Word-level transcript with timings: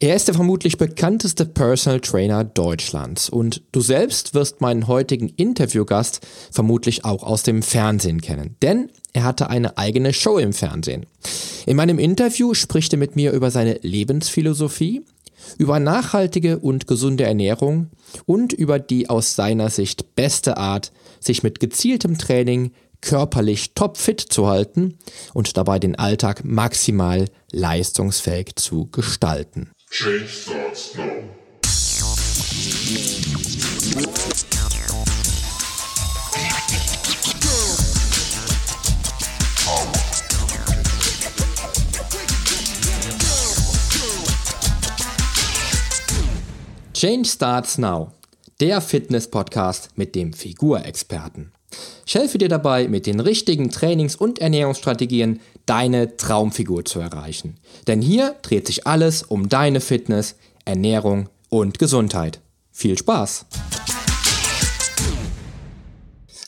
Er 0.00 0.14
ist 0.14 0.28
der 0.28 0.34
vermutlich 0.36 0.78
bekannteste 0.78 1.44
Personal 1.44 1.98
Trainer 1.98 2.44
Deutschlands 2.44 3.28
und 3.28 3.62
du 3.72 3.80
selbst 3.80 4.32
wirst 4.32 4.60
meinen 4.60 4.86
heutigen 4.86 5.28
Interviewgast 5.28 6.24
vermutlich 6.52 7.04
auch 7.04 7.24
aus 7.24 7.42
dem 7.42 7.62
Fernsehen 7.62 8.20
kennen, 8.20 8.54
denn 8.62 8.92
er 9.12 9.24
hatte 9.24 9.50
eine 9.50 9.76
eigene 9.76 10.12
Show 10.12 10.38
im 10.38 10.52
Fernsehen. 10.52 11.06
In 11.66 11.76
meinem 11.76 11.98
Interview 11.98 12.54
spricht 12.54 12.92
er 12.92 13.00
mit 13.00 13.16
mir 13.16 13.32
über 13.32 13.50
seine 13.50 13.80
Lebensphilosophie, 13.82 15.04
über 15.56 15.80
nachhaltige 15.80 16.60
und 16.60 16.86
gesunde 16.86 17.24
Ernährung 17.24 17.88
und 18.24 18.52
über 18.52 18.78
die 18.78 19.10
aus 19.10 19.34
seiner 19.34 19.68
Sicht 19.68 20.14
beste 20.14 20.58
Art, 20.58 20.92
sich 21.18 21.42
mit 21.42 21.58
gezieltem 21.58 22.18
Training 22.18 22.70
körperlich 23.00 23.74
topfit 23.74 24.20
zu 24.20 24.46
halten 24.46 24.96
und 25.34 25.56
dabei 25.56 25.80
den 25.80 25.96
Alltag 25.96 26.44
maximal 26.44 27.24
leistungsfähig 27.50 28.54
zu 28.54 28.86
gestalten. 28.92 29.72
Change 29.90 30.28
starts 30.28 30.96
now. 30.96 31.22
Change 46.92 47.28
Starts 47.28 47.78
Now, 47.78 48.12
der 48.60 48.80
Fitness-Podcast 48.80 49.90
mit 49.96 50.14
dem 50.14 50.32
Figurexperten. 50.32 51.52
Ich 52.06 52.14
helfe 52.14 52.38
dir 52.38 52.48
dabei, 52.48 52.88
mit 52.88 53.06
den 53.06 53.20
richtigen 53.20 53.70
Trainings- 53.70 54.16
und 54.16 54.38
Ernährungsstrategien 54.40 55.40
deine 55.68 56.16
Traumfigur 56.16 56.84
zu 56.84 57.00
erreichen. 57.00 57.56
Denn 57.86 58.00
hier 58.00 58.36
dreht 58.42 58.66
sich 58.66 58.86
alles 58.86 59.22
um 59.22 59.48
deine 59.48 59.80
Fitness, 59.80 60.36
Ernährung 60.64 61.28
und 61.48 61.78
Gesundheit. 61.78 62.40
Viel 62.72 62.96
Spaß! 62.96 63.46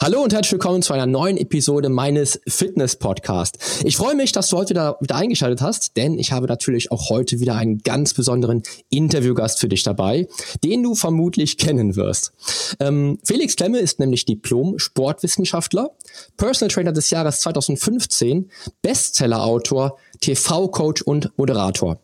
Hallo 0.03 0.23
und 0.23 0.33
herzlich 0.33 0.53
willkommen 0.53 0.81
zu 0.81 0.95
einer 0.95 1.05
neuen 1.05 1.37
Episode 1.37 1.91
meines 1.91 2.41
Fitness-Podcasts. 2.49 3.83
Ich 3.85 3.99
freue 3.99 4.15
mich, 4.15 4.33
dass 4.33 4.49
du 4.49 4.57
heute 4.57 4.71
wieder, 4.71 4.97
wieder 5.03 5.15
eingeschaltet 5.15 5.61
hast, 5.61 5.95
denn 5.99 6.19
ich 6.19 6.33
habe 6.33 6.47
natürlich 6.47 6.91
auch 6.91 7.11
heute 7.11 7.39
wieder 7.39 7.57
einen 7.57 7.81
ganz 7.81 8.15
besonderen 8.15 8.63
Interviewgast 8.89 9.61
für 9.61 9.69
dich 9.69 9.83
dabei, 9.83 10.27
den 10.65 10.83
du 10.83 10.95
vermutlich 10.95 11.59
kennen 11.59 11.97
wirst. 11.97 12.33
Ähm, 12.81 13.19
Felix 13.25 13.57
Klemme 13.57 13.79
ist 13.79 14.01
nämlich 14.01 14.25
Diplom-Sportwissenschaftler, 14.25 15.91
Personal 16.39 16.73
Trainer 16.73 16.93
des 16.93 17.11
Jahres 17.11 17.41
2015, 17.41 18.51
Bestseller-Autor, 18.81 19.99
TV-Coach 20.23 21.03
und 21.03 21.31
Moderator. 21.37 22.01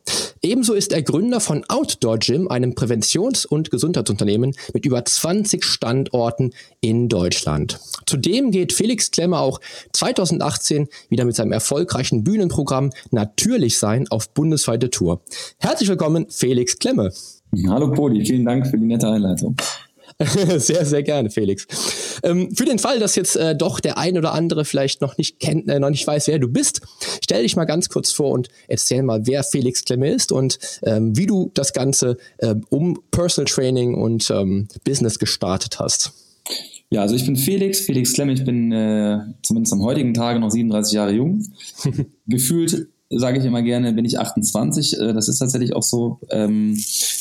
Ebenso 0.47 0.75
ist 0.75 0.93
er 0.93 1.03
Gründer 1.03 1.41
von 1.41 1.65
Outdoor 1.67 2.19
Gym, 2.19 2.47
einem 2.47 2.77
Präventions- 2.77 3.47
und 3.47 3.73
Gesundheitsunternehmen 3.73 4.55
mit 4.73 4.87
über 4.87 5.05
20 5.05 5.65
Standorten 5.65 6.53
in 6.81 7.09
Deutschland. 7.09 7.81
Zudem 8.07 8.53
geht 8.53 8.73
Felix 8.73 9.11
Klemmer 9.11 9.41
auch 9.41 9.61
2018 9.93 10.87
wieder 11.09 11.25
mit 11.25 11.35
seinem 11.35 11.51
erfolgreichen 11.51 12.23
Bühnenprogramm 12.23 12.91
Natürlich 13.11 13.79
sein 13.79 14.07
auf 14.09 14.33
bundesweite 14.35 14.89
Tour. 14.89 15.21
Herzlich 15.59 15.89
willkommen, 15.89 16.27
Felix 16.29 16.79
Klemme. 16.79 17.13
Hallo 17.67 17.91
Podi, 17.91 18.25
vielen 18.25 18.45
Dank 18.45 18.69
für 18.69 18.79
die 18.79 18.87
nette 18.87 19.09
Einleitung. 19.09 19.57
sehr, 20.57 20.87
sehr 20.87 21.03
gerne, 21.03 21.31
Felix. 21.31 21.67
Ähm, 22.23 22.55
für 22.55 22.65
den 22.65 22.79
Fall, 22.79 22.99
dass 22.99 23.17
jetzt 23.17 23.37
äh, 23.37 23.55
doch 23.55 23.81
der 23.81 23.99
ein 23.99 24.17
oder 24.17 24.33
andere 24.33 24.65
vielleicht 24.65 25.03
noch 25.03 25.19
nicht 25.19 25.41
kennt, 25.41 25.69
äh, 25.69 25.79
noch 25.79 25.91
nicht 25.91 26.07
weiß, 26.07 26.29
wer 26.29 26.39
du 26.39 26.49
bist, 26.49 26.81
stell 27.23 27.43
dich 27.43 27.57
mal 27.57 27.67
ganz 27.67 27.89
kurz 27.89 28.13
vor 28.13 28.31
und 28.31 28.49
erzähl 28.69 29.03
mal, 29.03 29.27
wer 29.27 29.45
Felix 29.45 29.85
Klemme 29.85 30.11
ist 30.11 30.33
und 30.33 30.59
ähm, 30.85 31.17
wie 31.17 31.27
du 31.27 31.51
das 31.55 31.73
Ganze 31.75 32.17
ähm, 32.39 32.65
um 32.71 32.99
Personal 33.11 33.47
Training 33.47 33.95
und 33.95 34.31
ähm, 34.31 34.69
Business 34.85 35.19
gestartet 35.19 35.79
hast. 35.79 36.13
Ja, 36.89 37.03
also 37.03 37.15
ich 37.15 37.27
bin 37.27 37.37
Felix, 37.37 37.81
Felix 37.81 38.13
Klemme, 38.13 38.33
ich 38.33 38.45
bin 38.45 38.73
äh, 38.73 39.19
zumindest 39.43 39.73
am 39.75 39.83
heutigen 39.83 40.15
Tage 40.15 40.39
noch 40.39 40.51
37 40.51 40.95
Jahre 40.95 41.13
jung. 41.13 41.45
Gefühlt 42.27 42.89
sage 43.11 43.39
ich 43.39 43.45
immer 43.45 43.63
gerne, 43.63 43.93
bin 43.93 44.05
ich 44.05 44.19
28. 44.19 44.99
Äh, 44.99 45.13
das 45.13 45.29
ist 45.29 45.39
tatsächlich 45.39 45.75
auch 45.75 45.83
so. 45.83 46.21
Ähm, 46.31 46.79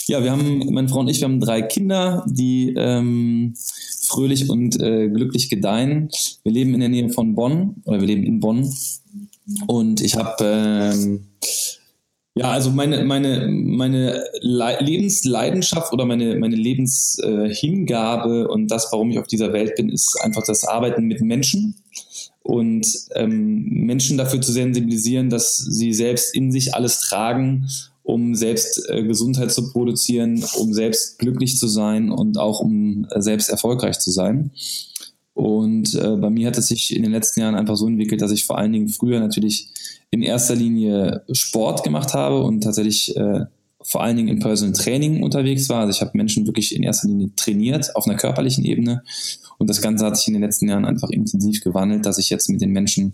ja, 0.08 0.24
wir 0.24 0.32
haben, 0.32 0.74
meine 0.74 0.88
Frau 0.88 1.00
und 1.00 1.10
ich, 1.10 1.20
wir 1.22 1.28
haben 1.28 1.40
drei 1.40 1.62
Kinder, 1.62 2.26
die 2.28 2.74
ähm, 2.78 3.56
fröhlich 4.02 4.50
und 4.50 4.80
äh, 4.82 5.10
glücklich 5.10 5.50
gedeihen. 5.50 6.10
Wir 6.44 6.52
leben 6.52 6.74
in 6.74 6.80
der 6.80 6.90
Nähe 6.90 7.10
von 7.10 7.36
Bonn 7.36 7.82
oder 7.86 8.00
wir 8.00 8.08
leben 8.08 8.24
in 8.24 8.40
Bonn. 8.40 8.72
Und 9.68 10.02
ich 10.02 10.16
habe 10.16 10.36
ähm, 10.44 11.28
ja, 12.38 12.52
also 12.52 12.70
meine, 12.70 13.06
meine, 13.06 13.48
meine 13.48 14.26
Le 14.42 14.78
Lebensleidenschaft 14.82 15.94
oder 15.94 16.06
meine, 16.06 16.36
meine 16.36 16.58
Lebenshingabe 16.58 18.50
und 18.50 18.70
das, 18.70 18.92
warum 18.92 19.10
ich 19.12 19.20
auf 19.20 19.28
dieser 19.28 19.54
Welt 19.54 19.76
bin, 19.76 19.90
ist 19.90 20.20
einfach 20.22 20.44
das 20.46 20.66
Arbeiten 20.66 21.06
mit 21.06 21.22
Menschen 21.22 21.76
und 22.46 22.86
ähm, 23.16 23.66
Menschen 23.70 24.20
dafür 24.20 24.40
zu 24.40 24.52
sensibilisieren, 24.52 25.32
dass 25.32 25.58
sie 25.58 25.94
selbst 25.94 26.36
in 26.36 26.52
sich 26.52 26.76
alles 26.76 27.00
tragen, 27.00 27.68
um 28.04 28.36
selbst 28.36 28.88
äh, 28.88 29.02
Gesundheit 29.02 29.52
zu 29.52 29.72
produzieren, 29.72 30.46
um 30.60 30.72
selbst 30.72 31.18
glücklich 31.18 31.58
zu 31.58 31.68
sein 31.68 32.12
und 32.12 32.38
auch 32.38 32.60
um 32.60 33.08
äh, 33.10 33.20
selbst 33.20 33.50
erfolgreich 33.50 33.98
zu 33.98 34.12
sein. 34.12 34.52
Und 35.34 35.96
äh, 35.96 36.18
bei 36.18 36.30
mir 36.30 36.46
hat 36.46 36.58
es 36.60 36.68
sich 36.68 36.96
in 36.96 37.02
den 37.02 37.12
letzten 37.14 37.40
Jahren 37.40 37.56
einfach 37.56 37.78
so 37.78 37.88
entwickelt, 37.88 38.22
dass 38.22 38.32
ich 38.32 38.46
vor 38.46 38.60
allen 38.60 38.74
Dingen 38.74 38.90
früher 38.90 39.20
natürlich 39.20 39.70
in 40.12 40.22
erster 40.22 40.54
Linie 40.54 41.24
Sport 41.32 41.84
gemacht 41.84 42.14
habe 42.14 42.44
und 42.44 42.62
tatsächlich 42.62 43.18
äh, 43.18 43.46
vor 43.88 44.04
allen 44.04 44.18
Dingen 44.18 44.30
im 44.30 44.40
Personal 44.40 44.74
Training 44.74 45.24
unterwegs 45.24 45.70
war. 45.70 45.82
Also 45.82 45.92
ich 45.92 46.02
habe 46.02 46.18
Menschen 46.18 46.46
wirklich 46.48 46.76
in 46.76 46.84
erster 46.84 47.08
Linie 47.08 47.30
trainiert 47.36 47.96
auf 47.96 48.08
einer 48.08 48.18
körperlichen 48.18 48.66
Ebene 48.66 49.04
und 49.58 49.70
das 49.70 49.82
Ganze 49.82 50.06
hat 50.06 50.18
sich 50.18 50.28
in 50.28 50.34
den 50.34 50.44
letzten 50.44 50.68
Jahren 50.68 50.86
einfach 50.86 51.10
intensiv 51.10 51.64
gewandelt, 51.64 52.06
dass 52.06 52.18
ich 52.18 52.30
jetzt 52.30 52.50
mit 52.50 52.62
den 52.62 52.72
Menschen 52.72 53.14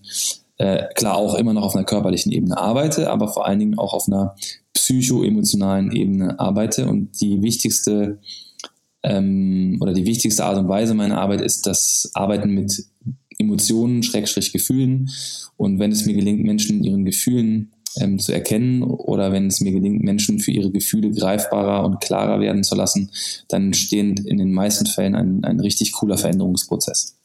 äh, 0.57 0.85
klar 0.95 1.15
auch 1.15 1.35
immer 1.35 1.53
noch 1.53 1.63
auf 1.63 1.75
einer 1.75 1.85
körperlichen 1.85 2.31
Ebene 2.31 2.57
arbeite, 2.57 3.09
aber 3.09 3.27
vor 3.27 3.45
allen 3.47 3.59
Dingen 3.59 3.77
auch 3.77 3.93
auf 3.93 4.07
einer 4.07 4.35
psycho-emotionalen 4.73 5.91
Ebene 5.91 6.39
arbeite. 6.39 6.87
Und 6.87 7.19
die 7.21 7.41
wichtigste 7.41 8.19
ähm, 9.03 9.77
oder 9.81 9.93
die 9.93 10.05
wichtigste 10.05 10.45
Art 10.45 10.57
und 10.57 10.67
Weise 10.67 10.93
meiner 10.93 11.19
Arbeit 11.19 11.41
ist 11.41 11.65
das 11.65 12.11
Arbeiten 12.13 12.51
mit 12.51 12.85
Emotionen, 13.39 14.03
Schrägstrich 14.03 14.53
Gefühlen. 14.53 15.09
Und 15.57 15.79
wenn 15.79 15.91
es 15.91 16.05
mir 16.05 16.13
gelingt, 16.13 16.43
Menschen 16.43 16.83
ihren 16.83 17.05
Gefühlen 17.05 17.71
ähm, 17.99 18.19
zu 18.19 18.31
erkennen 18.31 18.83
oder 18.83 19.31
wenn 19.31 19.47
es 19.47 19.61
mir 19.61 19.71
gelingt, 19.71 20.03
Menschen 20.03 20.39
für 20.39 20.51
ihre 20.51 20.71
Gefühle 20.71 21.11
greifbarer 21.11 21.85
und 21.85 22.01
klarer 22.01 22.39
werden 22.39 22.63
zu 22.63 22.75
lassen, 22.75 23.11
dann 23.49 23.67
entsteht 23.67 24.19
in 24.21 24.37
den 24.37 24.53
meisten 24.53 24.85
Fällen 24.85 25.15
ein, 25.15 25.43
ein 25.43 25.59
richtig 25.59 25.91
cooler 25.93 26.17
Veränderungsprozess. 26.17 27.20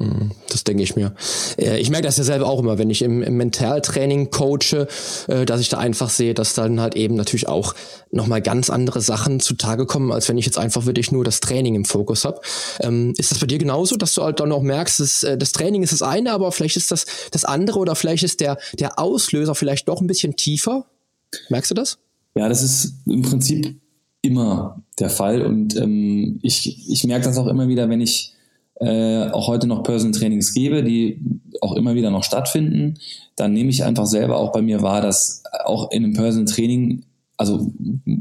Mhm, 0.00 0.30
das 0.48 0.62
denke 0.62 0.84
ich 0.84 0.94
mir. 0.94 1.12
Äh, 1.58 1.80
ich 1.80 1.90
merke 1.90 2.06
das 2.06 2.16
ja 2.18 2.24
selber 2.24 2.46
auch 2.46 2.60
immer, 2.60 2.78
wenn 2.78 2.88
ich 2.88 3.02
im, 3.02 3.20
im 3.20 3.36
Mentaltraining 3.36 4.30
coache, 4.30 4.86
äh, 5.26 5.44
dass 5.44 5.60
ich 5.60 5.70
da 5.70 5.78
einfach 5.78 6.08
sehe, 6.08 6.34
dass 6.34 6.54
dann 6.54 6.80
halt 6.80 6.94
eben 6.94 7.16
natürlich 7.16 7.48
auch 7.48 7.74
nochmal 8.12 8.40
ganz 8.40 8.70
andere 8.70 9.00
Sachen 9.00 9.40
zutage 9.40 9.86
kommen, 9.86 10.12
als 10.12 10.28
wenn 10.28 10.38
ich 10.38 10.46
jetzt 10.46 10.58
einfach 10.58 10.86
wirklich 10.86 11.10
nur 11.10 11.24
das 11.24 11.40
Training 11.40 11.74
im 11.74 11.84
Fokus 11.84 12.24
habe. 12.24 12.40
Ähm, 12.80 13.12
ist 13.18 13.32
das 13.32 13.40
bei 13.40 13.46
dir 13.46 13.58
genauso, 13.58 13.96
dass 13.96 14.14
du 14.14 14.22
halt 14.22 14.38
dann 14.38 14.52
auch 14.52 14.62
merkst, 14.62 15.00
dass, 15.00 15.24
äh, 15.24 15.36
das 15.36 15.50
Training 15.50 15.82
ist 15.82 15.92
das 15.92 16.02
eine, 16.02 16.32
aber 16.32 16.52
vielleicht 16.52 16.76
ist 16.76 16.92
das 16.92 17.04
das 17.32 17.44
andere 17.44 17.80
oder 17.80 17.96
vielleicht 17.96 18.22
ist 18.22 18.40
der, 18.40 18.58
der 18.78 19.00
Auslöser 19.00 19.56
vielleicht 19.56 19.88
doch 19.88 20.00
ein 20.00 20.06
bisschen 20.06 20.36
tiefer? 20.36 20.86
Merkst 21.48 21.72
du 21.72 21.74
das? 21.74 21.98
Ja, 22.36 22.48
das 22.48 22.62
ist 22.62 22.94
im 23.06 23.22
Prinzip 23.22 23.80
immer 24.22 24.80
der 25.00 25.10
Fall 25.10 25.42
und 25.42 25.76
ähm, 25.76 26.38
ich, 26.42 26.88
ich 26.88 27.02
merke 27.02 27.24
das 27.24 27.36
auch 27.36 27.48
immer 27.48 27.66
wieder, 27.66 27.88
wenn 27.88 28.00
ich 28.00 28.34
äh, 28.80 29.28
auch 29.30 29.48
heute 29.48 29.66
noch 29.66 29.82
Personal 29.82 30.18
Trainings 30.18 30.54
gebe, 30.54 30.84
die 30.84 31.20
auch 31.60 31.74
immer 31.74 31.94
wieder 31.94 32.10
noch 32.10 32.24
stattfinden, 32.24 32.94
dann 33.36 33.52
nehme 33.52 33.70
ich 33.70 33.84
einfach 33.84 34.06
selber 34.06 34.36
auch 34.38 34.52
bei 34.52 34.62
mir 34.62 34.82
wahr, 34.82 35.00
dass 35.00 35.42
auch 35.64 35.90
in 35.90 36.04
einem 36.04 36.14
Personal 36.14 36.52
Training, 36.52 37.04
also 37.36 37.72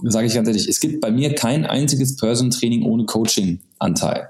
sage 0.03 0.27
ich 0.27 0.33
ganz 0.33 0.47
ehrlich, 0.47 0.67
es 0.67 0.79
gibt 0.79 1.01
bei 1.01 1.11
mir 1.11 1.35
kein 1.35 1.65
einziges 1.65 2.15
Personal 2.15 2.57
Training 2.57 2.83
ohne 2.83 3.05
Coaching-Anteil. 3.05 4.29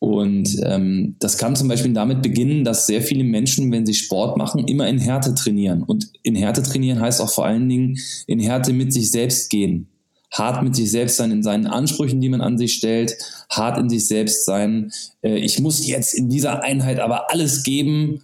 Und 0.00 0.60
ähm, 0.64 1.16
das 1.20 1.38
kann 1.38 1.56
zum 1.56 1.68
Beispiel 1.68 1.92
damit 1.94 2.20
beginnen, 2.20 2.64
dass 2.64 2.86
sehr 2.86 3.00
viele 3.00 3.24
Menschen, 3.24 3.72
wenn 3.72 3.86
sie 3.86 3.94
Sport 3.94 4.36
machen, 4.36 4.66
immer 4.66 4.86
in 4.88 4.98
Härte 4.98 5.34
trainieren. 5.34 5.82
Und 5.82 6.10
in 6.22 6.34
Härte 6.34 6.62
trainieren 6.62 7.00
heißt 7.00 7.22
auch 7.22 7.30
vor 7.30 7.46
allen 7.46 7.68
Dingen 7.68 7.96
in 8.26 8.40
Härte 8.40 8.72
mit 8.72 8.92
sich 8.92 9.10
selbst 9.10 9.48
gehen 9.48 9.88
hart 10.34 10.62
mit 10.62 10.76
sich 10.76 10.90
selbst 10.90 11.16
sein 11.16 11.30
in 11.30 11.42
seinen 11.42 11.66
Ansprüchen, 11.66 12.20
die 12.20 12.28
man 12.28 12.40
an 12.40 12.58
sich 12.58 12.74
stellt, 12.74 13.16
hart 13.50 13.78
in 13.78 13.88
sich 13.88 14.06
selbst 14.06 14.44
sein. 14.44 14.92
Äh, 15.22 15.38
ich 15.38 15.60
muss 15.60 15.86
jetzt 15.86 16.14
in 16.14 16.28
dieser 16.28 16.62
Einheit 16.62 17.00
aber 17.00 17.30
alles 17.30 17.62
geben 17.62 18.22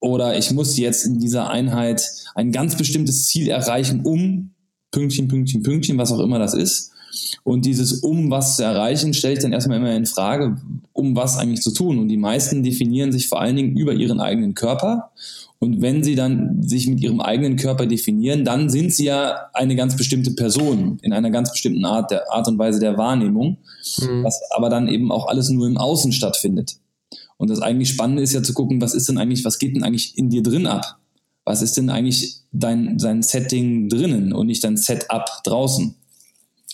oder 0.00 0.36
ich 0.36 0.50
muss 0.50 0.76
jetzt 0.76 1.06
in 1.06 1.20
dieser 1.20 1.48
Einheit 1.50 2.02
ein 2.34 2.50
ganz 2.50 2.76
bestimmtes 2.76 3.26
Ziel 3.26 3.48
erreichen, 3.48 4.00
um 4.02 4.50
Pünktchen, 4.90 5.28
Pünktchen, 5.28 5.62
Pünktchen, 5.62 5.98
was 5.98 6.12
auch 6.12 6.20
immer 6.20 6.38
das 6.38 6.54
ist. 6.54 6.90
Und 7.44 7.66
dieses 7.66 8.00
um 8.00 8.30
was 8.30 8.56
zu 8.56 8.64
erreichen, 8.64 9.14
stelle 9.14 9.34
ich 9.34 9.40
dann 9.40 9.52
erstmal 9.52 9.78
immer 9.78 9.94
in 9.94 10.06
Frage, 10.06 10.56
um 10.92 11.14
was 11.14 11.38
eigentlich 11.38 11.62
zu 11.62 11.72
tun. 11.72 11.98
Und 11.98 12.08
die 12.08 12.16
meisten 12.16 12.62
definieren 12.62 13.12
sich 13.12 13.28
vor 13.28 13.40
allen 13.40 13.56
Dingen 13.56 13.76
über 13.76 13.92
ihren 13.92 14.20
eigenen 14.20 14.54
Körper. 14.54 15.10
Und 15.62 15.80
wenn 15.80 16.02
sie 16.02 16.16
dann 16.16 16.60
sich 16.60 16.88
mit 16.88 17.00
ihrem 17.00 17.20
eigenen 17.20 17.54
Körper 17.54 17.86
definieren, 17.86 18.44
dann 18.44 18.68
sind 18.68 18.92
sie 18.92 19.04
ja 19.04 19.46
eine 19.54 19.76
ganz 19.76 19.94
bestimmte 19.94 20.32
Person 20.32 20.98
in 21.02 21.12
einer 21.12 21.30
ganz 21.30 21.52
bestimmten 21.52 21.84
Art, 21.84 22.10
der 22.10 22.32
Art 22.32 22.48
und 22.48 22.58
Weise 22.58 22.80
der 22.80 22.98
Wahrnehmung, 22.98 23.58
mhm. 23.98 24.24
was 24.24 24.40
aber 24.56 24.70
dann 24.70 24.88
eben 24.88 25.12
auch 25.12 25.28
alles 25.28 25.50
nur 25.50 25.68
im 25.68 25.78
Außen 25.78 26.10
stattfindet. 26.10 26.78
Und 27.36 27.48
das 27.48 27.60
eigentlich 27.60 27.90
Spannende 27.90 28.22
ist 28.22 28.32
ja 28.32 28.42
zu 28.42 28.54
gucken, 28.54 28.80
was 28.80 28.92
ist 28.92 29.08
denn 29.08 29.18
eigentlich, 29.18 29.44
was 29.44 29.60
geht 29.60 29.76
denn 29.76 29.84
eigentlich 29.84 30.18
in 30.18 30.30
dir 30.30 30.42
drin 30.42 30.66
ab? 30.66 30.98
Was 31.44 31.62
ist 31.62 31.76
denn 31.76 31.90
eigentlich 31.90 32.40
dein, 32.50 32.98
dein 32.98 33.22
Setting 33.22 33.88
drinnen 33.88 34.32
und 34.32 34.48
nicht 34.48 34.64
dein 34.64 34.76
Setup 34.76 35.26
draußen? 35.44 35.94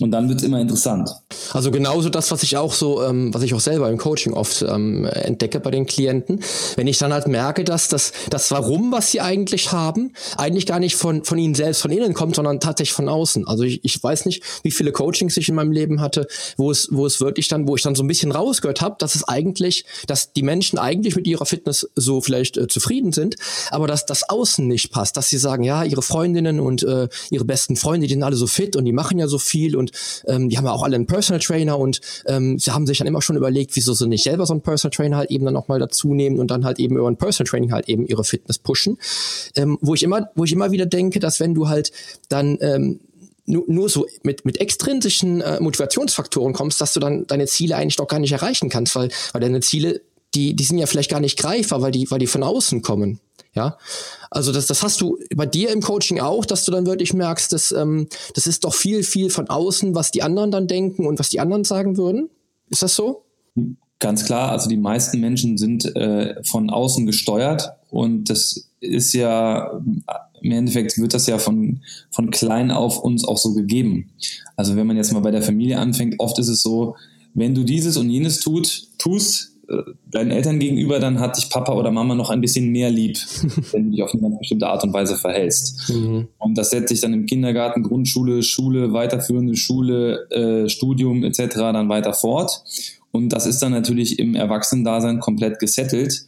Und 0.00 0.12
dann 0.12 0.28
wird 0.28 0.40
es 0.40 0.44
immer 0.46 0.60
interessant. 0.60 1.10
Also 1.52 1.70
genauso 1.70 2.08
das, 2.08 2.30
was 2.30 2.42
ich 2.44 2.56
auch 2.56 2.72
so, 2.72 3.02
ähm, 3.02 3.34
was 3.34 3.42
ich 3.42 3.52
auch 3.54 3.60
selber 3.60 3.90
im 3.90 3.98
Coaching 3.98 4.32
oft 4.32 4.62
ähm, 4.62 5.04
entdecke 5.06 5.58
bei 5.58 5.72
den 5.72 5.86
Klienten, 5.86 6.40
wenn 6.76 6.86
ich 6.86 6.98
dann 6.98 7.12
halt 7.12 7.26
merke, 7.26 7.64
dass 7.64 7.88
das, 7.88 8.12
das 8.30 8.50
Warum, 8.52 8.92
was 8.92 9.10
sie 9.10 9.20
eigentlich 9.20 9.72
haben, 9.72 10.12
eigentlich 10.36 10.66
gar 10.66 10.78
nicht 10.78 10.94
von, 10.94 11.24
von 11.24 11.36
ihnen 11.36 11.54
selbst, 11.54 11.82
von 11.82 11.90
innen 11.90 12.14
kommt, 12.14 12.36
sondern 12.36 12.60
tatsächlich 12.60 12.92
von 12.92 13.08
außen. 13.08 13.48
Also 13.48 13.64
ich, 13.64 13.84
ich 13.84 14.00
weiß 14.00 14.26
nicht, 14.26 14.42
wie 14.62 14.70
viele 14.70 14.92
Coachings 14.92 15.36
ich 15.36 15.48
in 15.48 15.56
meinem 15.56 15.72
Leben 15.72 16.00
hatte, 16.00 16.28
wo 16.56 16.70
es, 16.70 16.88
wo 16.92 17.04
es 17.04 17.20
wirklich 17.20 17.48
dann, 17.48 17.66
wo 17.66 17.74
ich 17.74 17.82
dann 17.82 17.96
so 17.96 18.04
ein 18.04 18.08
bisschen 18.08 18.30
rausgehört 18.30 18.80
habe, 18.80 18.96
dass 19.00 19.16
es 19.16 19.26
eigentlich, 19.26 19.84
dass 20.06 20.32
die 20.32 20.42
Menschen 20.42 20.78
eigentlich 20.78 21.16
mit 21.16 21.26
ihrer 21.26 21.46
Fitness 21.46 21.88
so 21.96 22.20
vielleicht 22.20 22.56
äh, 22.56 22.68
zufrieden 22.68 23.12
sind, 23.12 23.34
aber 23.70 23.88
dass 23.88 24.06
das 24.06 24.28
Außen 24.28 24.66
nicht 24.66 24.92
passt, 24.92 25.16
dass 25.16 25.28
sie 25.28 25.38
sagen, 25.38 25.64
ja, 25.64 25.82
ihre 25.82 26.02
Freundinnen 26.02 26.60
und 26.60 26.84
äh, 26.84 27.08
ihre 27.30 27.44
besten 27.44 27.74
Freunde, 27.74 28.06
die 28.06 28.14
sind 28.14 28.22
alle 28.22 28.36
so 28.36 28.46
fit 28.46 28.76
und 28.76 28.84
die 28.84 28.92
machen 28.92 29.18
ja 29.18 29.26
so 29.26 29.38
viel 29.38 29.74
und 29.74 29.87
ähm, 30.26 30.48
die 30.48 30.58
haben 30.58 30.64
ja 30.64 30.72
auch 30.72 30.82
alle 30.82 30.96
einen 30.96 31.06
Personal 31.06 31.40
Trainer 31.40 31.78
und 31.78 32.00
ähm, 32.26 32.58
sie 32.58 32.70
haben 32.70 32.86
sich 32.86 32.98
dann 32.98 33.06
immer 33.06 33.22
schon 33.22 33.36
überlegt, 33.36 33.74
wieso 33.76 33.94
sie 33.94 34.08
nicht 34.08 34.24
selber 34.24 34.46
so 34.46 34.54
einen 34.54 34.62
Personal 34.62 34.94
Trainer 34.94 35.16
halt 35.16 35.30
eben 35.30 35.44
dann 35.44 35.56
auch 35.56 35.68
mal 35.68 35.78
dazu 35.78 36.14
nehmen 36.14 36.38
und 36.38 36.50
dann 36.50 36.64
halt 36.64 36.78
eben 36.78 36.96
über 36.96 37.08
ein 37.08 37.16
Personal 37.16 37.48
Training 37.48 37.72
halt 37.72 37.88
eben 37.88 38.06
ihre 38.06 38.24
Fitness 38.24 38.58
pushen. 38.58 38.98
Ähm, 39.54 39.78
wo 39.80 39.94
ich 39.94 40.02
immer, 40.02 40.30
wo 40.34 40.44
ich 40.44 40.52
immer 40.52 40.70
wieder 40.70 40.86
denke, 40.86 41.18
dass 41.18 41.40
wenn 41.40 41.54
du 41.54 41.68
halt 41.68 41.92
dann 42.28 42.58
ähm, 42.60 43.00
nur, 43.48 43.64
nur 43.66 43.88
so 43.88 44.06
mit, 44.22 44.44
mit 44.44 44.60
extrinsischen 44.60 45.40
äh, 45.40 45.60
Motivationsfaktoren 45.60 46.52
kommst, 46.52 46.80
dass 46.80 46.92
du 46.92 47.00
dann 47.00 47.26
deine 47.26 47.46
Ziele 47.46 47.76
eigentlich 47.76 47.96
doch 47.96 48.06
gar 48.06 48.20
nicht 48.20 48.32
erreichen 48.32 48.68
kannst, 48.68 48.94
weil, 48.94 49.08
weil 49.32 49.40
deine 49.40 49.60
Ziele, 49.60 50.02
die, 50.34 50.54
die 50.54 50.64
sind 50.64 50.78
ja 50.78 50.86
vielleicht 50.86 51.10
gar 51.10 51.20
nicht 51.20 51.38
greifbar, 51.38 51.80
weil 51.80 51.90
die, 51.90 52.10
weil 52.10 52.18
die 52.18 52.26
von 52.26 52.42
außen 52.42 52.82
kommen. 52.82 53.20
Ja, 53.54 53.78
also 54.30 54.52
das, 54.52 54.66
das 54.66 54.82
hast 54.82 55.00
du 55.00 55.18
bei 55.34 55.46
dir 55.46 55.70
im 55.70 55.80
Coaching 55.80 56.20
auch, 56.20 56.44
dass 56.44 56.64
du 56.64 56.70
dann 56.70 56.86
wirklich 56.86 57.14
merkst, 57.14 57.52
dass 57.52 57.72
ähm, 57.72 58.08
das 58.34 58.46
ist 58.46 58.64
doch 58.64 58.74
viel, 58.74 59.02
viel 59.02 59.30
von 59.30 59.48
außen, 59.48 59.94
was 59.94 60.10
die 60.10 60.22
anderen 60.22 60.50
dann 60.50 60.66
denken 60.66 61.06
und 61.06 61.18
was 61.18 61.30
die 61.30 61.40
anderen 61.40 61.64
sagen 61.64 61.96
würden. 61.96 62.28
Ist 62.68 62.82
das 62.82 62.94
so? 62.94 63.24
Ganz 63.98 64.24
klar, 64.26 64.52
also 64.52 64.68
die 64.68 64.76
meisten 64.76 65.18
Menschen 65.18 65.58
sind 65.58 65.84
äh, 65.96 66.42
von 66.44 66.70
außen 66.70 67.06
gesteuert 67.06 67.72
und 67.90 68.30
das 68.30 68.68
ist 68.80 69.12
ja 69.12 69.80
im 70.42 70.52
Endeffekt 70.52 70.98
wird 70.98 71.14
das 71.14 71.26
ja 71.26 71.38
von, 71.38 71.80
von 72.10 72.30
klein 72.30 72.70
auf 72.70 73.00
uns 73.00 73.24
auch 73.24 73.38
so 73.38 73.54
gegeben. 73.54 74.10
Also 74.56 74.76
wenn 74.76 74.86
man 74.86 74.96
jetzt 74.96 75.12
mal 75.12 75.20
bei 75.20 75.30
der 75.30 75.42
Familie 75.42 75.78
anfängt, 75.78 76.16
oft 76.18 76.38
ist 76.38 76.48
es 76.48 76.62
so, 76.62 76.96
wenn 77.34 77.54
du 77.54 77.64
dieses 77.64 77.96
und 77.96 78.10
jenes 78.10 78.40
tut, 78.40 78.88
tust, 78.98 79.57
deinen 80.10 80.30
Eltern 80.30 80.58
gegenüber, 80.58 80.98
dann 80.98 81.20
hat 81.20 81.36
dich 81.36 81.50
Papa 81.50 81.72
oder 81.72 81.90
Mama 81.90 82.14
noch 82.14 82.30
ein 82.30 82.40
bisschen 82.40 82.70
mehr 82.70 82.90
lieb, 82.90 83.18
wenn 83.72 83.84
du 83.84 83.90
dich 83.90 84.02
auf 84.02 84.12
eine 84.12 84.22
ganz 84.22 84.38
bestimmte 84.38 84.66
Art 84.66 84.82
und 84.84 84.92
Weise 84.92 85.16
verhältst. 85.16 85.90
Mhm. 85.90 86.28
Und 86.38 86.56
das 86.56 86.70
setzt 86.70 86.88
sich 86.88 87.00
dann 87.00 87.12
im 87.12 87.26
Kindergarten, 87.26 87.82
Grundschule, 87.82 88.42
Schule, 88.42 88.92
weiterführende 88.92 89.56
Schule, 89.56 90.30
äh, 90.30 90.68
Studium 90.68 91.22
etc. 91.24 91.56
dann 91.56 91.88
weiter 91.88 92.14
fort. 92.14 92.62
Und 93.10 93.30
das 93.30 93.46
ist 93.46 93.60
dann 93.60 93.72
natürlich 93.72 94.18
im 94.18 94.34
Erwachsenendasein 94.34 95.20
komplett 95.20 95.58
gesettelt 95.58 96.27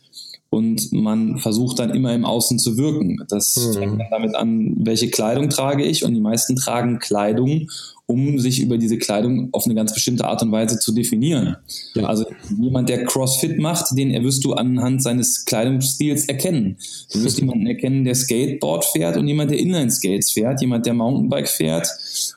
und 0.50 0.92
man 0.92 1.38
versucht 1.38 1.78
dann 1.78 1.90
immer 1.90 2.12
im 2.12 2.24
Außen 2.24 2.58
zu 2.58 2.76
wirken. 2.76 3.24
Das 3.28 3.56
mhm. 3.56 3.78
fängt 3.78 4.00
dann 4.00 4.08
damit 4.10 4.34
an, 4.34 4.74
welche 4.80 5.08
Kleidung 5.08 5.48
trage 5.48 5.84
ich 5.84 6.04
und 6.04 6.12
die 6.12 6.20
meisten 6.20 6.56
tragen 6.56 6.98
Kleidung, 6.98 7.68
um 8.06 8.40
sich 8.40 8.60
über 8.60 8.76
diese 8.76 8.98
Kleidung 8.98 9.50
auf 9.52 9.66
eine 9.66 9.76
ganz 9.76 9.94
bestimmte 9.94 10.24
Art 10.24 10.42
und 10.42 10.50
Weise 10.50 10.80
zu 10.80 10.90
definieren. 10.90 11.56
Ja. 11.94 12.06
Also 12.06 12.26
jemand, 12.60 12.88
der 12.88 13.04
CrossFit 13.04 13.60
macht, 13.60 13.96
den 13.96 14.12
wirst 14.24 14.44
du 14.44 14.54
anhand 14.54 15.04
seines 15.04 15.44
Kleidungsstils 15.44 16.24
erkennen. 16.24 16.76
Du 17.12 17.22
wirst 17.22 17.38
jemanden 17.40 17.68
erkennen, 17.68 18.04
der 18.04 18.16
Skateboard 18.16 18.84
fährt 18.84 19.16
und 19.16 19.28
jemand, 19.28 19.52
der 19.52 19.58
Inline-Skates 19.60 20.32
fährt, 20.32 20.60
jemand, 20.60 20.84
der 20.84 20.94
Mountainbike 20.94 21.48
fährt 21.48 21.86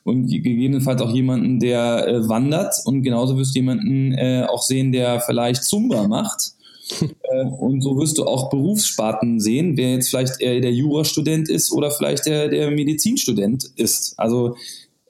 und 0.04 0.28
gegebenenfalls 0.28 1.02
auch 1.02 1.12
jemanden, 1.12 1.60
der 1.60 2.08
äh, 2.08 2.30
wandert 2.30 2.76
und 2.86 3.02
genauso 3.02 3.36
wirst 3.40 3.56
du 3.56 3.60
jemanden 3.60 4.12
äh, 4.14 4.46
auch 4.48 4.62
sehen, 4.62 4.92
der 4.92 5.20
vielleicht 5.22 5.64
Zumba 5.64 6.08
macht. 6.08 6.54
Äh, 7.24 7.46
und 7.46 7.82
so 7.82 7.98
wirst 7.98 8.18
du 8.18 8.26
auch 8.26 8.50
Berufssparten 8.50 9.40
sehen, 9.40 9.78
wer 9.78 9.94
jetzt 9.94 10.10
vielleicht 10.10 10.42
eher 10.42 10.60
der 10.60 10.74
Jurastudent 10.74 11.50
ist 11.50 11.72
oder 11.72 11.92
vielleicht 11.92 12.26
der, 12.26 12.50
der 12.50 12.72
Medizinstudent 12.72 13.72
ist. 13.76 14.14
Also 14.18 14.56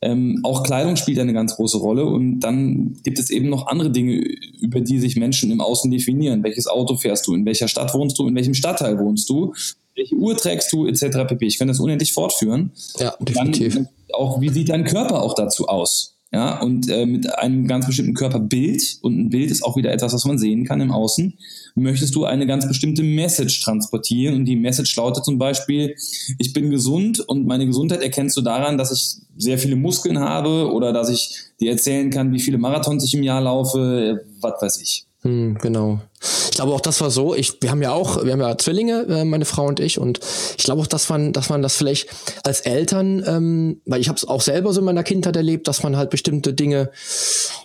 ähm, 0.04 0.42
auch 0.44 0.64
Kleidung 0.64 0.98
spielt 0.98 1.20
eine 1.20 1.34
ganz 1.34 1.56
große 1.56 1.78
Rolle 1.78 2.06
und 2.06 2.42
dann 2.42 2.98
gibt 3.04 3.20
es 3.20 3.30
eben 3.30 3.50
noch 3.50 3.68
andere 3.68 3.90
Dinge, 3.90 4.22
über 4.60 4.82
die 4.82 5.00
sich 5.00 5.16
Menschen 5.16 5.50
im 5.50 5.62
Außen 5.62 5.90
definieren. 5.90 6.44
Welches 6.44 6.68
Auto 6.68 6.98
fährst 6.98 7.26
du? 7.28 7.34
In 7.34 7.46
welcher 7.46 7.70
Stadt 7.70 7.94
wohnst 7.94 8.20
du? 8.20 8.28
In 8.28 8.36
welchem 8.36 8.54
Stadtteil 8.54 9.00
wohnst 9.00 9.30
du? 9.30 9.54
Welche 9.96 10.16
Uhr 10.16 10.36
trägst 10.36 10.74
du? 10.74 10.88
Etc. 10.88 11.06
pp. 11.28 11.46
Ich 11.46 11.58
kann 11.58 11.70
das 11.70 11.80
unendlich 11.80 12.12
fortführen. 12.12 12.72
Ja, 13.00 13.16
definitiv. 13.20 13.76
Dann 13.76 13.88
auch, 14.12 14.42
wie 14.42 14.50
sieht 14.50 14.70
dein 14.70 14.84
Körper 14.84 15.22
auch 15.22 15.36
dazu 15.36 15.68
aus? 15.68 16.13
Ja, 16.34 16.60
und 16.62 16.90
äh, 16.90 17.06
mit 17.06 17.38
einem 17.38 17.68
ganz 17.68 17.86
bestimmten 17.86 18.16
Körperbild, 18.16 18.98
und 19.02 19.20
ein 19.20 19.30
Bild 19.30 19.52
ist 19.52 19.64
auch 19.64 19.78
wieder 19.78 19.92
etwas, 19.92 20.14
was 20.14 20.26
man 20.26 20.40
sehen 20.40 20.66
kann 20.66 20.82
im 20.82 20.92
Außen, 20.92 21.38
möchtest 21.76 22.16
du 22.16 22.26
eine 22.26 22.48
ganz 22.48 22.68
bestimmte 22.68 23.04
Message 23.04 23.62
transportieren. 23.62 24.34
Und 24.34 24.46
die 24.46 24.56
Message 24.56 24.96
lautet 24.96 25.26
zum 25.26 25.38
Beispiel, 25.38 25.96
ich 26.40 26.52
bin 26.52 26.72
gesund 26.72 27.20
und 27.20 27.46
meine 27.46 27.68
Gesundheit 27.68 28.02
erkennst 28.02 28.36
du 28.36 28.42
daran, 28.42 28.80
dass 28.80 28.92
ich 28.92 29.22
sehr 29.38 29.60
viele 29.60 29.76
Muskeln 29.76 30.20
habe 30.20 30.72
oder 30.74 30.92
dass 30.92 31.10
ich 31.10 31.38
dir 31.60 31.70
erzählen 31.70 32.10
kann, 32.10 32.34
wie 32.34 32.40
viele 32.40 32.58
Marathons 32.58 33.04
ich 33.04 33.14
im 33.14 33.22
Jahr 33.22 33.42
laufe, 33.42 34.26
was 34.42 34.60
weiß 34.60 34.82
ich. 34.82 35.06
Hm, 35.24 35.58
genau. 35.62 36.00
Ich 36.22 36.52
glaube 36.52 36.74
auch, 36.74 36.82
das 36.82 37.02
war 37.02 37.10
so. 37.10 37.34
Ich, 37.34 37.62
wir 37.62 37.72
haben 37.72 37.82
ja 37.82 37.94
auch, 37.94 38.24
wir 38.24 38.34
haben 38.34 38.42
ja 38.42 38.58
Zwillinge, 38.58 39.06
äh, 39.08 39.26
meine 39.26 39.46
Frau 39.46 39.66
und 39.66 39.80
ich, 39.80 39.98
und 39.98 40.20
ich 40.58 40.66
glaube 40.66 40.82
auch, 40.82 40.88
dass 40.88 41.10
man, 41.10 41.34
dass 41.34 41.50
man 41.50 41.62
das 41.62 41.76
vielleicht 41.76 42.10
als 42.44 42.62
Eltern, 42.62 43.24
ähm, 43.26 43.82
weil 43.86 44.02
ich 44.02 44.10
habe 44.10 44.18
es 44.18 44.28
auch 44.28 44.42
selber 44.42 44.74
so 44.74 44.82
in 44.82 44.86
meiner 44.86 45.04
Kindheit 45.04 45.36
erlebt, 45.36 45.68
dass 45.68 45.82
man 45.82 45.96
halt 45.98 46.10
bestimmte 46.10 46.54
Dinge 46.54 46.92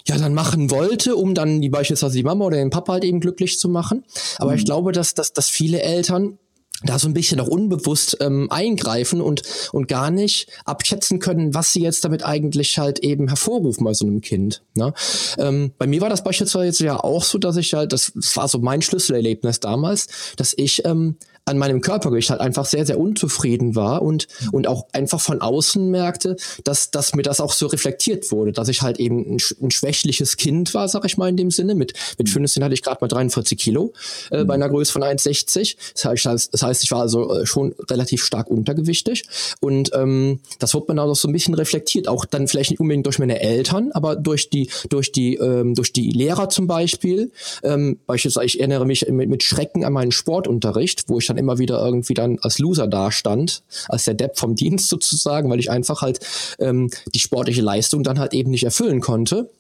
ja 0.06 0.16
dann 0.16 0.34
machen 0.34 0.70
wollte, 0.70 1.16
um 1.16 1.34
dann 1.34 1.60
die 1.60 1.68
beispielsweise 1.68 2.16
die 2.16 2.22
Mama 2.22 2.46
oder 2.46 2.56
den 2.56 2.70
Papa 2.70 2.94
halt 2.94 3.04
eben 3.04 3.20
glücklich 3.20 3.58
zu 3.58 3.68
machen. 3.68 4.04
Aber 4.38 4.52
mhm. 4.52 4.58
ich 4.58 4.64
glaube, 4.64 4.92
dass, 4.92 5.14
dass, 5.14 5.32
dass 5.32 5.48
viele 5.48 5.82
Eltern 5.82 6.38
da 6.84 6.98
so 6.98 7.08
ein 7.08 7.14
bisschen 7.14 7.40
auch 7.40 7.48
unbewusst 7.48 8.18
ähm, 8.20 8.50
eingreifen 8.50 9.20
und, 9.20 9.42
und 9.72 9.88
gar 9.88 10.10
nicht 10.10 10.48
abschätzen 10.64 11.18
können, 11.18 11.54
was 11.54 11.72
sie 11.72 11.82
jetzt 11.82 12.04
damit 12.04 12.24
eigentlich 12.24 12.78
halt 12.78 13.00
eben 13.00 13.28
hervorrufen 13.28 13.84
bei 13.84 13.94
so 13.94 14.06
einem 14.06 14.20
Kind. 14.20 14.62
Ne? 14.74 14.92
Ähm, 15.38 15.72
bei 15.76 15.86
mir 15.86 16.00
war 16.00 16.08
das 16.08 16.22
beispielsweise 16.22 16.66
jetzt 16.66 16.80
ja 16.80 17.02
auch 17.02 17.24
so, 17.24 17.38
dass 17.38 17.56
ich 17.56 17.74
halt, 17.74 17.92
das, 17.92 18.12
das 18.14 18.36
war 18.36 18.46
so 18.46 18.58
mein 18.58 18.82
Schlüsselerlebnis 18.82 19.60
damals, 19.60 20.06
dass 20.36 20.54
ich 20.56 20.84
ähm, 20.84 21.16
an 21.48 21.58
meinem 21.58 21.80
Körpergewicht 21.80 22.30
halt 22.30 22.40
einfach 22.40 22.66
sehr, 22.66 22.86
sehr 22.86 23.00
unzufrieden 23.00 23.74
war 23.74 24.02
und, 24.02 24.28
und 24.52 24.66
auch 24.66 24.86
einfach 24.92 25.20
von 25.20 25.40
außen 25.40 25.90
merkte, 25.90 26.36
dass, 26.64 26.90
dass 26.90 27.14
mir 27.14 27.22
das 27.22 27.40
auch 27.40 27.52
so 27.52 27.66
reflektiert 27.66 28.30
wurde, 28.30 28.52
dass 28.52 28.68
ich 28.68 28.82
halt 28.82 29.00
eben 29.00 29.34
ein, 29.34 29.38
ein 29.62 29.70
schwächliches 29.70 30.36
Kind 30.36 30.74
war, 30.74 30.88
sag 30.88 31.04
ich 31.04 31.16
mal 31.16 31.28
in 31.28 31.36
dem 31.36 31.50
Sinne. 31.50 31.74
Mit, 31.74 31.94
mit 32.18 32.28
15 32.28 32.62
hatte 32.62 32.74
ich 32.74 32.82
gerade 32.82 32.98
mal 33.00 33.08
43 33.08 33.58
Kilo 33.58 33.92
äh, 34.30 34.44
bei 34.44 34.54
einer 34.54 34.68
Größe 34.68 34.92
von 34.92 35.02
1,60. 35.02 35.76
Das 35.94 36.04
heißt, 36.04 36.52
das 36.52 36.62
heißt, 36.62 36.84
ich 36.84 36.90
war 36.90 37.00
also 37.00 37.32
äh, 37.34 37.46
schon 37.46 37.74
relativ 37.90 38.24
stark 38.24 38.48
untergewichtig 38.50 39.24
und 39.60 39.90
ähm, 39.94 40.40
das 40.58 40.74
wird 40.74 40.88
man 40.88 40.98
auch 40.98 41.14
so 41.14 41.28
ein 41.28 41.32
bisschen 41.32 41.54
reflektiert, 41.54 42.08
auch 42.08 42.24
dann 42.24 42.46
vielleicht 42.46 42.70
nicht 42.70 42.80
unbedingt 42.80 43.06
durch 43.06 43.18
meine 43.18 43.40
Eltern, 43.40 43.90
aber 43.92 44.16
durch 44.16 44.50
die, 44.50 44.70
durch 44.90 45.12
die, 45.12 45.36
ähm, 45.36 45.74
durch 45.74 45.92
die 45.92 46.10
Lehrer 46.10 46.48
zum 46.50 46.66
Beispiel. 46.66 47.32
Ähm, 47.62 47.98
beispielsweise, 48.06 48.46
ich 48.46 48.60
erinnere 48.60 48.84
mich 48.84 49.08
mit, 49.08 49.28
mit 49.28 49.42
Schrecken 49.42 49.84
an 49.84 49.92
meinen 49.92 50.12
Sportunterricht, 50.12 51.04
wo 51.08 51.18
ich 51.18 51.26
dann 51.26 51.37
immer 51.38 51.58
wieder 51.58 51.84
irgendwie 51.84 52.14
dann 52.14 52.38
als 52.42 52.58
Loser 52.58 52.86
dastand, 52.86 53.62
als 53.88 54.04
der 54.04 54.14
Depp 54.14 54.38
vom 54.38 54.54
Dienst 54.56 54.88
sozusagen, 54.88 55.50
weil 55.50 55.60
ich 55.60 55.70
einfach 55.70 56.02
halt 56.02 56.20
ähm, 56.58 56.90
die 57.14 57.20
sportliche 57.20 57.62
Leistung 57.62 58.02
dann 58.02 58.18
halt 58.18 58.34
eben 58.34 58.50
nicht 58.50 58.64
erfüllen 58.64 59.00
konnte. 59.00 59.50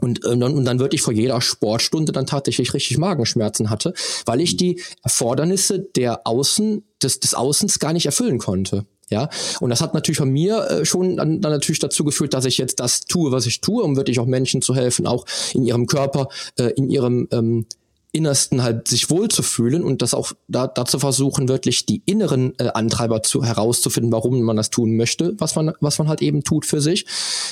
Und, 0.00 0.24
äh, 0.24 0.28
und 0.28 0.64
dann 0.64 0.78
wirklich 0.78 1.02
vor 1.02 1.12
jeder 1.12 1.40
Sportstunde 1.40 2.12
dann 2.12 2.26
tatsächlich 2.26 2.72
richtig 2.72 2.96
Magenschmerzen 2.96 3.68
hatte, 3.68 3.92
weil 4.24 4.40
ich 4.40 4.56
die 4.56 4.80
Erfordernisse 5.02 5.80
der 5.80 6.26
Außen, 6.26 6.82
des, 7.02 7.20
des 7.20 7.34
Außens 7.34 7.78
gar 7.78 7.92
nicht 7.92 8.06
erfüllen 8.06 8.38
konnte. 8.38 8.86
Ja, 9.10 9.28
und 9.58 9.70
das 9.70 9.80
hat 9.80 9.92
natürlich 9.92 10.18
von 10.18 10.30
mir 10.30 10.70
äh, 10.70 10.84
schon 10.84 11.16
dann, 11.16 11.40
dann 11.40 11.50
natürlich 11.50 11.80
dazu 11.80 12.04
geführt, 12.04 12.32
dass 12.32 12.44
ich 12.44 12.58
jetzt 12.58 12.78
das 12.78 13.06
tue, 13.06 13.32
was 13.32 13.44
ich 13.44 13.60
tue, 13.60 13.82
um 13.82 13.96
wirklich 13.96 14.20
auch 14.20 14.26
Menschen 14.26 14.62
zu 14.62 14.76
helfen, 14.76 15.08
auch 15.08 15.26
in 15.52 15.64
ihrem 15.64 15.86
Körper, 15.86 16.28
äh, 16.56 16.70
in 16.76 16.88
ihrem 16.88 17.26
ähm, 17.32 17.66
Innersten 18.12 18.62
halt 18.62 18.88
sich 18.88 19.10
wohlzufühlen 19.10 19.84
und 19.84 20.02
das 20.02 20.14
auch 20.14 20.32
da, 20.48 20.66
dazu 20.66 20.98
versuchen, 20.98 21.48
wirklich 21.48 21.86
die 21.86 22.02
inneren 22.06 22.58
äh, 22.58 22.68
Antreiber 22.68 23.22
zu 23.22 23.44
herauszufinden, 23.44 24.12
warum 24.12 24.42
man 24.42 24.56
das 24.56 24.70
tun 24.70 24.96
möchte, 24.96 25.34
was 25.38 25.54
man, 25.54 25.72
was 25.80 25.98
man 25.98 26.08
halt 26.08 26.22
eben 26.22 26.42
tut 26.42 26.66
für 26.66 26.80
sich. 26.80 27.06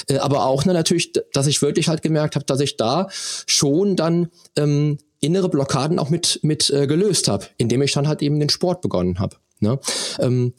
Äh, 0.08 0.18
aber 0.18 0.46
auch 0.46 0.64
ne, 0.64 0.72
natürlich, 0.72 1.12
dass 1.32 1.46
ich 1.46 1.62
wirklich 1.62 1.88
halt 1.88 2.02
gemerkt 2.02 2.34
habe, 2.34 2.44
dass 2.44 2.60
ich 2.60 2.76
da 2.76 3.08
schon 3.46 3.96
dann 3.96 4.28
ähm, 4.56 4.98
innere 5.20 5.48
Blockaden 5.48 5.98
auch 5.98 6.10
mit, 6.10 6.40
mit 6.42 6.70
äh, 6.70 6.86
gelöst 6.86 7.28
habe, 7.28 7.46
indem 7.56 7.82
ich 7.82 7.92
dann 7.92 8.08
halt 8.08 8.22
eben 8.22 8.38
den 8.38 8.50
Sport 8.50 8.80
begonnen 8.80 9.18
habe. 9.18 9.36
Ne? 9.60 9.78
Ähm, 10.20 10.52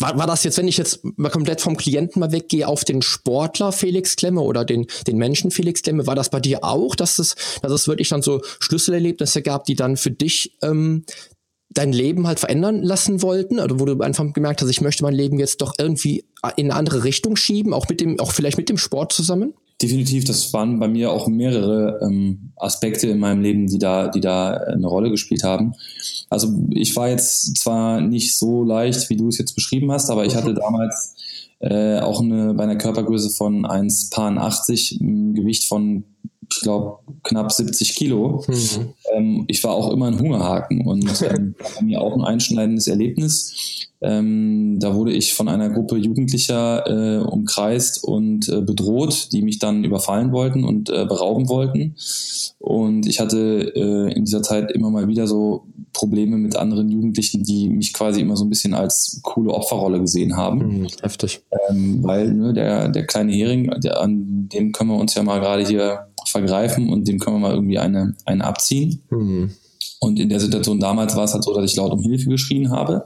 war, 0.00 0.18
war 0.18 0.26
das 0.26 0.44
jetzt, 0.44 0.58
wenn 0.58 0.68
ich 0.68 0.76
jetzt 0.76 1.00
mal 1.16 1.30
komplett 1.30 1.60
vom 1.60 1.76
Klienten 1.76 2.20
mal 2.20 2.32
weggehe 2.32 2.66
auf 2.66 2.84
den 2.84 3.02
Sportler 3.02 3.72
Felix 3.72 4.16
Klemme 4.16 4.40
oder 4.40 4.64
den, 4.64 4.86
den 5.06 5.16
Menschen 5.16 5.50
Felix 5.50 5.82
Klemme, 5.82 6.06
war 6.06 6.14
das 6.14 6.30
bei 6.30 6.40
dir 6.40 6.64
auch, 6.64 6.96
dass 6.96 7.18
es, 7.18 7.36
dass 7.62 7.72
es 7.72 7.86
wirklich 7.86 8.08
dann 8.08 8.22
so 8.22 8.40
Schlüsselerlebnisse 8.60 9.42
gab, 9.42 9.64
die 9.64 9.76
dann 9.76 9.96
für 9.96 10.10
dich 10.10 10.56
ähm, 10.62 11.04
dein 11.70 11.92
Leben 11.92 12.26
halt 12.26 12.40
verändern 12.40 12.82
lassen 12.82 13.22
wollten? 13.22 13.60
Oder 13.60 13.78
wo 13.78 13.84
du 13.84 14.00
einfach 14.00 14.24
gemerkt 14.32 14.62
hast, 14.62 14.70
ich 14.70 14.80
möchte 14.80 15.04
mein 15.04 15.14
Leben 15.14 15.38
jetzt 15.38 15.60
doch 15.62 15.74
irgendwie 15.78 16.24
in 16.56 16.70
eine 16.70 16.78
andere 16.78 17.04
Richtung 17.04 17.36
schieben, 17.36 17.72
auch 17.72 17.88
mit 17.88 18.00
dem, 18.00 18.18
auch 18.18 18.32
vielleicht 18.32 18.58
mit 18.58 18.68
dem 18.68 18.78
Sport 18.78 19.12
zusammen? 19.12 19.54
Definitiv, 19.82 20.24
das 20.24 20.52
waren 20.52 20.78
bei 20.78 20.86
mir 20.86 21.10
auch 21.10 21.26
mehrere 21.26 22.00
ähm, 22.00 22.52
Aspekte 22.56 23.08
in 23.08 23.18
meinem 23.18 23.42
Leben, 23.42 23.66
die 23.66 23.78
da, 23.78 24.08
die 24.08 24.20
da 24.20 24.52
eine 24.52 24.86
Rolle 24.86 25.10
gespielt 25.10 25.42
haben. 25.42 25.74
Also 26.30 26.48
ich 26.70 26.94
war 26.94 27.08
jetzt 27.08 27.56
zwar 27.58 28.00
nicht 28.00 28.36
so 28.36 28.62
leicht, 28.62 29.10
wie 29.10 29.16
du 29.16 29.28
es 29.28 29.38
jetzt 29.38 29.54
beschrieben 29.54 29.90
hast, 29.90 30.10
aber 30.10 30.24
ich 30.24 30.36
hatte 30.36 30.54
damals 30.54 31.16
äh, 31.58 31.98
auch 31.98 32.20
eine, 32.20 32.54
bei 32.54 32.62
einer 32.62 32.76
Körpergröße 32.76 33.30
von 33.30 33.66
1,80, 33.66 35.00
ein 35.00 35.34
Gewicht 35.34 35.64
von, 35.64 36.04
ich 36.56 36.62
glaube, 36.62 36.98
knapp 37.22 37.52
70 37.52 37.94
Kilo. 37.94 38.44
Mhm. 38.46 38.94
Ähm, 39.12 39.44
ich 39.48 39.62
war 39.64 39.72
auch 39.72 39.92
immer 39.92 40.06
ein 40.06 40.18
Hungerhaken 40.18 40.86
und 40.86 41.22
ähm, 41.22 41.54
war 41.58 41.82
mir 41.82 42.00
auch 42.00 42.14
ein 42.14 42.24
einschneidendes 42.24 42.86
Erlebnis. 42.88 43.88
Ähm, 44.00 44.78
da 44.80 44.94
wurde 44.94 45.12
ich 45.12 45.32
von 45.32 45.48
einer 45.48 45.70
Gruppe 45.70 45.96
Jugendlicher 45.96 46.86
äh, 46.86 47.24
umkreist 47.24 48.04
und 48.04 48.48
äh, 48.50 48.60
bedroht, 48.60 49.32
die 49.32 49.40
mich 49.40 49.58
dann 49.58 49.82
überfallen 49.82 50.30
wollten 50.30 50.64
und 50.64 50.90
äh, 50.90 51.06
berauben 51.06 51.48
wollten. 51.48 51.96
Und 52.58 53.06
ich 53.06 53.18
hatte 53.18 53.72
äh, 53.74 54.12
in 54.12 54.26
dieser 54.26 54.42
Zeit 54.42 54.70
immer 54.72 54.90
mal 54.90 55.08
wieder 55.08 55.26
so 55.26 55.64
Probleme 55.94 56.36
mit 56.36 56.56
anderen 56.56 56.90
Jugendlichen, 56.90 57.44
die 57.44 57.70
mich 57.70 57.94
quasi 57.94 58.20
immer 58.20 58.36
so 58.36 58.44
ein 58.44 58.50
bisschen 58.50 58.74
als 58.74 59.20
coole 59.22 59.54
Opferrolle 59.54 60.00
gesehen 60.00 60.36
haben. 60.36 60.80
Mhm, 60.80 60.86
heftig. 61.00 61.40
Ähm, 61.70 62.02
weil 62.02 62.34
ne, 62.34 62.52
der, 62.52 62.88
der 62.88 63.06
kleine 63.06 63.32
Hering, 63.32 63.70
der, 63.80 64.00
an 64.00 64.48
dem 64.52 64.72
können 64.72 64.90
wir 64.90 64.98
uns 64.98 65.14
ja 65.14 65.22
mal 65.22 65.40
gerade 65.40 65.64
hier 65.64 66.08
vergreifen 66.26 66.90
und 66.90 67.08
dem 67.08 67.18
können 67.18 67.36
wir 67.36 67.48
mal 67.48 67.54
irgendwie 67.54 67.78
eine, 67.78 68.14
eine 68.24 68.44
abziehen. 68.44 69.02
Mhm. 69.10 69.50
Und 70.00 70.18
in 70.18 70.28
der 70.28 70.40
Situation 70.40 70.80
damals 70.80 71.16
war 71.16 71.24
es 71.24 71.34
halt 71.34 71.44
so, 71.44 71.54
dass 71.54 71.70
ich 71.70 71.76
laut 71.76 71.92
um 71.92 72.02
Hilfe 72.02 72.28
geschrien 72.28 72.70
habe. 72.70 73.04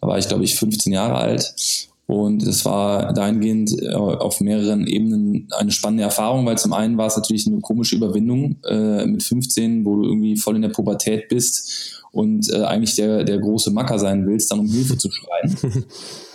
Da 0.00 0.06
war 0.06 0.18
ich, 0.18 0.28
glaube 0.28 0.44
ich, 0.44 0.56
15 0.56 0.92
Jahre 0.92 1.16
alt. 1.16 1.54
Und 2.06 2.42
es 2.42 2.64
war 2.64 3.12
dahingehend 3.12 3.82
äh, 3.82 3.92
auf 3.92 4.40
mehreren 4.40 4.86
Ebenen 4.86 5.48
eine 5.58 5.70
spannende 5.70 6.04
Erfahrung, 6.04 6.46
weil 6.46 6.56
zum 6.56 6.72
einen 6.72 6.96
war 6.96 7.06
es 7.06 7.16
natürlich 7.16 7.46
eine 7.46 7.60
komische 7.60 7.96
Überwindung 7.96 8.56
äh, 8.64 9.04
mit 9.04 9.22
15, 9.22 9.84
wo 9.84 9.96
du 9.96 10.04
irgendwie 10.04 10.36
voll 10.36 10.56
in 10.56 10.62
der 10.62 10.70
Pubertät 10.70 11.28
bist 11.28 12.02
und 12.12 12.50
äh, 12.52 12.62
eigentlich 12.62 12.96
der, 12.96 13.24
der 13.24 13.38
große 13.38 13.70
Macker 13.70 13.98
sein 13.98 14.26
willst, 14.26 14.50
dann 14.50 14.60
um 14.60 14.66
Hilfe 14.66 14.96
zu 14.96 15.10
schreien. 15.10 15.56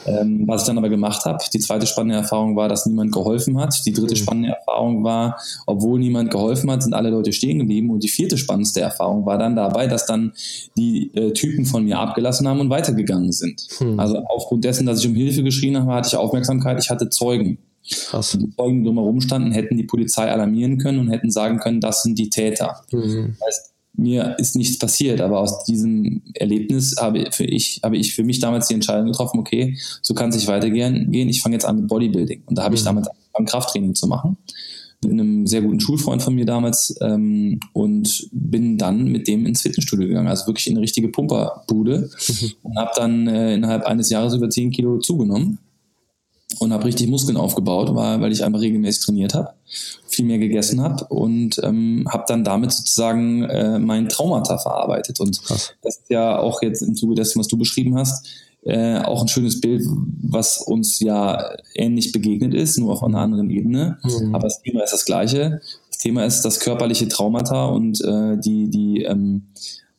ähm, 0.05 0.43
was 0.47 0.61
ich 0.61 0.67
dann 0.67 0.77
aber 0.77 0.89
gemacht 0.89 1.25
habe. 1.25 1.43
Die 1.53 1.59
zweite 1.59 1.87
spannende 1.87 2.15
Erfahrung 2.15 2.55
war, 2.55 2.69
dass 2.69 2.85
niemand 2.85 3.11
geholfen 3.11 3.59
hat. 3.59 3.85
Die 3.85 3.93
dritte 3.93 4.15
mhm. 4.15 4.19
spannende 4.19 4.49
Erfahrung 4.49 5.03
war, 5.03 5.39
obwohl 5.65 5.99
niemand 5.99 6.31
geholfen 6.31 6.69
hat, 6.71 6.83
sind 6.83 6.93
alle 6.93 7.09
Leute 7.09 7.33
stehen 7.33 7.59
geblieben. 7.59 7.89
Und 7.89 8.03
die 8.03 8.09
vierte 8.09 8.37
spannendste 8.37 8.81
Erfahrung 8.81 9.25
war 9.25 9.37
dann 9.37 9.55
dabei, 9.55 9.87
dass 9.87 10.05
dann 10.05 10.33
die 10.77 11.13
äh, 11.15 11.31
Typen 11.33 11.65
von 11.65 11.85
mir 11.85 11.99
abgelassen 11.99 12.47
haben 12.47 12.59
und 12.59 12.69
weitergegangen 12.69 13.31
sind. 13.31 13.65
Mhm. 13.79 13.99
Also 13.99 14.17
aufgrund 14.29 14.65
dessen, 14.65 14.85
dass 14.85 14.99
ich 14.99 15.07
um 15.07 15.15
Hilfe 15.15 15.43
geschrien 15.43 15.77
habe, 15.77 15.93
hatte 15.93 16.09
ich 16.09 16.15
Aufmerksamkeit, 16.15 16.81
ich 16.81 16.89
hatte 16.89 17.09
Zeugen. 17.09 17.57
Krass. 17.89 18.33
Und 18.33 18.43
die 18.43 18.55
Zeugen, 18.55 18.79
die 18.79 18.85
drumherum 18.85 19.19
standen, 19.19 19.51
hätten 19.51 19.77
die 19.77 19.83
Polizei 19.83 20.31
alarmieren 20.31 20.77
können 20.77 20.99
und 20.99 21.09
hätten 21.09 21.29
sagen 21.29 21.59
können, 21.59 21.81
das 21.81 22.03
sind 22.03 22.17
die 22.17 22.29
Täter. 22.29 22.81
Mhm. 22.91 23.35
Das 23.39 23.47
heißt, 23.47 23.72
mir 23.95 24.35
ist 24.39 24.55
nichts 24.55 24.79
passiert, 24.79 25.21
aber 25.21 25.39
aus 25.39 25.63
diesem 25.65 26.21
Erlebnis 26.33 26.95
habe 26.99 27.29
für 27.31 27.45
ich, 27.45 27.79
habe 27.83 27.97
ich 27.97 28.15
für 28.15 28.23
mich 28.23 28.39
damals 28.39 28.67
die 28.67 28.73
Entscheidung 28.73 29.07
getroffen, 29.07 29.39
okay, 29.39 29.77
so 30.01 30.13
kann 30.13 30.29
es 30.29 30.35
nicht 30.35 30.47
weitergehen, 30.47 31.11
gehen. 31.11 31.29
ich 31.29 31.41
fange 31.41 31.55
jetzt 31.55 31.65
an 31.65 31.77
mit 31.77 31.87
Bodybuilding. 31.87 32.43
Und 32.45 32.57
da 32.57 32.63
habe 32.63 32.73
mhm. 32.73 32.77
ich 32.77 32.83
damals 32.83 33.07
angefangen, 33.07 33.45
Krafttraining 33.45 33.95
zu 33.95 34.07
machen. 34.07 34.37
Mit 35.03 35.11
einem 35.11 35.45
sehr 35.47 35.61
guten 35.61 35.81
Schulfreund 35.81 36.23
von 36.23 36.33
mir 36.33 36.45
damals 36.45 36.95
ähm, 37.01 37.59
und 37.73 38.29
bin 38.31 38.77
dann 38.77 39.05
mit 39.05 39.27
dem 39.27 39.45
ins 39.45 39.61
Fitnessstudio 39.61 40.07
gegangen, 40.07 40.29
also 40.29 40.47
wirklich 40.47 40.67
in 40.67 40.73
eine 40.73 40.81
richtige 40.81 41.09
Pumperbude 41.09 42.09
mhm. 42.09 42.51
und 42.63 42.77
habe 42.77 42.91
dann 42.95 43.27
äh, 43.27 43.53
innerhalb 43.53 43.85
eines 43.85 44.09
Jahres 44.09 44.33
über 44.33 44.49
10 44.49 44.71
Kilo 44.71 44.99
zugenommen 44.99 45.59
und 46.59 46.73
habe 46.73 46.85
richtig 46.85 47.07
Muskeln 47.07 47.37
aufgebaut, 47.37 47.93
weil, 47.95 48.21
weil 48.21 48.31
ich 48.31 48.43
einfach 48.43 48.61
regelmäßig 48.61 49.05
trainiert 49.05 49.33
habe, 49.33 49.53
viel 50.07 50.25
mehr 50.25 50.37
gegessen 50.37 50.81
habe 50.81 51.05
und 51.05 51.59
ähm, 51.63 52.07
habe 52.09 52.25
dann 52.27 52.43
damit 52.43 52.71
sozusagen 52.71 53.43
äh, 53.43 53.79
mein 53.79 54.09
Traumata 54.09 54.57
verarbeitet. 54.57 55.19
Und 55.19 55.43
Krass. 55.43 55.73
das 55.81 55.97
ist 55.97 56.09
ja 56.09 56.39
auch 56.39 56.61
jetzt 56.61 56.81
im 56.81 56.95
Zuge 56.95 57.15
dessen, 57.15 57.39
was 57.39 57.47
du 57.47 57.57
beschrieben 57.57 57.97
hast, 57.97 58.27
äh, 58.65 58.99
auch 58.99 59.21
ein 59.21 59.27
schönes 59.27 59.59
Bild, 59.59 59.83
was 60.21 60.61
uns 60.61 60.99
ja 60.99 61.55
ähnlich 61.75 62.11
begegnet 62.11 62.53
ist, 62.53 62.77
nur 62.77 62.93
auf 62.93 63.03
einer 63.03 63.19
anderen 63.19 63.49
Ebene. 63.49 63.97
Mhm. 64.03 64.33
Aber 64.33 64.45
das 64.45 64.61
Thema 64.61 64.83
ist 64.83 64.93
das 64.93 65.05
gleiche. 65.05 65.61
Das 65.89 65.97
Thema 65.97 66.25
ist 66.25 66.43
das 66.43 66.59
körperliche 66.59 67.07
Traumata 67.07 67.65
und 67.65 68.01
äh, 68.01 68.37
die, 68.37 68.69
die 68.69 69.03
ähm, 69.03 69.47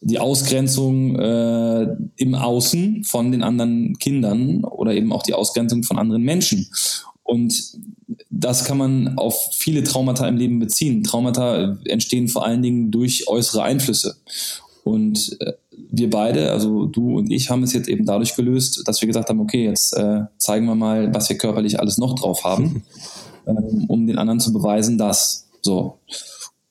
die 0.04 0.18
Ausgrenzung 0.18 1.18
äh, 1.18 1.96
im 2.16 2.34
Außen 2.34 3.04
von 3.04 3.32
den 3.32 3.42
anderen 3.42 3.98
Kindern 3.98 4.62
oder 4.64 4.92
eben 4.94 5.12
auch 5.12 5.22
die 5.22 5.34
Ausgrenzung 5.34 5.82
von 5.82 5.98
anderen 5.98 6.22
Menschen. 6.22 6.68
Und 7.22 7.78
das 8.28 8.66
kann 8.66 8.76
man 8.76 9.16
auf 9.16 9.48
viele 9.52 9.82
Traumata 9.82 10.28
im 10.28 10.36
Leben 10.36 10.58
beziehen. 10.58 11.02
Traumata 11.04 11.78
entstehen 11.86 12.28
vor 12.28 12.44
allen 12.44 12.62
Dingen 12.62 12.90
durch 12.90 13.28
äußere 13.28 13.62
Einflüsse. 13.62 14.16
Und 14.84 15.38
äh, 15.40 15.54
wir 15.90 16.10
beide, 16.10 16.52
also 16.52 16.84
du 16.84 17.16
und 17.16 17.30
ich, 17.30 17.48
haben 17.48 17.62
es 17.62 17.72
jetzt 17.72 17.88
eben 17.88 18.04
dadurch 18.04 18.36
gelöst, 18.36 18.82
dass 18.84 19.00
wir 19.00 19.06
gesagt 19.06 19.30
haben, 19.30 19.40
okay, 19.40 19.64
jetzt 19.64 19.96
äh, 19.96 20.22
zeigen 20.36 20.66
wir 20.66 20.74
mal, 20.74 21.14
was 21.14 21.30
wir 21.30 21.38
körperlich 21.38 21.80
alles 21.80 21.96
noch 21.96 22.14
drauf 22.14 22.44
haben, 22.44 22.82
ähm, 23.46 23.86
um 23.88 24.06
den 24.06 24.18
anderen 24.18 24.40
zu 24.40 24.52
beweisen, 24.52 24.98
dass 24.98 25.48
so. 25.62 25.98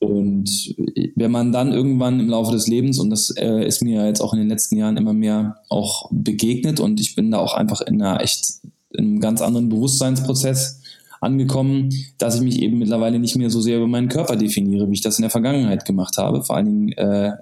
Und 0.04 0.74
wenn 1.14 1.30
man 1.30 1.52
dann 1.52 1.72
irgendwann 1.72 2.20
im 2.20 2.28
Laufe 2.28 2.52
des 2.52 2.68
Lebens, 2.68 2.98
und 2.98 3.10
das 3.10 3.30
äh, 3.30 3.66
ist 3.66 3.82
mir 3.82 4.06
jetzt 4.06 4.20
auch 4.20 4.32
in 4.32 4.38
den 4.38 4.48
letzten 4.48 4.76
Jahren 4.76 4.96
immer 4.96 5.14
mehr 5.14 5.56
auch 5.68 6.10
begegnet, 6.10 6.80
und 6.80 7.00
ich 7.00 7.14
bin 7.14 7.30
da 7.30 7.38
auch 7.38 7.54
einfach 7.54 7.80
in 7.80 8.00
einer 8.00 8.20
echt, 8.20 8.60
in 8.90 9.04
einem 9.04 9.20
ganz 9.20 9.40
anderen 9.40 9.68
Bewusstseinsprozess 9.68 10.80
angekommen, 11.20 11.88
dass 12.18 12.36
ich 12.36 12.42
mich 12.42 12.60
eben 12.60 12.78
mittlerweile 12.78 13.18
nicht 13.18 13.36
mehr 13.36 13.48
so 13.48 13.60
sehr 13.60 13.78
über 13.78 13.86
meinen 13.86 14.08
Körper 14.08 14.36
definiere, 14.36 14.88
wie 14.90 14.94
ich 14.94 15.00
das 15.00 15.18
in 15.18 15.22
der 15.22 15.30
Vergangenheit 15.30 15.86
gemacht 15.86 16.18
habe. 16.18 16.44
Vor 16.44 16.56
allen 16.56 16.66
Dingen 16.66 16.92
äh, 16.92 17.32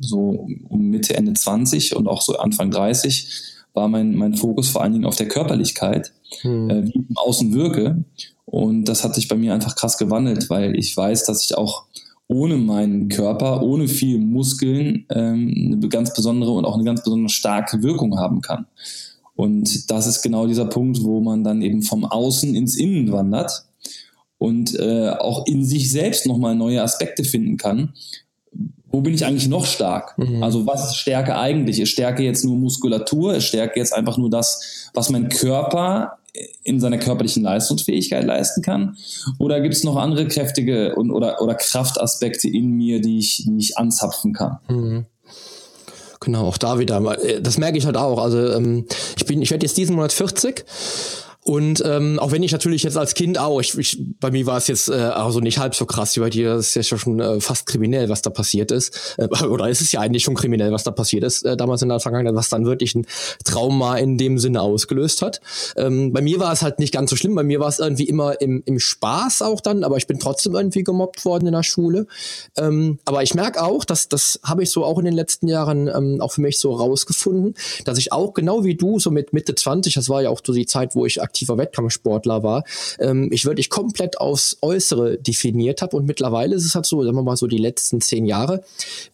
so 0.00 0.48
um 0.68 0.90
Mitte, 0.90 1.16
Ende 1.16 1.34
20 1.34 1.94
und 1.94 2.08
auch 2.08 2.20
so 2.20 2.36
Anfang 2.36 2.72
30 2.72 3.28
war 3.74 3.88
mein, 3.88 4.14
mein 4.16 4.34
Fokus 4.34 4.68
vor 4.68 4.82
allen 4.82 4.92
Dingen 4.92 5.06
auf 5.06 5.16
der 5.16 5.28
Körperlichkeit, 5.28 6.12
hm. 6.40 6.68
äh, 6.68 6.84
wie 6.84 6.88
ich 6.88 6.96
im 6.96 7.16
Außen 7.16 7.54
wirke. 7.54 8.04
Und 8.44 8.84
das 8.84 9.04
hat 9.04 9.14
sich 9.14 9.28
bei 9.28 9.36
mir 9.36 9.54
einfach 9.54 9.76
krass 9.76 9.96
gewandelt, 9.96 10.50
weil 10.50 10.76
ich 10.76 10.94
weiß, 10.94 11.24
dass 11.24 11.42
ich 11.44 11.56
auch 11.56 11.84
ohne 12.32 12.56
meinen 12.56 13.08
Körper, 13.08 13.62
ohne 13.62 13.88
viel 13.88 14.18
Muskeln 14.18 15.06
ähm, 15.10 15.72
eine 15.76 15.88
ganz 15.88 16.14
besondere 16.14 16.52
und 16.52 16.64
auch 16.64 16.74
eine 16.74 16.84
ganz 16.84 17.04
besonders 17.04 17.32
starke 17.32 17.82
Wirkung 17.82 18.18
haben 18.18 18.40
kann. 18.40 18.66
Und 19.34 19.90
das 19.90 20.06
ist 20.06 20.22
genau 20.22 20.46
dieser 20.46 20.64
Punkt, 20.64 21.02
wo 21.02 21.20
man 21.20 21.44
dann 21.44 21.62
eben 21.62 21.82
vom 21.82 22.04
Außen 22.04 22.54
ins 22.54 22.76
Innen 22.76 23.12
wandert 23.12 23.64
und 24.38 24.78
äh, 24.78 25.10
auch 25.10 25.46
in 25.46 25.64
sich 25.64 25.90
selbst 25.90 26.26
nochmal 26.26 26.54
neue 26.54 26.82
Aspekte 26.82 27.24
finden 27.24 27.56
kann. 27.56 27.92
Wo 28.90 29.00
bin 29.00 29.14
ich 29.14 29.24
eigentlich 29.24 29.48
noch 29.48 29.64
stark? 29.64 30.18
Mhm. 30.18 30.42
Also 30.42 30.66
was 30.66 30.90
ist 30.90 30.96
Stärke 30.96 31.36
eigentlich? 31.36 31.80
Ist 31.80 31.90
Stärke 31.90 32.22
jetzt 32.22 32.44
nur 32.44 32.56
Muskulatur? 32.56 33.34
Ist 33.34 33.44
Stärke 33.44 33.78
jetzt 33.78 33.94
einfach 33.94 34.18
nur 34.18 34.30
das, 34.30 34.90
was 34.94 35.10
mein 35.10 35.28
Körper 35.28 36.18
in 36.64 36.80
seiner 36.80 36.98
körperlichen 36.98 37.42
Leistungsfähigkeit 37.42 38.24
leisten 38.24 38.62
kann? 38.62 38.96
Oder 39.38 39.60
gibt 39.60 39.74
es 39.74 39.84
noch 39.84 39.96
andere 39.96 40.26
kräftige 40.28 40.94
und, 40.94 41.10
oder, 41.10 41.42
oder 41.42 41.54
Kraftaspekte 41.54 42.48
in 42.48 42.70
mir, 42.72 43.00
die 43.00 43.18
ich, 43.18 43.44
die 43.46 43.58
ich 43.58 43.78
anzapfen 43.78 44.32
kann? 44.32 44.58
Mhm. 44.68 45.06
Genau, 46.20 46.46
auch 46.46 46.58
da 46.58 46.78
wieder. 46.78 47.00
Äh, 47.22 47.42
das 47.42 47.58
merke 47.58 47.76
ich 47.76 47.84
halt 47.84 47.96
auch. 47.96 48.18
Also 48.18 48.52
ähm, 48.52 48.86
ich 49.16 49.26
bin, 49.26 49.42
ich 49.42 49.50
werde 49.50 49.66
jetzt 49.66 49.76
diesen 49.76 49.96
Monat 49.96 50.12
40 50.12 50.64
und 51.44 51.82
ähm, 51.84 52.20
auch 52.20 52.30
wenn 52.30 52.44
ich 52.44 52.52
natürlich 52.52 52.84
jetzt 52.84 52.96
als 52.96 53.14
Kind 53.14 53.36
auch, 53.36 53.60
ich, 53.60 53.76
ich, 53.76 54.00
bei 54.20 54.30
mir 54.30 54.46
war 54.46 54.58
es 54.58 54.68
jetzt 54.68 54.88
äh, 54.88 54.92
also 54.92 55.40
nicht 55.40 55.58
halb 55.58 55.74
so 55.74 55.86
krass 55.86 56.14
wie 56.14 56.20
bei 56.20 56.30
dir, 56.30 56.54
das 56.54 56.76
ist 56.76 56.90
ja 56.90 56.96
schon 56.96 57.18
äh, 57.18 57.40
fast 57.40 57.66
kriminell, 57.66 58.08
was 58.08 58.22
da 58.22 58.30
passiert 58.30 58.70
ist. 58.70 59.16
Äh, 59.18 59.26
oder 59.46 59.68
ist 59.68 59.80
es 59.80 59.90
ja 59.90 59.98
eigentlich 59.98 60.22
schon 60.22 60.36
kriminell, 60.36 60.70
was 60.70 60.84
da 60.84 60.92
passiert 60.92 61.24
ist, 61.24 61.44
äh, 61.44 61.56
damals 61.56 61.82
in 61.82 61.88
der 61.88 61.98
Vergangenheit, 61.98 62.36
was 62.36 62.48
dann 62.48 62.64
wirklich 62.64 62.94
ein 62.94 63.06
Trauma 63.44 63.96
in 63.96 64.18
dem 64.18 64.38
Sinne 64.38 64.62
ausgelöst 64.62 65.20
hat. 65.20 65.40
Ähm, 65.76 66.12
bei 66.12 66.22
mir 66.22 66.38
war 66.38 66.52
es 66.52 66.62
halt 66.62 66.78
nicht 66.78 66.94
ganz 66.94 67.10
so 67.10 67.16
schlimm, 67.16 67.34
bei 67.34 67.42
mir 67.42 67.58
war 67.58 67.68
es 67.68 67.80
irgendwie 67.80 68.04
immer 68.04 68.40
im, 68.40 68.62
im 68.64 68.78
Spaß 68.78 69.42
auch 69.42 69.60
dann, 69.60 69.82
aber 69.82 69.96
ich 69.96 70.06
bin 70.06 70.20
trotzdem 70.20 70.54
irgendwie 70.54 70.84
gemobbt 70.84 71.24
worden 71.24 71.48
in 71.48 71.54
der 71.54 71.64
Schule. 71.64 72.06
Ähm, 72.56 73.00
aber 73.04 73.24
ich 73.24 73.34
merke 73.34 73.64
auch, 73.64 73.84
dass 73.84 74.08
das 74.08 74.38
habe 74.44 74.62
ich 74.62 74.70
so 74.70 74.84
auch 74.84 74.98
in 75.00 75.06
den 75.06 75.14
letzten 75.14 75.48
Jahren 75.48 75.88
ähm, 75.88 76.20
auch 76.20 76.30
für 76.30 76.40
mich 76.40 76.60
so 76.60 76.72
rausgefunden, 76.72 77.54
dass 77.84 77.98
ich 77.98 78.12
auch 78.12 78.32
genau 78.32 78.62
wie 78.62 78.76
du, 78.76 79.00
so 79.00 79.10
mit 79.10 79.32
Mitte 79.32 79.56
20, 79.56 79.94
das 79.94 80.08
war 80.08 80.22
ja 80.22 80.30
auch 80.30 80.40
so 80.44 80.52
die 80.52 80.66
Zeit, 80.66 80.94
wo 80.94 81.04
ich 81.04 81.20
aktiver 81.32 81.56
Wettkampfsportler 81.56 82.42
war, 82.42 82.64
ähm, 82.98 83.30
ich 83.32 83.46
wirklich 83.46 83.70
komplett 83.70 84.20
aufs 84.20 84.58
Äußere 84.60 85.16
definiert 85.16 85.80
habe. 85.80 85.96
Und 85.96 86.06
mittlerweile 86.06 86.54
ist 86.54 86.66
es 86.66 86.74
halt 86.74 86.84
so, 86.84 87.02
sagen 87.02 87.16
wir 87.16 87.22
mal 87.22 87.36
so 87.36 87.46
die 87.46 87.58
letzten 87.58 88.02
zehn 88.02 88.26
Jahre, 88.26 88.62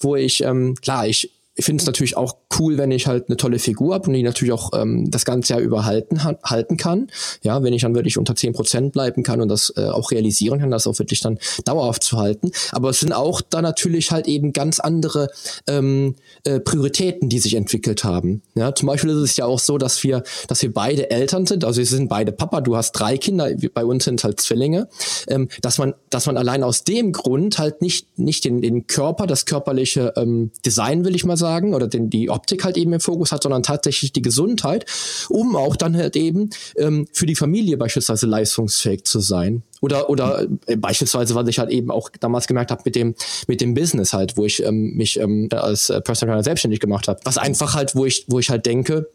wo 0.01 0.17
ich, 0.17 0.43
ähm, 0.43 0.75
klar, 0.83 1.07
ich 1.07 1.31
ich 1.59 1.65
finde 1.65 1.83
es 1.83 1.87
natürlich 1.87 2.17
auch 2.17 2.37
cool, 2.59 2.79
wenn 2.79 2.93
ich 2.93 3.09
halt 3.09 3.29
eine 3.29 3.37
tolle 3.37 3.59
Figur 3.59 3.95
habe 3.95 4.07
und 4.07 4.13
die 4.15 4.23
natürlich 4.23 4.53
auch 4.53 4.71
ähm, 4.75 5.11
das 5.11 5.25
ganze 5.25 5.55
Jahr 5.55 5.61
über 5.61 5.85
halten, 5.85 6.23
halten 6.23 6.77
kann. 6.77 7.09
Ja, 7.43 7.65
wenn 7.65 7.73
ich 7.73 7.83
dann 7.83 7.97
wirklich 7.97 8.17
unter 8.17 8.37
zehn 8.37 8.53
Prozent 8.53 8.93
bleiben 8.93 9.25
kann 9.25 9.41
und 9.41 9.49
das 9.49 9.73
äh, 9.77 9.87
auch 9.87 10.13
realisieren 10.13 10.61
kann, 10.61 10.71
das 10.71 10.87
auch 10.87 10.97
wirklich 11.01 11.21
dann 11.21 11.39
dauerhaft 11.65 12.05
zu 12.05 12.17
halten. 12.17 12.53
Aber 12.71 12.91
es 12.91 13.01
sind 13.01 13.13
auch 13.13 13.41
da 13.41 13.61
natürlich 13.61 14.13
halt 14.13 14.29
eben 14.29 14.53
ganz 14.53 14.79
andere 14.79 15.31
ähm, 15.67 16.15
äh, 16.45 16.61
Prioritäten, 16.61 17.29
die 17.29 17.41
sich 17.41 17.55
entwickelt 17.55 18.05
haben. 18.05 18.43
Ja, 18.55 18.73
zum 18.73 18.87
Beispiel 18.87 19.11
ist 19.11 19.17
es 19.17 19.37
ja 19.37 19.45
auch 19.45 19.59
so, 19.59 19.79
dass 19.79 20.05
wir, 20.05 20.23
dass 20.47 20.63
wir 20.63 20.73
beide 20.73 21.11
Eltern 21.11 21.45
sind, 21.45 21.65
also 21.65 21.79
wir 21.79 21.87
sind 21.87 22.09
beide 22.09 22.31
Papa, 22.31 22.61
du 22.61 22.77
hast 22.77 22.93
drei 22.93 23.19
Kinder, 23.19 23.51
bei 23.75 23.85
uns 23.85 24.05
sind 24.05 24.23
halt 24.23 24.41
Zwillinge, 24.41 24.89
ähm, 25.27 25.49
dass 25.61 25.79
man, 25.79 25.95
dass 26.11 26.27
man 26.27 26.37
allein 26.37 26.63
aus 26.63 26.85
dem 26.85 27.11
Grund 27.11 27.59
halt 27.59 27.83
nicht, 27.83 28.17
nicht 28.17 28.45
den, 28.45 28.63
den 28.63 28.87
Körper, 28.87 29.27
das 29.27 29.45
körperliche 29.45 30.13
ähm, 30.17 30.53
Design, 30.65 31.05
will 31.05 31.17
ich 31.17 31.25
mal 31.25 31.37
sagen, 31.37 31.48
sagen, 31.49 31.75
oder 31.75 31.89
den, 31.89 32.11
die 32.11 32.31
Optik 32.31 32.65
halt 32.65 32.77
eben 32.77 32.93
im 32.93 33.01
Fokus 33.01 33.33
hat, 33.33 33.43
sondern 33.43 33.63
tatsächlich 33.63 34.13
die 34.13 34.23
Gesundheit, 34.23 34.85
um 35.29 35.57
auch 35.57 35.77
dann 35.77 35.97
halt 35.97 36.17
eben 36.17 36.51
ähm, 36.77 37.07
für 37.13 37.27
die 37.27 37.35
Familie 37.35 37.77
beispielsweise 37.77 38.27
leistungsfähig 38.27 39.05
zu 39.05 39.21
sein. 39.21 39.63
Oder, 39.81 40.11
oder 40.11 40.47
äh, 40.67 40.77
beispielsweise, 40.77 41.35
was 41.35 41.49
ich 41.49 41.59
halt 41.59 41.71
eben 41.71 41.91
auch 41.91 42.11
damals 42.21 42.47
gemerkt 42.47 42.71
habe 42.71 42.83
mit 42.85 42.97
dem, 42.97 43.15
mit 43.47 43.61
dem 43.61 43.75
Business 43.75 44.13
halt, 44.13 44.37
wo 44.37 44.45
ich 44.45 44.63
ähm, 44.63 44.95
mich 44.95 45.19
ähm, 45.19 45.49
als 45.53 45.89
äh, 45.89 46.01
Personal 46.01 46.35
Trainer 46.35 46.45
selbstständig 46.45 46.81
gemacht 46.81 47.09
habe. 47.09 47.21
Was 47.25 47.39
einfach 47.39 47.75
halt, 47.75 47.95
wo 47.95 48.05
ich, 48.05 48.25
wo 48.29 48.39
ich 48.39 48.51
halt 48.51 48.67
denke, 48.67 49.09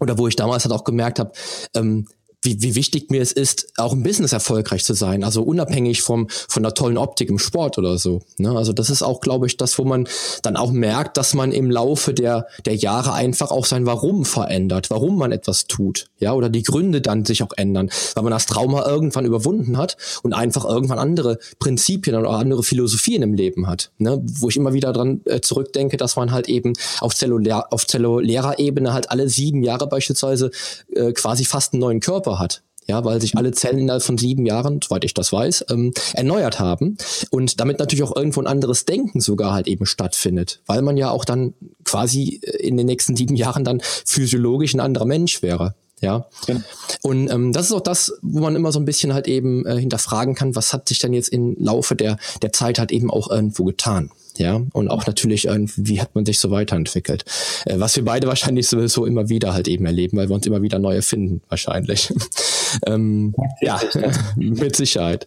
oder 0.00 0.18
wo 0.18 0.28
ich 0.28 0.36
damals 0.36 0.64
halt 0.64 0.74
auch 0.74 0.84
gemerkt 0.84 1.18
habe, 1.18 1.32
ähm, 1.74 2.08
wie, 2.42 2.60
wie 2.60 2.74
wichtig 2.74 3.10
mir 3.10 3.22
es 3.22 3.32
ist, 3.32 3.72
auch 3.76 3.92
im 3.92 4.02
Business 4.02 4.32
erfolgreich 4.32 4.84
zu 4.84 4.94
sein. 4.94 5.24
Also 5.24 5.42
unabhängig 5.42 6.02
vom, 6.02 6.28
von 6.28 6.62
der 6.62 6.74
tollen 6.74 6.98
Optik 6.98 7.30
im 7.30 7.38
Sport 7.38 7.78
oder 7.78 7.98
so. 7.98 8.20
Ne? 8.36 8.50
Also 8.56 8.72
das 8.72 8.90
ist 8.90 9.02
auch, 9.02 9.20
glaube 9.20 9.46
ich, 9.46 9.56
das, 9.56 9.78
wo 9.78 9.84
man 9.84 10.08
dann 10.42 10.56
auch 10.56 10.72
merkt, 10.72 11.16
dass 11.16 11.34
man 11.34 11.52
im 11.52 11.70
Laufe 11.70 12.12
der, 12.12 12.46
der 12.66 12.74
Jahre 12.74 13.12
einfach 13.12 13.50
auch 13.50 13.64
sein 13.64 13.86
Warum 13.86 14.24
verändert, 14.24 14.90
warum 14.90 15.16
man 15.16 15.32
etwas 15.32 15.66
tut. 15.66 16.06
Ja, 16.18 16.32
oder 16.34 16.48
die 16.48 16.62
Gründe 16.62 17.00
dann 17.00 17.24
sich 17.24 17.42
auch 17.42 17.52
ändern, 17.56 17.90
weil 18.14 18.24
man 18.24 18.32
das 18.32 18.46
Trauma 18.46 18.86
irgendwann 18.86 19.24
überwunden 19.24 19.76
hat 19.76 19.96
und 20.22 20.32
einfach 20.32 20.64
irgendwann 20.64 20.98
andere 20.98 21.38
Prinzipien 21.60 22.16
oder 22.16 22.30
andere 22.30 22.62
Philosophien 22.62 23.22
im 23.22 23.34
Leben 23.34 23.68
hat. 23.68 23.92
Ne? 23.98 24.20
Wo 24.24 24.48
ich 24.48 24.56
immer 24.56 24.72
wieder 24.72 24.92
dran 24.92 25.20
äh, 25.26 25.40
zurückdenke, 25.40 25.96
dass 25.96 26.16
man 26.16 26.32
halt 26.32 26.48
eben 26.48 26.72
auf, 27.00 27.14
zellulär, 27.14 27.72
auf 27.72 27.86
zellulärer 27.86 28.58
Ebene 28.58 28.92
halt 28.92 29.10
alle 29.10 29.28
sieben 29.28 29.62
Jahre 29.62 29.86
beispielsweise 29.86 30.50
äh, 30.94 31.12
quasi 31.12 31.44
fast 31.44 31.72
einen 31.72 31.80
neuen 31.80 32.00
Körper 32.00 32.31
Körper 32.32 32.38
hat. 32.38 32.62
Ja, 32.88 33.04
weil 33.04 33.20
sich 33.20 33.36
alle 33.36 33.52
Zellen 33.52 33.78
innerhalb 33.78 34.02
von 34.02 34.18
sieben 34.18 34.44
Jahren, 34.44 34.80
soweit 34.82 35.04
ich 35.04 35.14
das 35.14 35.32
weiß, 35.32 35.66
ähm, 35.70 35.92
erneuert 36.14 36.58
haben 36.58 36.96
und 37.30 37.60
damit 37.60 37.78
natürlich 37.78 38.02
auch 38.02 38.16
irgendwo 38.16 38.40
ein 38.40 38.48
anderes 38.48 38.86
Denken 38.86 39.20
sogar 39.20 39.52
halt 39.52 39.68
eben 39.68 39.86
stattfindet, 39.86 40.60
weil 40.66 40.82
man 40.82 40.96
ja 40.96 41.10
auch 41.10 41.24
dann 41.24 41.54
quasi 41.84 42.40
äh, 42.42 42.56
in 42.56 42.76
den 42.76 42.86
nächsten 42.86 43.14
sieben 43.14 43.36
Jahren 43.36 43.62
dann 43.62 43.80
physiologisch 44.04 44.74
ein 44.74 44.80
anderer 44.80 45.04
Mensch 45.04 45.42
wäre. 45.42 45.76
Ja. 46.00 46.26
Genau. 46.46 46.60
Und 47.02 47.30
ähm, 47.30 47.52
das 47.52 47.66
ist 47.66 47.72
auch 47.72 47.80
das, 47.80 48.14
wo 48.20 48.40
man 48.40 48.56
immer 48.56 48.72
so 48.72 48.80
ein 48.80 48.84
bisschen 48.84 49.14
halt 49.14 49.28
eben 49.28 49.64
äh, 49.64 49.78
hinterfragen 49.78 50.34
kann, 50.34 50.56
was 50.56 50.72
hat 50.72 50.88
sich 50.88 50.98
denn 50.98 51.12
jetzt 51.12 51.28
im 51.28 51.54
Laufe 51.60 51.94
der, 51.94 52.18
der 52.42 52.52
Zeit 52.52 52.80
halt 52.80 52.90
eben 52.90 53.12
auch 53.12 53.30
irgendwo 53.30 53.62
getan 53.62 54.10
ja, 54.38 54.60
und 54.72 54.88
auch 54.88 55.06
natürlich, 55.06 55.44
wie 55.76 56.00
hat 56.00 56.14
man 56.14 56.24
sich 56.24 56.38
so 56.38 56.50
weiterentwickelt. 56.50 57.24
Äh, 57.66 57.78
was 57.78 57.96
wir 57.96 58.04
beide 58.04 58.26
wahrscheinlich 58.26 58.66
sowieso 58.66 59.04
immer 59.04 59.28
wieder 59.28 59.52
halt 59.52 59.68
eben 59.68 59.84
erleben, 59.84 60.16
weil 60.16 60.28
wir 60.28 60.34
uns 60.34 60.46
immer 60.46 60.62
wieder 60.62 60.78
neue 60.78 61.02
finden, 61.02 61.42
wahrscheinlich. 61.48 62.12
ähm, 62.86 63.34
ja, 63.60 63.80
mit 64.36 64.76
Sicherheit. 64.76 65.26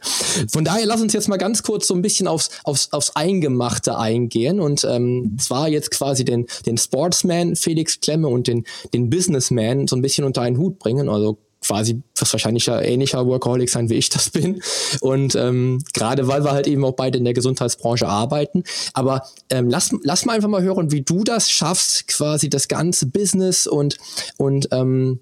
Von 0.50 0.66
daher 0.66 0.86
lass 0.86 1.02
uns 1.02 1.14
jetzt 1.14 1.28
mal 1.28 1.38
ganz 1.38 1.64
kurz 1.64 1.88
so 1.88 1.94
ein 1.94 2.02
bisschen 2.02 2.28
aufs, 2.28 2.50
aufs, 2.64 2.92
aufs 2.92 3.16
Eingemachte 3.16 3.98
eingehen 3.98 4.60
und 4.60 4.84
ähm, 4.90 5.38
zwar 5.40 5.68
jetzt 5.68 5.92
quasi 5.92 6.26
den, 6.26 6.48
den 6.66 6.78
Sportsman 6.78 7.56
Felix 7.56 8.00
Klemme 8.00 8.28
und 8.28 8.48
den, 8.48 8.66
den 8.94 9.10
Businessman 9.10 9.88
so 9.88 9.96
ein 9.96 10.02
bisschen 10.02 10.26
unter 10.26 10.42
einen 10.42 10.58
Hut 10.58 10.80
bringen, 10.80 11.10
also 11.10 11.38
quasi 11.66 12.02
was 12.18 12.32
wahrscheinlich 12.32 12.66
ja 12.68 12.80
ähnlicher 12.82 13.26
Workaholic 13.26 13.70
sein, 13.70 13.90
wie 13.90 13.96
ich 13.96 14.10
das 14.10 14.30
bin. 14.30 14.62
Und 15.02 15.36
ähm, 15.36 15.84
gerade 15.94 16.28
weil 16.28 16.44
wir 16.44 16.52
halt 16.52 16.68
eben 16.68 16.86
auch 16.86 16.94
beide 16.94 17.18
in 17.18 17.24
der 17.24 17.34
Gesundheitsbranche 17.34 18.08
arbeiten. 18.08 18.64
Aber 18.94 19.24
ähm, 19.50 19.70
lass, 19.70 19.92
lass 20.04 20.26
mal 20.26 20.34
einfach 20.34 20.50
mal 20.50 20.62
hören, 20.62 20.92
wie 20.92 21.02
du 21.02 21.24
das 21.24 21.52
schaffst, 21.52 22.08
quasi 22.08 22.50
das 22.50 22.68
ganze 22.68 23.08
Business 23.08 23.68
und, 23.68 23.98
und 24.38 24.70
ähm, 24.72 25.20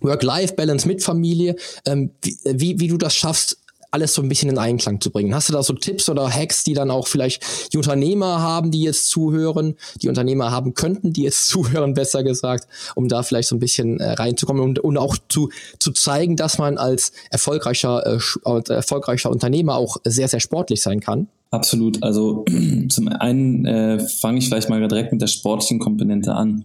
Work-Life-Balance 0.00 0.88
mit 0.88 1.02
Familie, 1.02 1.56
ähm, 1.86 2.10
wie, 2.22 2.38
wie, 2.44 2.80
wie 2.80 2.88
du 2.88 2.98
das 2.98 3.14
schaffst, 3.14 3.61
alles 3.92 4.14
so 4.14 4.22
ein 4.22 4.28
bisschen 4.28 4.48
in 4.48 4.58
Einklang 4.58 5.00
zu 5.00 5.10
bringen. 5.10 5.34
Hast 5.34 5.48
du 5.48 5.52
da 5.52 5.62
so 5.62 5.74
Tipps 5.74 6.08
oder 6.08 6.28
Hacks, 6.28 6.64
die 6.64 6.72
dann 6.72 6.90
auch 6.90 7.06
vielleicht 7.06 7.42
die 7.72 7.76
Unternehmer 7.76 8.40
haben, 8.40 8.70
die 8.70 8.82
jetzt 8.82 9.08
zuhören, 9.08 9.76
die 10.00 10.08
Unternehmer 10.08 10.50
haben 10.50 10.74
könnten, 10.74 11.12
die 11.12 11.22
jetzt 11.22 11.46
zuhören, 11.52 11.94
besser 11.94 12.24
gesagt, 12.24 12.66
um 12.94 13.08
da 13.08 13.22
vielleicht 13.22 13.48
so 13.48 13.56
ein 13.56 13.60
bisschen 13.60 14.00
äh, 14.00 14.12
reinzukommen 14.12 14.62
und, 14.62 14.78
und 14.78 14.96
auch 14.96 15.16
zu, 15.28 15.50
zu 15.78 15.92
zeigen, 15.92 16.36
dass 16.36 16.58
man 16.58 16.78
als 16.78 17.12
erfolgreicher, 17.30 18.04
äh, 18.06 18.72
erfolgreicher 18.72 19.30
Unternehmer 19.30 19.76
auch 19.76 19.98
sehr, 20.04 20.28
sehr 20.28 20.40
sportlich 20.40 20.82
sein 20.82 21.00
kann? 21.00 21.28
Absolut. 21.50 22.02
Also 22.02 22.44
zum 22.88 23.08
einen 23.08 23.66
äh, 23.66 24.00
fange 24.00 24.38
ich 24.38 24.48
vielleicht 24.48 24.70
mal 24.70 24.80
direkt 24.88 25.12
mit 25.12 25.20
der 25.20 25.26
sportlichen 25.26 25.78
Komponente 25.78 26.34
an. 26.34 26.64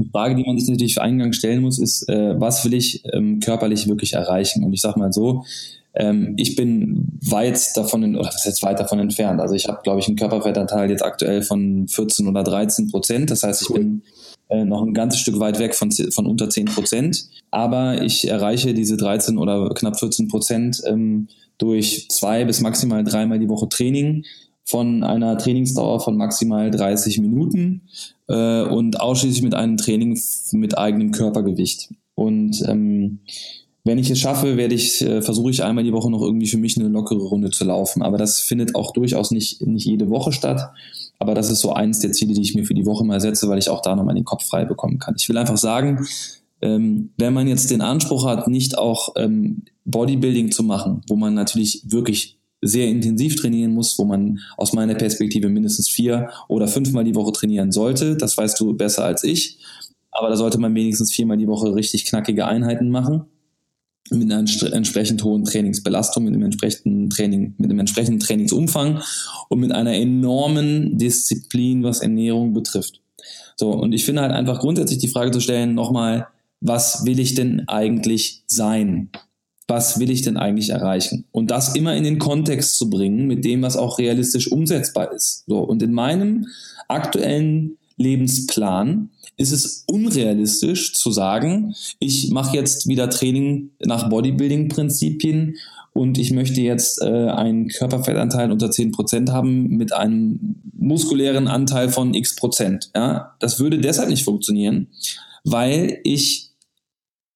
Die 0.00 0.08
Frage, 0.10 0.36
die 0.36 0.44
man 0.44 0.56
sich 0.58 0.68
natürlich 0.68 0.94
für 0.94 1.02
Eingang 1.02 1.32
stellen 1.32 1.62
muss, 1.62 1.78
ist, 1.78 2.08
äh, 2.08 2.38
was 2.38 2.64
will 2.64 2.74
ich 2.74 3.02
ähm, 3.12 3.40
körperlich 3.40 3.88
wirklich 3.88 4.12
erreichen? 4.12 4.62
Und 4.62 4.72
ich 4.72 4.80
sage 4.80 4.98
mal 4.98 5.12
so, 5.12 5.44
ähm, 5.98 6.34
ich 6.36 6.54
bin 6.54 7.18
weit 7.28 7.76
davon, 7.76 8.04
in, 8.04 8.16
oder 8.16 8.28
ist 8.28 8.46
jetzt 8.46 8.62
weit 8.62 8.78
davon 8.78 9.00
entfernt. 9.00 9.40
Also 9.40 9.54
ich 9.54 9.66
habe, 9.66 9.80
glaube 9.82 9.98
ich, 9.98 10.06
einen 10.06 10.16
Körperfettanteil 10.16 10.90
jetzt 10.90 11.04
aktuell 11.04 11.42
von 11.42 11.88
14 11.88 12.28
oder 12.28 12.44
13 12.44 12.90
Prozent. 12.90 13.30
Das 13.30 13.42
heißt, 13.42 13.62
ich 13.62 13.68
bin 13.68 14.02
äh, 14.48 14.64
noch 14.64 14.82
ein 14.82 14.94
ganzes 14.94 15.20
Stück 15.20 15.40
weit 15.40 15.58
weg 15.58 15.74
von, 15.74 15.90
von 15.90 16.26
unter 16.26 16.48
10 16.48 16.66
Prozent. 16.66 17.28
Aber 17.50 18.00
ich 18.00 18.28
erreiche 18.28 18.74
diese 18.74 18.96
13 18.96 19.38
oder 19.38 19.68
knapp 19.74 19.98
14 19.98 20.28
Prozent 20.28 20.80
ähm, 20.86 21.26
durch 21.58 22.06
zwei 22.10 22.44
bis 22.44 22.60
maximal 22.60 23.02
dreimal 23.02 23.40
die 23.40 23.48
Woche 23.48 23.68
Training 23.68 24.24
von 24.64 25.02
einer 25.02 25.36
Trainingsdauer 25.36 25.98
von 25.98 26.16
maximal 26.16 26.70
30 26.70 27.18
Minuten 27.18 27.88
äh, 28.28 28.62
und 28.62 29.00
ausschließlich 29.00 29.42
mit 29.42 29.54
einem 29.54 29.78
Training 29.78 30.16
mit 30.52 30.78
eigenem 30.78 31.10
Körpergewicht. 31.10 31.88
Und 32.14 32.62
ähm, 32.68 33.20
wenn 33.88 33.98
ich 33.98 34.10
es 34.10 34.18
schaffe, 34.18 34.56
werde 34.56 34.74
ich, 34.74 35.00
äh, 35.00 35.22
versuche 35.22 35.50
ich 35.50 35.64
einmal 35.64 35.82
die 35.82 35.92
Woche 35.92 36.10
noch 36.10 36.20
irgendwie 36.20 36.46
für 36.46 36.58
mich 36.58 36.76
eine 36.76 36.88
lockere 36.88 37.22
Runde 37.22 37.50
zu 37.50 37.64
laufen. 37.64 38.02
Aber 38.02 38.18
das 38.18 38.38
findet 38.38 38.74
auch 38.74 38.92
durchaus 38.92 39.30
nicht, 39.30 39.66
nicht 39.66 39.86
jede 39.86 40.10
Woche 40.10 40.30
statt. 40.30 40.70
Aber 41.18 41.34
das 41.34 41.50
ist 41.50 41.60
so 41.60 41.72
eins 41.72 41.98
der 42.00 42.12
Ziele, 42.12 42.34
die 42.34 42.42
ich 42.42 42.54
mir 42.54 42.64
für 42.64 42.74
die 42.74 42.86
Woche 42.86 43.04
mal 43.04 43.20
setze, 43.20 43.48
weil 43.48 43.58
ich 43.58 43.70
auch 43.70 43.80
da 43.80 43.96
nochmal 43.96 44.14
den 44.14 44.26
Kopf 44.26 44.44
frei 44.44 44.66
bekommen 44.66 44.98
kann. 44.98 45.14
Ich 45.18 45.28
will 45.28 45.38
einfach 45.38 45.56
sagen, 45.56 46.06
ähm, 46.60 47.10
wenn 47.16 47.32
man 47.32 47.48
jetzt 47.48 47.70
den 47.70 47.80
Anspruch 47.80 48.26
hat, 48.26 48.46
nicht 48.46 48.76
auch 48.76 49.14
ähm, 49.16 49.62
Bodybuilding 49.86 50.50
zu 50.50 50.62
machen, 50.62 51.00
wo 51.08 51.16
man 51.16 51.32
natürlich 51.32 51.82
wirklich 51.86 52.38
sehr 52.60 52.88
intensiv 52.88 53.36
trainieren 53.36 53.72
muss, 53.72 53.98
wo 53.98 54.04
man 54.04 54.40
aus 54.58 54.74
meiner 54.74 54.96
Perspektive 54.96 55.48
mindestens 55.48 55.88
vier 55.88 56.28
oder 56.48 56.68
fünfmal 56.68 57.04
die 57.04 57.14
Woche 57.14 57.32
trainieren 57.32 57.72
sollte. 57.72 58.16
Das 58.16 58.36
weißt 58.36 58.60
du 58.60 58.74
besser 58.74 59.04
als 59.04 59.24
ich. 59.24 59.58
Aber 60.10 60.28
da 60.28 60.36
sollte 60.36 60.58
man 60.58 60.74
wenigstens 60.74 61.12
viermal 61.12 61.38
die 61.38 61.46
Woche 61.46 61.74
richtig 61.74 62.04
knackige 62.04 62.46
Einheiten 62.46 62.90
machen 62.90 63.26
mit 64.10 64.30
einer 64.30 64.44
entsprechend 64.72 65.22
hohen 65.24 65.44
Trainingsbelastung, 65.44 66.24
mit 66.24 66.34
einem 66.34 66.44
entsprechenden 66.44 67.10
Training, 67.10 67.54
mit 67.58 67.70
einem 67.70 67.80
entsprechenden 67.80 68.20
Trainingsumfang 68.20 69.02
und 69.48 69.60
mit 69.60 69.72
einer 69.72 69.94
enormen 69.94 70.98
Disziplin, 70.98 71.82
was 71.82 72.00
Ernährung 72.00 72.52
betrifft. 72.52 73.00
So, 73.56 73.70
und 73.70 73.92
ich 73.92 74.04
finde 74.04 74.22
halt 74.22 74.32
einfach 74.32 74.60
grundsätzlich 74.60 74.98
die 74.98 75.08
Frage 75.08 75.30
zu 75.32 75.40
stellen, 75.40 75.74
nochmal, 75.74 76.28
was 76.60 77.04
will 77.06 77.18
ich 77.18 77.34
denn 77.34 77.66
eigentlich 77.68 78.42
sein? 78.46 79.10
Was 79.66 80.00
will 80.00 80.10
ich 80.10 80.22
denn 80.22 80.36
eigentlich 80.36 80.70
erreichen? 80.70 81.24
Und 81.30 81.50
das 81.50 81.74
immer 81.74 81.94
in 81.94 82.04
den 82.04 82.18
Kontext 82.18 82.78
zu 82.78 82.88
bringen 82.88 83.26
mit 83.26 83.44
dem, 83.44 83.62
was 83.62 83.76
auch 83.76 83.98
realistisch 83.98 84.50
umsetzbar 84.50 85.12
ist. 85.12 85.44
So, 85.46 85.58
und 85.58 85.82
in 85.82 85.92
meinem 85.92 86.46
aktuellen 86.88 87.76
Lebensplan 87.96 89.10
ist 89.38 89.52
es 89.52 89.84
unrealistisch 89.86 90.92
zu 90.94 91.10
sagen, 91.12 91.74
ich 92.00 92.30
mache 92.30 92.56
jetzt 92.56 92.88
wieder 92.88 93.08
Training 93.08 93.70
nach 93.84 94.10
Bodybuilding-Prinzipien 94.10 95.56
und 95.94 96.18
ich 96.18 96.32
möchte 96.32 96.60
jetzt 96.60 97.00
äh, 97.00 97.06
einen 97.06 97.68
Körperfettanteil 97.68 98.52
unter 98.52 98.66
10% 98.66 99.30
haben 99.30 99.68
mit 99.68 99.92
einem 99.92 100.56
muskulären 100.72 101.48
Anteil 101.48 101.88
von 101.88 102.14
x 102.14 102.36
Prozent. 102.36 102.90
Ja? 102.94 103.36
Das 103.38 103.60
würde 103.60 103.78
deshalb 103.78 104.08
nicht 104.08 104.24
funktionieren, 104.24 104.88
weil 105.44 106.00
ich 106.02 106.50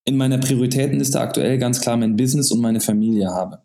in 0.04 0.16
meiner 0.16 0.38
Prioritätenliste 0.38 1.20
aktuell 1.20 1.58
ganz 1.58 1.80
klar 1.80 1.96
mein 1.96 2.16
Business 2.16 2.50
und 2.50 2.60
meine 2.60 2.80
Familie 2.80 3.30
habe. 3.30 3.62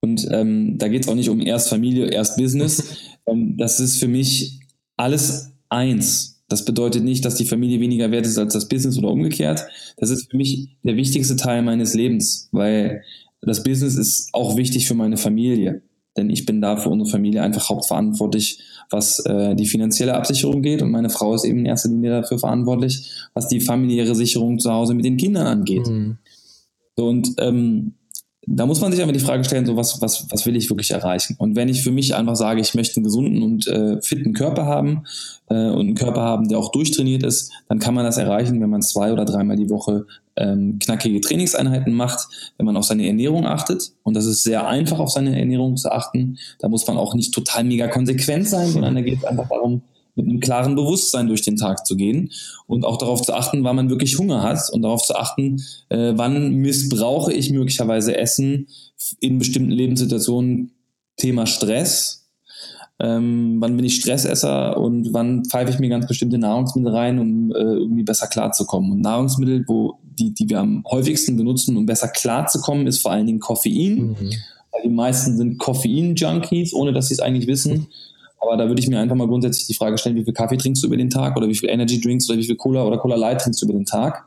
Und 0.00 0.26
ähm, 0.30 0.78
da 0.78 0.88
geht 0.88 1.02
es 1.02 1.08
auch 1.08 1.14
nicht 1.14 1.28
um 1.28 1.40
erst 1.40 1.68
Familie, 1.68 2.06
erst 2.06 2.36
Business. 2.36 2.96
ähm, 3.26 3.56
das 3.56 3.78
ist 3.78 3.98
für 3.98 4.08
mich 4.08 4.60
alles 4.96 5.52
eins. 5.68 6.39
Das 6.50 6.64
bedeutet 6.64 7.04
nicht, 7.04 7.24
dass 7.24 7.36
die 7.36 7.44
Familie 7.44 7.80
weniger 7.80 8.10
wert 8.10 8.26
ist 8.26 8.36
als 8.36 8.52
das 8.52 8.68
Business 8.68 8.98
oder 8.98 9.08
umgekehrt. 9.08 9.64
Das 9.96 10.10
ist 10.10 10.30
für 10.30 10.36
mich 10.36 10.68
der 10.82 10.96
wichtigste 10.96 11.36
Teil 11.36 11.62
meines 11.62 11.94
Lebens, 11.94 12.48
weil 12.50 13.04
das 13.40 13.62
Business 13.62 13.96
ist 13.96 14.30
auch 14.34 14.56
wichtig 14.56 14.86
für 14.88 14.94
meine 14.94 15.16
Familie. 15.16 15.82
Denn 16.16 16.28
ich 16.28 16.44
bin 16.44 16.60
da 16.60 16.76
für 16.76 16.88
unsere 16.88 17.08
Familie 17.08 17.42
einfach 17.42 17.70
hauptverantwortlich, 17.70 18.58
was 18.90 19.20
äh, 19.20 19.54
die 19.54 19.66
finanzielle 19.66 20.14
Absicherung 20.14 20.60
geht. 20.60 20.82
Und 20.82 20.90
meine 20.90 21.08
Frau 21.08 21.34
ist 21.34 21.44
eben 21.44 21.60
in 21.60 21.66
erster 21.66 21.88
Linie 21.88 22.10
dafür 22.10 22.40
verantwortlich, 22.40 23.08
was 23.32 23.46
die 23.46 23.60
familiäre 23.60 24.16
Sicherung 24.16 24.58
zu 24.58 24.72
Hause 24.72 24.94
mit 24.94 25.04
den 25.04 25.16
Kindern 25.16 25.46
angeht. 25.46 25.86
Mhm. 25.86 26.18
So, 26.96 27.06
und 27.06 27.34
ähm, 27.38 27.94
da 28.52 28.66
muss 28.66 28.80
man 28.80 28.90
sich 28.90 29.00
einfach 29.00 29.14
die 29.14 29.20
Frage 29.20 29.44
stellen, 29.44 29.64
so 29.64 29.76
was, 29.76 30.02
was, 30.02 30.26
was 30.28 30.44
will 30.44 30.56
ich 30.56 30.68
wirklich 30.68 30.90
erreichen? 30.90 31.36
Und 31.38 31.54
wenn 31.54 31.68
ich 31.68 31.84
für 31.84 31.92
mich 31.92 32.16
einfach 32.16 32.34
sage, 32.34 32.60
ich 32.60 32.74
möchte 32.74 32.96
einen 32.96 33.04
gesunden 33.04 33.42
und 33.44 33.68
äh, 33.68 34.02
fitten 34.02 34.32
Körper 34.32 34.66
haben 34.66 35.04
äh, 35.48 35.54
und 35.54 35.80
einen 35.80 35.94
Körper 35.94 36.22
haben, 36.22 36.48
der 36.48 36.58
auch 36.58 36.72
durchtrainiert 36.72 37.22
ist, 37.22 37.52
dann 37.68 37.78
kann 37.78 37.94
man 37.94 38.04
das 38.04 38.16
erreichen, 38.16 38.60
wenn 38.60 38.70
man 38.70 38.82
zwei 38.82 39.12
oder 39.12 39.24
dreimal 39.24 39.56
die 39.56 39.70
Woche 39.70 40.06
ähm, 40.34 40.80
knackige 40.80 41.20
Trainingseinheiten 41.20 41.92
macht, 41.92 42.26
wenn 42.56 42.66
man 42.66 42.76
auf 42.76 42.84
seine 42.84 43.06
Ernährung 43.06 43.46
achtet. 43.46 43.92
Und 44.02 44.14
das 44.14 44.26
ist 44.26 44.42
sehr 44.42 44.66
einfach, 44.66 44.98
auf 44.98 45.10
seine 45.10 45.38
Ernährung 45.38 45.76
zu 45.76 45.92
achten. 45.92 46.36
Da 46.58 46.68
muss 46.68 46.84
man 46.88 46.96
auch 46.96 47.14
nicht 47.14 47.32
total 47.32 47.62
mega 47.62 47.86
konsequent 47.86 48.48
sein, 48.48 48.66
sondern 48.66 48.96
da 48.96 49.00
geht 49.00 49.18
es 49.18 49.24
einfach 49.24 49.48
darum, 49.48 49.82
mit 50.22 50.30
einem 50.30 50.40
klaren 50.40 50.74
Bewusstsein 50.74 51.28
durch 51.28 51.42
den 51.42 51.56
Tag 51.56 51.86
zu 51.86 51.96
gehen 51.96 52.30
und 52.66 52.84
auch 52.84 52.98
darauf 52.98 53.22
zu 53.22 53.34
achten, 53.34 53.64
wann 53.64 53.76
man 53.76 53.90
wirklich 53.90 54.18
Hunger 54.18 54.42
hat 54.42 54.70
und 54.72 54.82
darauf 54.82 55.02
zu 55.02 55.14
achten, 55.14 55.62
äh, 55.88 56.12
wann 56.14 56.54
missbrauche 56.54 57.32
ich 57.32 57.50
möglicherweise 57.50 58.16
Essen 58.16 58.68
in 59.20 59.38
bestimmten 59.38 59.70
Lebenssituationen. 59.70 60.72
Thema 61.20 61.46
Stress. 61.46 62.26
Ähm, 62.98 63.56
wann 63.60 63.76
bin 63.76 63.86
ich 63.86 63.96
Stressesser 63.96 64.76
und 64.76 65.14
wann 65.14 65.44
pfeife 65.44 65.70
ich 65.70 65.78
mir 65.78 65.88
ganz 65.88 66.06
bestimmte 66.06 66.36
Nahrungsmittel 66.36 66.92
rein, 66.92 67.18
um 67.18 67.50
äh, 67.52 67.58
irgendwie 67.58 68.02
besser 68.02 68.26
klarzukommen. 68.26 68.92
Und 68.92 69.00
Nahrungsmittel, 69.00 69.64
wo 69.68 69.98
die, 70.02 70.34
die 70.34 70.50
wir 70.50 70.60
am 70.60 70.84
häufigsten 70.90 71.36
benutzen, 71.36 71.76
um 71.76 71.86
besser 71.86 72.08
klarzukommen, 72.08 72.86
ist 72.86 72.98
vor 72.98 73.12
allen 73.12 73.26
Dingen 73.26 73.40
Koffein. 73.40 74.08
Mhm. 74.08 74.30
Weil 74.72 74.82
die 74.84 74.90
meisten 74.90 75.36
sind 75.36 75.58
Koffein-Junkies, 75.58 76.74
ohne 76.74 76.92
dass 76.92 77.08
sie 77.08 77.14
es 77.14 77.20
eigentlich 77.20 77.46
wissen. 77.46 77.86
Aber 78.40 78.56
da 78.56 78.66
würde 78.68 78.80
ich 78.80 78.88
mir 78.88 78.98
einfach 78.98 79.16
mal 79.16 79.28
grundsätzlich 79.28 79.66
die 79.66 79.74
Frage 79.74 79.98
stellen, 79.98 80.16
wie 80.16 80.24
viel 80.24 80.32
Kaffee 80.32 80.56
trinkst 80.56 80.82
du 80.82 80.86
über 80.86 80.96
den 80.96 81.10
Tag 81.10 81.36
oder 81.36 81.46
wie 81.46 81.54
viel 81.54 81.68
Energy 81.68 82.00
Drinks 82.00 82.28
oder 82.28 82.38
wie 82.38 82.44
viel 82.44 82.56
Cola 82.56 82.84
oder 82.84 82.98
Cola 82.98 83.16
Light 83.16 83.42
trinkst 83.42 83.60
du 83.60 83.66
über 83.66 83.74
den 83.74 83.84
Tag? 83.84 84.26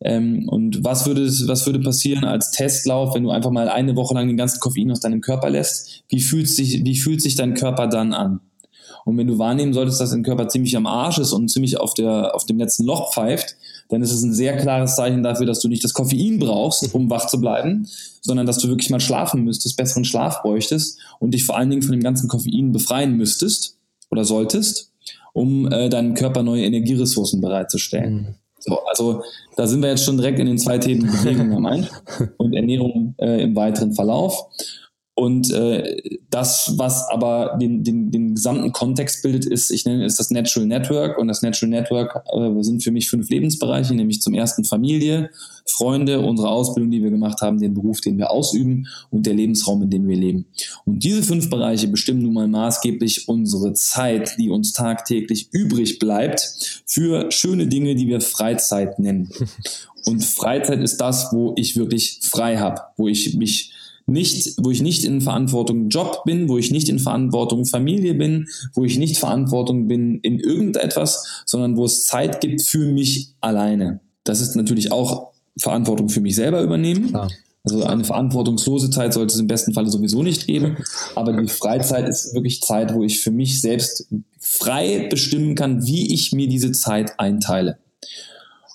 Ähm, 0.00 0.48
und 0.48 0.82
was 0.84 1.06
würde, 1.06 1.26
was 1.46 1.64
würde 1.64 1.78
passieren 1.78 2.24
als 2.24 2.50
Testlauf, 2.50 3.14
wenn 3.14 3.22
du 3.22 3.30
einfach 3.30 3.50
mal 3.50 3.68
eine 3.68 3.96
Woche 3.96 4.14
lang 4.14 4.26
den 4.26 4.36
ganzen 4.36 4.60
Koffein 4.60 4.90
aus 4.90 5.00
deinem 5.00 5.20
Körper 5.20 5.50
lässt? 5.50 6.02
Wie 6.08 6.20
fühlt 6.20 6.48
sich, 6.48 6.84
wie 6.84 6.98
fühlt 6.98 7.22
sich 7.22 7.36
dein 7.36 7.54
Körper 7.54 7.86
dann 7.86 8.12
an? 8.12 8.40
Und 9.04 9.18
wenn 9.18 9.26
du 9.26 9.38
wahrnehmen 9.38 9.72
solltest, 9.72 10.00
dass 10.00 10.10
dein 10.10 10.22
Körper 10.22 10.48
ziemlich 10.48 10.76
am 10.76 10.86
Arsch 10.86 11.18
ist 11.18 11.32
und 11.32 11.48
ziemlich 11.48 11.78
auf, 11.78 11.94
der, 11.94 12.34
auf 12.34 12.44
dem 12.46 12.58
letzten 12.58 12.84
Loch 12.84 13.12
pfeift, 13.12 13.56
dann 13.88 14.02
ist 14.02 14.12
es 14.12 14.22
ein 14.22 14.32
sehr 14.32 14.56
klares 14.56 14.96
Zeichen 14.96 15.22
dafür, 15.22 15.46
dass 15.46 15.60
du 15.60 15.68
nicht 15.68 15.84
das 15.84 15.92
Koffein 15.92 16.38
brauchst, 16.38 16.94
um 16.94 17.10
wach 17.10 17.26
zu 17.26 17.40
bleiben, 17.40 17.86
sondern 18.22 18.46
dass 18.46 18.58
du 18.58 18.68
wirklich 18.68 18.90
mal 18.90 19.00
schlafen 19.00 19.44
müsstest, 19.44 19.76
besseren 19.76 20.04
Schlaf 20.04 20.42
bräuchtest 20.42 20.98
und 21.20 21.32
dich 21.32 21.44
vor 21.44 21.56
allen 21.56 21.70
Dingen 21.70 21.82
von 21.82 21.92
dem 21.92 22.02
ganzen 22.02 22.28
Koffein 22.28 22.72
befreien 22.72 23.16
müsstest 23.16 23.76
oder 24.10 24.24
solltest, 24.24 24.92
um 25.32 25.70
äh, 25.70 25.88
deinem 25.88 26.14
Körper 26.14 26.42
neue 26.42 26.64
Energieressourcen 26.64 27.40
bereitzustellen. 27.40 28.14
Mhm. 28.14 28.34
So, 28.58 28.78
also 28.86 29.22
da 29.56 29.66
sind 29.66 29.82
wir 29.82 29.90
jetzt 29.90 30.04
schon 30.04 30.16
direkt 30.16 30.38
in 30.38 30.46
den 30.46 30.58
zwei 30.58 30.78
Themen 30.78 31.10
Bewegung 31.10 31.52
am 31.52 31.66
und 32.38 32.54
Ernährung 32.54 33.14
äh, 33.18 33.42
im 33.42 33.54
weiteren 33.54 33.92
Verlauf. 33.92 34.46
Und 35.16 35.52
äh, 35.52 36.18
das, 36.28 36.74
was 36.76 37.08
aber 37.08 37.56
den, 37.60 37.84
den, 37.84 38.10
den 38.10 38.34
gesamten 38.34 38.72
Kontext 38.72 39.22
bildet, 39.22 39.44
ist, 39.44 39.70
ich 39.70 39.84
nenne 39.84 40.04
es 40.04 40.16
das 40.16 40.30
Natural 40.30 40.66
Network. 40.66 41.18
Und 41.18 41.28
das 41.28 41.40
Natural 41.40 41.70
Network 41.70 42.24
äh, 42.32 42.62
sind 42.62 42.82
für 42.82 42.90
mich 42.90 43.08
fünf 43.08 43.30
Lebensbereiche, 43.30 43.94
nämlich 43.94 44.20
zum 44.20 44.34
ersten 44.34 44.64
Familie, 44.64 45.30
Freunde, 45.66 46.20
unsere 46.20 46.48
Ausbildung, 46.48 46.90
die 46.90 47.02
wir 47.02 47.10
gemacht 47.10 47.42
haben, 47.42 47.60
den 47.60 47.74
Beruf, 47.74 48.00
den 48.00 48.18
wir 48.18 48.32
ausüben 48.32 48.88
und 49.10 49.24
der 49.24 49.34
Lebensraum, 49.34 49.82
in 49.82 49.90
dem 49.90 50.08
wir 50.08 50.16
leben. 50.16 50.46
Und 50.84 51.04
diese 51.04 51.22
fünf 51.22 51.48
Bereiche 51.48 51.86
bestimmen 51.86 52.22
nun 52.22 52.34
mal 52.34 52.48
maßgeblich 52.48 53.28
unsere 53.28 53.72
Zeit, 53.72 54.34
die 54.36 54.50
uns 54.50 54.72
tagtäglich 54.72 55.48
übrig 55.52 56.00
bleibt 56.00 56.82
für 56.86 57.30
schöne 57.30 57.68
Dinge, 57.68 57.94
die 57.94 58.08
wir 58.08 58.20
Freizeit 58.20 58.98
nennen. 58.98 59.30
Und 60.06 60.22
Freizeit 60.22 60.80
ist 60.80 60.98
das, 60.98 61.32
wo 61.32 61.54
ich 61.56 61.76
wirklich 61.76 62.18
frei 62.20 62.58
habe, 62.58 62.82
wo 62.98 63.08
ich 63.08 63.34
mich 63.36 63.73
nicht, 64.06 64.54
wo 64.58 64.70
ich 64.70 64.82
nicht 64.82 65.04
in 65.04 65.20
Verantwortung 65.20 65.88
Job 65.88 66.24
bin, 66.24 66.48
wo 66.48 66.58
ich 66.58 66.70
nicht 66.70 66.88
in 66.88 66.98
Verantwortung 66.98 67.64
Familie 67.64 68.14
bin, 68.14 68.48
wo 68.74 68.84
ich 68.84 68.98
nicht 68.98 69.18
Verantwortung 69.18 69.88
bin 69.88 70.20
in 70.20 70.38
irgendetwas, 70.38 71.42
sondern 71.46 71.76
wo 71.76 71.84
es 71.84 72.04
Zeit 72.04 72.40
gibt 72.40 72.62
für 72.62 72.86
mich 72.86 73.34
alleine. 73.40 74.00
Das 74.24 74.40
ist 74.40 74.56
natürlich 74.56 74.92
auch 74.92 75.32
Verantwortung 75.56 76.08
für 76.08 76.20
mich 76.20 76.34
selber 76.34 76.62
übernehmen. 76.62 77.08
Klar. 77.08 77.30
Also 77.66 77.82
eine 77.84 78.04
verantwortungslose 78.04 78.90
Zeit 78.90 79.14
sollte 79.14 79.32
es 79.32 79.40
im 79.40 79.46
besten 79.46 79.72
Falle 79.72 79.88
sowieso 79.88 80.22
nicht 80.22 80.46
geben. 80.46 80.76
Aber 81.14 81.32
die 81.32 81.48
Freizeit 81.48 82.06
ist 82.06 82.34
wirklich 82.34 82.60
Zeit, 82.60 82.92
wo 82.92 83.02
ich 83.02 83.20
für 83.20 83.30
mich 83.30 83.62
selbst 83.62 84.06
frei 84.38 85.08
bestimmen 85.08 85.54
kann, 85.54 85.86
wie 85.86 86.12
ich 86.12 86.32
mir 86.32 86.46
diese 86.46 86.72
Zeit 86.72 87.18
einteile. 87.18 87.78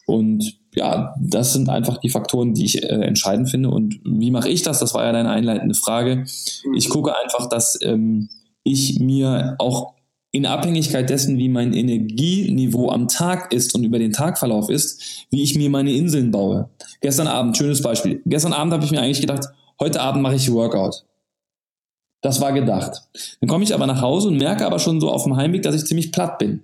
Und 0.08 0.59
ja, 0.76 1.16
das 1.20 1.54
sind 1.54 1.70
einfach 1.70 1.98
die 1.98 2.10
Faktoren, 2.10 2.54
die 2.54 2.66
ich 2.66 2.84
äh, 2.84 2.88
entscheidend 2.88 3.50
finde. 3.50 3.70
Und 3.70 4.00
wie 4.04 4.32
mache 4.32 4.50
ich 4.50 4.62
das? 4.62 4.80
Das 4.80 4.94
war 4.94 5.04
ja 5.04 5.12
deine 5.12 5.32
einleitende 5.32 5.76
Frage. 5.76 6.26
Ich 6.76 6.90
gucke 6.90 7.16
einfach, 7.18 7.50
dass 7.50 7.80
ähm, 7.82 8.30
ich 8.64 9.00
mir 9.00 9.56
auch 9.60 9.94
in 10.32 10.46
Abhängigkeit 10.46 11.10
dessen, 11.10 11.38
wie 11.38 11.50
mein 11.50 11.74
Energieniveau 11.74 12.90
am 12.90 13.08
Tag 13.08 13.52
ist 13.52 13.74
und 13.74 13.84
über 13.84 13.98
den 13.98 14.12
Tagverlauf 14.12 14.70
ist, 14.70 15.26
wie 15.32 15.42
ich 15.42 15.56
mir 15.56 15.70
meine 15.70 15.92
Inseln 15.92 16.30
baue. 16.30 16.70
Gestern 17.02 17.28
Abend, 17.28 17.58
schönes 17.58 17.82
Beispiel. 17.82 18.22
Gestern 18.26 18.54
Abend 18.54 18.74
habe 18.74 18.86
ich 18.86 18.92
mir 18.92 19.02
eigentlich 19.02 19.22
gedacht, 19.22 19.46
heute 19.80 20.02
Abend 20.02 20.22
mache 20.22 20.36
ich 20.36 20.52
Workout. 20.52 21.04
Das 22.22 22.42
war 22.42 22.54
gedacht. 22.54 23.08
Dann 23.40 23.50
komme 23.50 23.64
ich 23.64 23.74
aber 23.74 23.88
nach 23.88 24.02
Hause 24.02 24.28
und 24.28 24.38
merke 24.38 24.66
aber 24.66 24.78
schon 24.78 25.00
so 25.00 25.10
auf 25.10 25.24
dem 25.24 25.36
Heimweg, 25.36 25.64
dass 25.64 25.76
ich 25.76 25.86
ziemlich 25.86 26.12
platt 26.12 26.38
bin. 26.38 26.64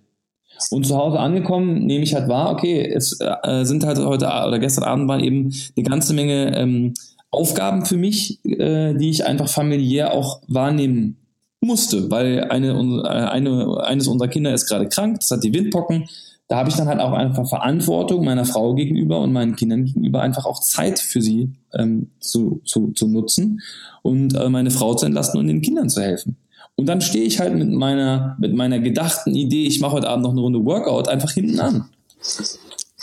Und 0.71 0.85
zu 0.85 0.97
Hause 0.97 1.19
angekommen, 1.19 1.85
nehme 1.85 2.03
ich 2.03 2.15
halt 2.15 2.27
wahr, 2.27 2.51
okay, 2.51 2.91
es 2.93 3.19
äh, 3.19 3.63
sind 3.65 3.85
halt 3.85 3.99
heute 3.99 4.25
oder 4.25 4.59
gestern 4.59 4.83
Abend 4.83 5.07
waren 5.07 5.21
eben 5.21 5.53
eine 5.75 5.83
ganze 5.83 6.13
Menge 6.13 6.55
ähm, 6.57 6.93
Aufgaben 7.31 7.85
für 7.85 7.97
mich, 7.97 8.39
äh, 8.45 8.93
die 8.93 9.09
ich 9.09 9.25
einfach 9.25 9.49
familiär 9.49 10.13
auch 10.13 10.41
wahrnehmen 10.47 11.17
musste, 11.59 12.09
weil 12.09 12.45
eine, 12.45 12.69
äh, 12.69 13.07
eine, 13.07 13.83
eines 13.83 14.07
unserer 14.07 14.29
Kinder 14.29 14.53
ist 14.53 14.67
gerade 14.67 14.87
krank, 14.87 15.19
das 15.19 15.31
hat 15.31 15.43
die 15.43 15.53
Windpocken. 15.53 16.07
Da 16.47 16.57
habe 16.57 16.69
ich 16.69 16.75
dann 16.75 16.87
halt 16.87 16.99
auch 16.99 17.13
einfach 17.13 17.47
Verantwortung 17.49 18.23
meiner 18.23 18.45
Frau 18.45 18.75
gegenüber 18.75 19.19
und 19.19 19.33
meinen 19.33 19.55
Kindern 19.55 19.85
gegenüber 19.85 20.21
einfach 20.21 20.45
auch 20.45 20.59
Zeit 20.59 20.99
für 20.99 21.19
sie 21.19 21.53
ähm, 21.73 22.11
zu, 22.19 22.61
zu, 22.65 22.91
zu 22.91 23.07
nutzen 23.07 23.61
und 24.03 24.35
äh, 24.35 24.47
meine 24.47 24.69
Frau 24.69 24.93
zu 24.93 25.07
entlasten 25.07 25.39
und 25.39 25.47
den 25.47 25.63
Kindern 25.63 25.89
zu 25.89 26.01
helfen. 26.01 26.37
Und 26.75 26.87
dann 26.87 27.01
stehe 27.01 27.23
ich 27.23 27.39
halt 27.39 27.55
mit 27.55 27.71
meiner, 27.71 28.35
mit 28.39 28.53
meiner 28.53 28.79
gedachten 28.79 29.33
Idee, 29.33 29.65
ich 29.65 29.79
mache 29.79 29.93
heute 29.93 30.09
Abend 30.09 30.23
noch 30.23 30.31
eine 30.31 30.41
Runde 30.41 30.65
Workout, 30.65 31.07
einfach 31.07 31.31
hinten 31.31 31.59
an. 31.59 31.89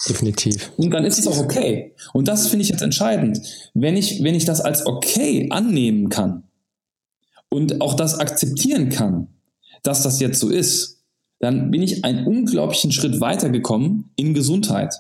Definitiv. 0.09 0.73
Und 0.77 0.91
dann 0.91 1.05
ist 1.05 1.19
es 1.19 1.27
auch 1.27 1.39
okay. 1.39 1.95
Und 2.13 2.29
das 2.29 2.49
finde 2.49 2.65
ich 2.65 2.69
jetzt 2.69 2.83
entscheidend. 2.83 3.41
Wenn 3.73 3.97
ich, 3.97 4.23
wenn 4.23 4.35
ich 4.35 4.45
das 4.45 4.61
als 4.61 4.85
okay 4.87 5.49
annehmen 5.51 6.09
kann 6.09 6.45
und 7.49 7.81
auch 7.81 7.95
das 7.95 8.19
akzeptieren 8.19 8.89
kann, 8.89 9.29
dass 9.83 10.03
das 10.03 10.21
jetzt 10.21 10.41
so 10.41 10.51
ist, 10.51 11.03
dann 11.39 11.71
bin 11.71 11.83
ich 11.83 12.05
einen 12.05 12.27
unglaublichen 12.27 12.93
Schritt 12.93 13.21
weitergekommen 13.21 14.11
in 14.17 14.35
Gesundheit. 14.35 14.95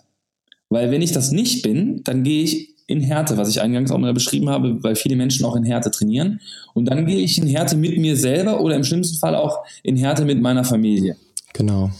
Weil 0.68 0.90
wenn 0.90 1.02
ich 1.02 1.12
das 1.12 1.30
nicht 1.30 1.62
bin, 1.62 2.02
dann 2.04 2.22
gehe 2.22 2.44
ich 2.44 2.71
in 2.86 3.00
Härte, 3.00 3.36
was 3.36 3.48
ich 3.48 3.60
eingangs 3.60 3.90
auch 3.90 3.98
mal 3.98 4.14
beschrieben 4.14 4.48
habe, 4.48 4.82
weil 4.82 4.96
viele 4.96 5.16
Menschen 5.16 5.44
auch 5.44 5.56
in 5.56 5.64
Härte 5.64 5.90
trainieren. 5.90 6.40
Und 6.74 6.86
dann 6.86 7.06
gehe 7.06 7.18
ich 7.18 7.38
in 7.38 7.46
Härte 7.46 7.76
mit 7.76 7.98
mir 7.98 8.16
selber 8.16 8.60
oder 8.60 8.76
im 8.76 8.84
schlimmsten 8.84 9.18
Fall 9.18 9.34
auch 9.34 9.58
in 9.82 9.96
Härte 9.96 10.24
mit 10.24 10.40
meiner 10.40 10.64
Familie. 10.64 11.16
Genau. 11.52 11.90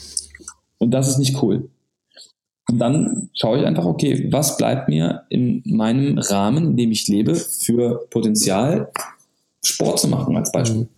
Und 0.79 0.91
das 0.91 1.09
ist 1.09 1.19
nicht 1.19 1.43
cool. 1.43 1.69
Und 2.69 2.79
dann 2.79 3.29
schaue 3.35 3.59
ich 3.59 3.67
einfach, 3.67 3.85
okay, 3.85 4.29
was 4.31 4.57
bleibt 4.57 4.89
mir 4.89 5.25
in 5.29 5.63
meinem 5.67 6.19
Rahmen, 6.19 6.69
in 6.69 6.77
dem 6.77 6.91
ich 6.91 7.09
lebe, 7.09 7.35
für 7.35 8.07
Potenzial, 8.11 8.91
Sport 9.65 10.01
zu 10.01 10.09
machen 10.09 10.37
als 10.37 10.51
Beispiel. 10.51 10.83
Mhm. 10.83 10.89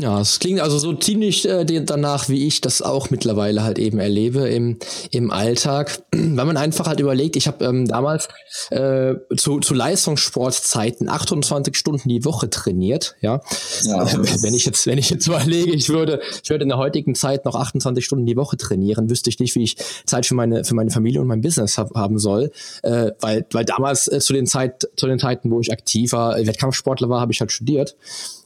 Ja, 0.00 0.20
es 0.20 0.40
klingt 0.40 0.60
also 0.60 0.76
so 0.78 0.92
ziemlich 0.92 1.48
äh, 1.48 1.64
danach, 1.64 2.28
wie 2.28 2.48
ich 2.48 2.60
das 2.60 2.82
auch 2.82 3.10
mittlerweile 3.10 3.62
halt 3.62 3.78
eben 3.78 4.00
erlebe 4.00 4.48
im, 4.48 4.78
im 5.12 5.30
Alltag, 5.30 6.02
weil 6.12 6.44
man 6.44 6.56
einfach 6.56 6.88
halt 6.88 6.98
überlegt, 6.98 7.36
ich 7.36 7.46
habe 7.46 7.64
ähm, 7.64 7.86
damals 7.86 8.28
äh, 8.70 9.14
zu, 9.36 9.60
zu 9.60 9.72
Leistungssportzeiten 9.72 11.08
28 11.08 11.76
Stunden 11.76 12.08
die 12.08 12.24
Woche 12.24 12.50
trainiert, 12.50 13.14
ja. 13.20 13.40
ja. 13.84 14.04
Wenn 14.42 14.54
ich 14.54 14.66
jetzt, 14.66 14.84
wenn 14.88 14.98
ich 14.98 15.10
jetzt 15.10 15.26
überlege, 15.28 15.70
ich 15.72 15.88
würde, 15.88 16.20
ich 16.42 16.50
würde 16.50 16.64
in 16.64 16.70
der 16.70 16.78
heutigen 16.78 17.14
Zeit 17.14 17.44
noch 17.44 17.54
28 17.54 18.04
Stunden 18.04 18.26
die 18.26 18.36
Woche 18.36 18.56
trainieren, 18.56 19.08
wüsste 19.08 19.30
ich 19.30 19.38
nicht, 19.38 19.54
wie 19.54 19.62
ich 19.62 19.76
Zeit 20.06 20.26
für 20.26 20.34
meine, 20.34 20.64
für 20.64 20.74
meine 20.74 20.90
Familie 20.90 21.20
und 21.20 21.28
mein 21.28 21.40
Business 21.40 21.78
hab, 21.78 21.94
haben 21.94 22.18
soll, 22.18 22.50
äh, 22.82 23.12
weil, 23.20 23.46
weil 23.52 23.64
damals 23.64 24.08
äh, 24.08 24.18
zu 24.18 24.32
den 24.32 24.48
Zeit, 24.48 24.88
zu 24.96 25.06
den 25.06 25.20
Zeiten, 25.20 25.52
wo 25.52 25.60
ich 25.60 25.70
aktiver 25.70 26.36
Wettkampfsportler 26.36 27.08
war, 27.08 27.20
habe 27.20 27.30
ich 27.30 27.38
halt 27.38 27.52
studiert. 27.52 27.94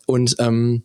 Und 0.05 0.37
ähm, 0.39 0.83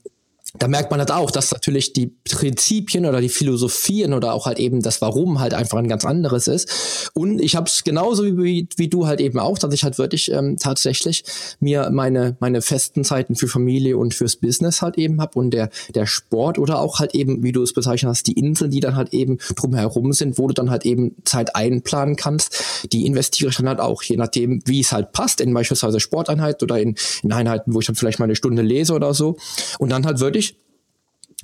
da 0.60 0.68
merkt 0.68 0.92
man 0.92 1.00
halt 1.00 1.12
auch, 1.12 1.32
dass 1.32 1.52
natürlich 1.52 1.94
die 1.94 2.08
Prinzipien 2.30 3.08
oder 3.08 3.22
die 3.22 3.30
Philosophien 3.30 4.14
oder 4.14 4.34
auch 4.34 4.46
halt 4.46 4.60
eben 4.60 4.82
das 4.82 5.02
Warum 5.02 5.40
halt 5.40 5.56
einfach 5.56 5.80
ein 5.80 5.88
ganz 5.88 6.06
anderes 6.06 6.48
ist. 6.48 7.10
Und 7.16 7.42
ich 7.42 7.56
habe 7.56 7.68
es 7.68 7.84
genauso 7.84 8.24
wie, 8.38 8.68
wie 8.78 8.88
du 8.88 9.08
halt 9.08 9.20
eben 9.20 9.40
auch, 9.40 9.58
dass 9.58 9.74
ich 9.74 9.84
halt 9.84 9.98
wirklich 9.98 10.32
ähm, 10.32 10.58
tatsächlich 10.60 11.24
mir 11.60 11.90
meine 11.92 12.38
meine 12.40 12.62
festen 12.62 13.04
Zeiten 13.04 13.36
für 13.36 13.48
Familie 13.48 13.98
und 13.98 14.14
fürs 14.14 14.36
Business 14.36 14.84
halt 14.84 14.98
eben 14.98 15.20
habe 15.22 15.40
und 15.40 15.52
der 15.52 15.70
der 15.96 16.06
Sport 16.06 16.60
oder 16.60 16.80
auch 16.80 17.00
halt 17.00 17.16
eben, 17.16 17.42
wie 17.42 17.52
du 17.52 17.64
es 17.64 17.74
bezeichnet 17.74 18.10
hast, 18.10 18.28
die 18.28 18.34
Inseln, 18.34 18.70
die 18.70 18.80
dann 18.80 18.96
halt 18.96 19.12
eben 19.14 19.40
drumherum 19.56 20.14
sind, 20.14 20.38
wo 20.38 20.48
du 20.48 20.54
dann 20.54 20.70
halt 20.70 20.86
eben 20.86 21.16
Zeit 21.24 21.56
einplanen 21.56 22.16
kannst, 22.16 22.64
die 22.92 23.08
investiere 23.08 23.50
ich 23.50 23.58
dann 23.58 23.68
halt 23.68 23.80
auch, 23.80 24.04
je 24.04 24.18
nachdem, 24.18 24.62
wie 24.66 24.82
es 24.82 24.92
halt 24.92 25.14
passt, 25.14 25.42
in 25.42 25.54
beispielsweise 25.54 26.00
Sporteinheiten 26.00 26.64
oder 26.64 26.80
in, 26.80 26.96
in 27.24 27.32
Einheiten, 27.32 27.74
wo 27.74 27.80
ich 27.80 27.88
dann 27.88 27.96
vielleicht 27.96 28.20
mal 28.20 28.26
eine 28.26 28.36
Stunde 28.36 28.62
lese 28.62 28.94
oder 28.94 29.14
so. 29.14 29.38
Und 29.80 29.92
dann 29.92 30.06
halt 30.06 30.20
wirklich 30.20 30.43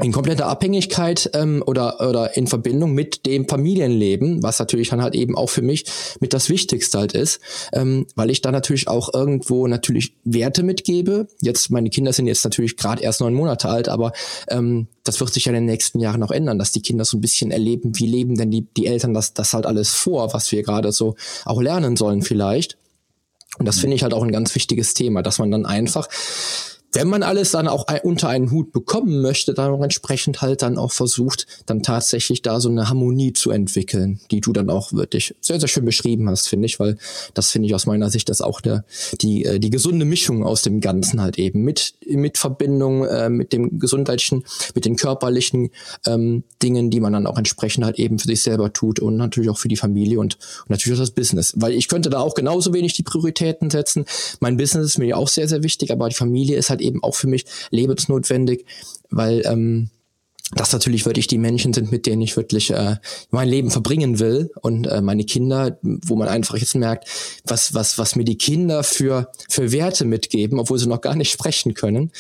in 0.02 0.14
kompletter 0.14 0.48
Abhängigkeit 0.48 1.30
ähm, 1.34 1.62
oder, 1.66 2.00
oder 2.08 2.38
in 2.38 2.48
Verbindung 2.48 2.94
mit 2.94 3.26
dem 3.26 3.48
Familienleben, 3.48 4.42
was 4.42 4.58
natürlich 4.60 4.90
dann 4.90 5.02
halt 5.02 5.14
eben 5.14 5.36
auch 5.38 5.50
für 5.50 5.62
mich 5.62 5.86
mit 6.22 6.34
das 6.34 6.50
Wichtigste 6.50 7.00
halt 7.00 7.14
ist, 7.14 7.42
ähm, 7.74 8.08
weil 8.16 8.30
ich 8.30 8.42
da 8.42 8.52
natürlich 8.52 8.88
auch 8.88 9.14
irgendwo 9.14 9.68
natürlich 9.68 10.16
Werte 10.24 10.64
mitgebe. 10.64 11.28
Jetzt, 11.42 11.70
meine 11.70 11.90
Kinder 11.90 12.14
sind 12.14 12.28
jetzt 12.28 12.46
natürlich 12.46 12.78
gerade 12.78 13.04
erst 13.04 13.20
neun 13.20 13.34
Monate 13.34 13.68
alt, 13.68 13.90
aber 13.90 14.14
ähm, 14.50 14.88
das 15.04 15.20
wird 15.20 15.34
sich 15.34 15.46
ja 15.46 15.50
in 15.50 15.56
den 15.56 15.66
nächsten 15.66 16.00
Jahren 16.00 16.22
noch 16.22 16.32
ändern, 16.32 16.60
dass 16.60 16.72
die 16.72 16.82
Kinder 16.82 17.04
so 17.04 17.18
ein 17.18 17.22
bisschen 17.22 17.52
erleben, 17.52 18.00
wie 18.00 18.08
leben 18.08 18.36
denn 18.36 18.52
die, 18.52 18.68
die 18.78 18.86
Eltern 18.86 19.14
das, 19.14 19.34
das 19.34 19.54
halt 19.54 19.66
alles 19.66 19.90
vor, 19.90 20.34
was 20.34 20.52
wir 20.52 20.64
gerade 20.64 20.94
so 20.94 21.16
auch 21.44 21.62
lernen 21.62 21.98
sollen 21.98 22.22
vielleicht. 22.22 22.78
Und 23.58 23.68
das 23.68 23.80
finde 23.80 23.96
ich 23.96 24.04
halt 24.04 24.14
auch 24.14 24.24
ein 24.24 24.32
ganz 24.32 24.56
wichtiges 24.56 24.94
Thema, 24.94 25.24
dass 25.24 25.40
man 25.40 25.52
dann 25.52 25.66
einfach 25.66 26.08
wenn 26.92 27.08
man 27.08 27.24
alles 27.24 27.52
dann 27.52 27.68
auch 27.68 27.86
unter 28.04 28.30
einen 28.30 28.52
Hut 28.52 28.72
bekommen 28.72 29.22
möchte, 29.22 29.54
dann 29.54 29.72
auch 29.72 29.84
entsprechend 29.84 30.42
halt 30.42 30.62
dann 30.62 30.78
auch 30.78 30.92
versucht, 30.92 31.46
dann 31.66 31.84
tatsächlich 31.84 32.42
da 32.42 32.60
so 32.60 32.70
eine 32.70 32.90
Harmonie 32.90 33.34
zu 33.34 33.52
entwickeln, 33.52 34.20
die 34.32 34.42
du 34.42 34.54
dann 34.54 34.70
auch 34.70 34.94
wirklich 34.94 35.36
sehr, 35.42 35.60
sehr 35.60 35.68
schön 35.68 35.86
beschrieben 35.86 36.30
hast, 36.30 36.48
finde 36.50 36.66
ich, 36.66 36.80
weil 36.80 36.98
das 37.34 37.52
finde 37.52 37.68
ich 37.68 37.76
aus 37.76 37.86
meiner 37.86 38.10
Sicht 38.10 38.30
das 38.30 38.42
auch 38.42 38.62
der, 38.62 38.86
die, 39.22 39.46
äh, 39.46 39.60
die 39.60 39.70
gesunde 39.70 40.06
Mischung 40.06 40.44
aus 40.44 40.64
dem 40.64 40.82
Ganzen 40.82 41.22
halt 41.22 41.38
eben 41.38 41.64
mit, 41.64 41.94
mit 42.08 42.38
Verbindung, 42.38 43.06
äh, 43.06 43.30
mit 43.30 43.54
dem 43.54 43.80
gesundheitlichen, 43.80 44.44
mit 44.74 44.86
den 44.86 44.96
körperlichen 44.96 45.70
ähm, 46.06 46.44
Dingen, 46.62 46.90
die 46.90 47.00
man 47.00 47.14
dann 47.14 47.28
auch 47.28 47.38
entsprechend 47.38 47.86
halt 47.86 48.00
eben 48.00 48.18
für 48.18 48.28
sich 48.28 48.42
selber 48.42 48.74
tut 48.74 49.00
und 49.00 49.16
natürlich 49.16 49.50
auch 49.50 49.58
für 49.58 49.68
die 49.68 49.78
Familie 49.78 50.20
und, 50.20 50.36
und 50.62 50.70
natürlich 50.70 50.98
auch 50.98 51.04
das 51.04 51.12
Business. 51.12 51.54
Weil 51.56 51.74
ich 51.74 51.88
könnte 51.88 52.10
da 52.10 52.20
auch 52.20 52.34
genauso 52.34 52.74
wenig 52.74 52.94
die 52.94 53.04
Prioritäten 53.04 53.70
setzen. 53.70 54.06
Mein 54.40 54.58
Business 54.58 54.86
ist 54.86 54.98
mir 54.98 55.18
auch 55.18 55.28
sehr, 55.28 55.48
sehr 55.48 55.64
wichtig, 55.64 55.92
aber 55.92 56.10
die 56.10 56.16
Familie 56.16 56.58
ist 56.58 56.70
halt 56.70 56.79
halt 56.80 56.88
eben 56.88 57.04
auch 57.04 57.16
für 57.16 57.28
mich 57.28 57.46
lebensnotwendig, 57.72 58.66
weil 59.10 59.44
ähm, 59.46 59.90
das 60.56 60.74
natürlich 60.74 61.06
wirklich 61.06 61.28
die 61.28 61.38
Menschen 61.38 61.74
sind, 61.74 61.92
mit 61.92 62.08
denen 62.08 62.24
ich 62.24 62.36
wirklich 62.36 62.72
äh, 62.72 62.96
mein 63.30 63.48
Leben 63.48 63.70
verbringen 63.70 64.18
will 64.18 64.50
und 64.62 64.88
äh, 64.88 65.00
meine 65.00 65.24
Kinder, 65.24 65.78
wo 65.84 66.16
man 66.16 66.28
einfach 66.28 66.58
jetzt 66.58 66.74
merkt, 66.74 67.08
was 67.46 67.76
was 67.76 68.00
was 68.00 68.16
mir 68.16 68.24
die 68.24 68.38
Kinder 68.38 68.84
für 68.84 69.32
für 69.48 69.72
Werte 69.72 70.06
mitgeben, 70.06 70.60
obwohl 70.60 70.80
sie 70.80 70.88
noch 70.88 71.02
gar 71.02 71.16
nicht 71.16 71.32
sprechen 71.32 71.76
können, 71.76 72.12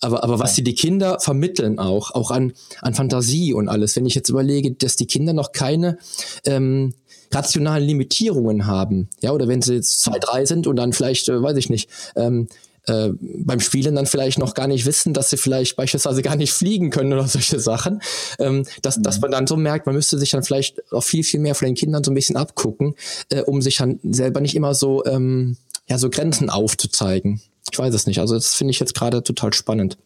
aber 0.00 0.24
aber 0.24 0.40
was 0.40 0.56
sie 0.56 0.64
die 0.64 0.74
Kinder 0.74 1.20
vermitteln 1.20 1.78
auch 1.78 2.10
auch 2.10 2.32
an 2.32 2.54
an 2.80 2.94
Fantasie 2.94 3.52
und 3.52 3.68
alles. 3.68 3.94
Wenn 3.94 4.06
ich 4.06 4.16
jetzt 4.16 4.30
überlege, 4.30 4.72
dass 4.72 4.96
die 4.96 5.06
Kinder 5.06 5.32
noch 5.32 5.52
keine 5.52 5.98
ähm, 6.44 6.92
rationalen 7.32 7.84
Limitierungen 7.84 8.66
haben, 8.66 9.08
ja, 9.20 9.30
oder 9.30 9.48
wenn 9.48 9.62
sie 9.62 9.74
jetzt 9.74 10.02
zwei, 10.02 10.18
drei 10.18 10.44
sind 10.44 10.66
und 10.66 10.76
dann 10.76 10.92
vielleicht, 10.92 11.28
äh, 11.28 11.42
weiß 11.42 11.56
ich 11.56 11.70
nicht, 11.70 11.88
ähm, 12.16 12.48
äh, 12.86 13.10
beim 13.20 13.60
Spielen 13.60 13.94
dann 13.94 14.06
vielleicht 14.06 14.38
noch 14.38 14.54
gar 14.54 14.68
nicht 14.68 14.86
wissen, 14.86 15.14
dass 15.14 15.30
sie 15.30 15.36
vielleicht 15.36 15.76
beispielsweise 15.76 16.22
gar 16.22 16.36
nicht 16.36 16.52
fliegen 16.52 16.90
können 16.90 17.12
oder 17.12 17.26
solche 17.26 17.60
Sachen, 17.60 18.00
ähm, 18.38 18.64
dass, 18.82 18.98
mhm. 18.98 19.02
dass 19.02 19.20
man 19.20 19.30
dann 19.30 19.46
so 19.46 19.56
merkt, 19.56 19.86
man 19.86 19.94
müsste 19.94 20.18
sich 20.18 20.30
dann 20.30 20.42
vielleicht 20.42 20.92
auch 20.92 21.02
viel, 21.02 21.24
viel 21.24 21.40
mehr 21.40 21.54
von 21.54 21.66
den 21.66 21.74
Kindern 21.74 22.04
so 22.04 22.10
ein 22.10 22.14
bisschen 22.14 22.36
abgucken, 22.36 22.94
äh, 23.30 23.42
um 23.42 23.62
sich 23.62 23.76
dann 23.76 23.98
selber 24.02 24.40
nicht 24.40 24.54
immer 24.54 24.74
so, 24.74 25.04
ähm, 25.04 25.56
ja, 25.88 25.98
so 25.98 26.10
Grenzen 26.10 26.50
aufzuzeigen. 26.50 27.40
Ich 27.72 27.78
weiß 27.78 27.94
es 27.94 28.06
nicht. 28.06 28.20
Also 28.20 28.34
das 28.34 28.54
finde 28.54 28.70
ich 28.70 28.80
jetzt 28.80 28.94
gerade 28.94 29.22
total 29.22 29.52
spannend. 29.52 29.98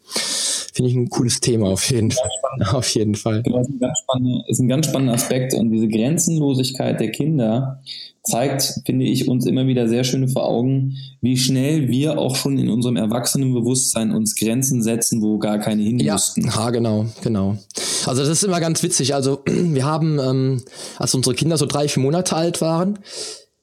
Finde 0.73 0.89
ich 0.89 0.95
ein 0.95 1.09
cooles 1.09 1.41
Thema 1.41 1.67
auf 1.67 1.89
jeden 1.89 2.11
Fall. 2.11 2.29
Auf 2.71 2.89
jeden 2.89 3.15
Fall. 3.15 3.43
Genau, 3.43 3.61
ist 3.61 3.69
ein, 3.69 3.79
ganz 3.79 3.99
spannender, 3.99 4.43
ist 4.47 4.59
ein 4.59 4.67
ganz 4.67 4.85
spannender 4.87 5.13
Aspekt 5.13 5.53
und 5.53 5.71
diese 5.71 5.87
Grenzenlosigkeit 5.87 6.99
der 6.99 7.11
Kinder 7.11 7.81
zeigt, 8.23 8.81
finde 8.85 9.05
ich, 9.05 9.27
uns 9.27 9.45
immer 9.45 9.65
wieder 9.67 9.87
sehr 9.87 10.03
schön 10.03 10.27
vor 10.27 10.47
Augen, 10.47 10.95
wie 11.21 11.37
schnell 11.37 11.87
wir 11.89 12.19
auch 12.19 12.35
schon 12.35 12.57
in 12.57 12.69
unserem 12.69 12.95
Erwachsenenbewusstsein 12.95 14.11
uns 14.11 14.35
Grenzen 14.35 14.83
setzen, 14.83 15.21
wo 15.21 15.39
gar 15.39 15.59
keine 15.59 15.81
hin 15.81 15.99
ja, 15.99 16.13
müssten. 16.13 16.45
Ja, 16.45 16.69
genau, 16.69 17.07
genau. 17.23 17.57
Also 18.05 18.21
das 18.21 18.29
ist 18.29 18.43
immer 18.43 18.59
ganz 18.59 18.83
witzig. 18.83 19.15
Also 19.15 19.41
wir 19.45 19.85
haben, 19.85 20.19
ähm, 20.19 20.63
als 20.97 21.15
unsere 21.15 21.35
Kinder 21.35 21.57
so 21.57 21.65
drei, 21.65 21.87
vier 21.87 22.03
Monate 22.03 22.35
alt 22.35 22.61
waren, 22.61 22.99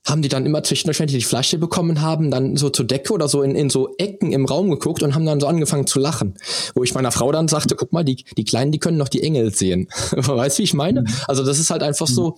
haben 0.08 0.22
die 0.22 0.28
dann 0.28 0.46
immer 0.46 0.62
zwischendurch, 0.62 1.00
wenn 1.00 1.06
die 1.06 1.18
die 1.18 1.24
Flasche 1.24 1.58
bekommen 1.58 2.00
haben, 2.00 2.30
dann 2.30 2.56
so 2.56 2.70
zur 2.70 2.86
Decke 2.86 3.12
oder 3.12 3.28
so 3.28 3.42
in, 3.42 3.54
in 3.54 3.70
so 3.70 3.94
Ecken 3.98 4.32
im 4.32 4.46
Raum 4.46 4.70
geguckt 4.70 5.02
und 5.02 5.14
haben 5.14 5.26
dann 5.26 5.40
so 5.40 5.46
angefangen 5.46 5.86
zu 5.86 5.98
lachen. 5.98 6.34
Wo 6.74 6.82
ich 6.82 6.94
meiner 6.94 7.12
Frau 7.12 7.30
dann 7.32 7.48
sagte, 7.48 7.74
guck 7.76 7.92
mal, 7.92 8.04
die, 8.04 8.24
die 8.36 8.44
Kleinen, 8.44 8.72
die 8.72 8.78
können 8.78 8.96
noch 8.96 9.08
die 9.08 9.22
Engel 9.22 9.52
sehen. 9.54 9.88
weißt 10.12 10.58
du, 10.58 10.60
wie 10.60 10.64
ich 10.64 10.74
meine? 10.74 11.02
Mhm. 11.02 11.08
Also 11.26 11.44
das 11.44 11.58
ist 11.58 11.70
halt 11.70 11.82
einfach 11.82 12.06
so, 12.06 12.36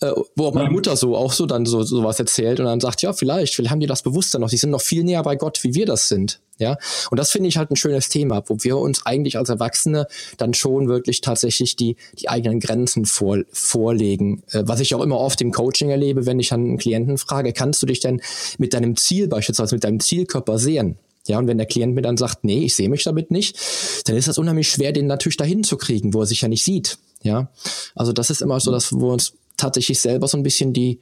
äh, 0.00 0.12
wo 0.36 0.46
auch 0.46 0.54
meine 0.54 0.70
Mutter 0.70 0.96
so 0.96 1.16
auch 1.16 1.32
so 1.32 1.46
dann 1.46 1.66
so 1.66 1.82
sowas 1.82 2.18
erzählt 2.18 2.60
und 2.60 2.66
dann 2.66 2.80
sagt, 2.80 3.02
ja, 3.02 3.12
vielleicht, 3.12 3.54
vielleicht 3.54 3.70
haben 3.70 3.80
die 3.80 3.86
das 3.86 4.02
Bewusstsein 4.02 4.40
noch, 4.40 4.50
die 4.50 4.56
sind 4.56 4.70
noch 4.70 4.80
viel 4.80 5.04
näher 5.04 5.22
bei 5.22 5.36
Gott, 5.36 5.62
wie 5.62 5.74
wir 5.74 5.86
das 5.86 6.08
sind. 6.08 6.40
Ja, 6.60 6.76
und 7.10 7.18
das 7.18 7.30
finde 7.30 7.48
ich 7.48 7.56
halt 7.56 7.70
ein 7.70 7.76
schönes 7.76 8.10
Thema, 8.10 8.42
wo 8.46 8.58
wir 8.60 8.76
uns 8.76 9.06
eigentlich 9.06 9.38
als 9.38 9.48
Erwachsene 9.48 10.06
dann 10.36 10.52
schon 10.52 10.88
wirklich 10.88 11.22
tatsächlich 11.22 11.74
die, 11.74 11.96
die 12.18 12.28
eigenen 12.28 12.60
Grenzen 12.60 13.06
vor, 13.06 13.38
vorlegen. 13.50 14.42
Äh, 14.50 14.64
was 14.66 14.80
ich 14.80 14.94
auch 14.94 15.00
immer 15.00 15.18
oft 15.18 15.40
im 15.40 15.52
Coaching 15.52 15.88
erlebe, 15.88 16.26
wenn 16.26 16.38
ich 16.38 16.52
einen 16.52 16.76
Klienten 16.76 17.16
frage, 17.16 17.54
kannst 17.54 17.82
du 17.82 17.86
dich 17.86 18.00
denn 18.00 18.20
mit 18.58 18.74
deinem 18.74 18.94
Ziel 18.96 19.26
beispielsweise, 19.26 19.74
mit 19.74 19.84
deinem 19.84 20.00
Zielkörper 20.00 20.58
sehen? 20.58 20.98
Ja, 21.26 21.38
und 21.38 21.46
wenn 21.46 21.56
der 21.56 21.66
Klient 21.66 21.94
mir 21.94 22.02
dann 22.02 22.18
sagt, 22.18 22.44
nee, 22.44 22.64
ich 22.64 22.76
sehe 22.76 22.90
mich 22.90 23.04
damit 23.04 23.30
nicht, 23.30 23.58
dann 24.04 24.16
ist 24.16 24.28
das 24.28 24.36
unheimlich 24.36 24.68
schwer, 24.68 24.92
den 24.92 25.06
natürlich 25.06 25.38
dahin 25.38 25.64
zu 25.64 25.78
kriegen, 25.78 26.12
wo 26.12 26.20
er 26.20 26.26
sich 26.26 26.42
ja 26.42 26.48
nicht 26.48 26.64
sieht. 26.64 26.98
Ja, 27.22 27.50
also 27.94 28.12
das 28.12 28.28
ist 28.28 28.42
immer 28.42 28.60
so, 28.60 28.70
dass 28.70 28.92
wir 28.92 29.06
uns 29.06 29.32
tatsächlich 29.56 29.98
selber 29.98 30.28
so 30.28 30.36
ein 30.36 30.42
bisschen 30.42 30.74
die, 30.74 31.00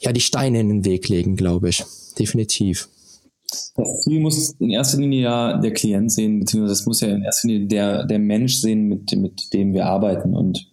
ja, 0.00 0.12
die 0.12 0.20
Steine 0.20 0.60
in 0.60 0.68
den 0.68 0.84
Weg 0.84 1.08
legen, 1.08 1.34
glaube 1.34 1.70
ich. 1.70 1.84
Definitiv. 2.18 2.88
Das 3.74 4.02
Ziel 4.02 4.20
muss 4.20 4.54
in 4.58 4.70
erster 4.70 4.98
Linie 4.98 5.22
ja 5.22 5.56
der 5.58 5.72
Klient 5.72 6.10
sehen, 6.10 6.40
beziehungsweise 6.40 6.72
das 6.72 6.86
muss 6.86 7.00
ja 7.00 7.08
in 7.08 7.22
erster 7.22 7.48
Linie 7.48 7.66
der, 7.68 8.04
der 8.04 8.18
Mensch 8.18 8.56
sehen, 8.56 8.88
mit, 8.88 9.12
mit 9.16 9.52
dem 9.52 9.74
wir 9.74 9.86
arbeiten. 9.86 10.34
Und 10.34 10.70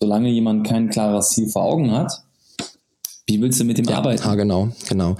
solange 0.00 0.28
jemand 0.28 0.66
kein 0.66 0.90
klares 0.90 1.30
Ziel 1.30 1.48
vor 1.48 1.64
Augen 1.64 1.90
hat, 1.90 2.22
wie 3.30 3.40
willst 3.40 3.60
du 3.60 3.64
mit 3.64 3.78
dem 3.78 3.86
ja, 3.86 3.98
arbeiten? 3.98 4.22
Ja, 4.24 4.34
genau, 4.34 4.70
genau. 4.88 5.16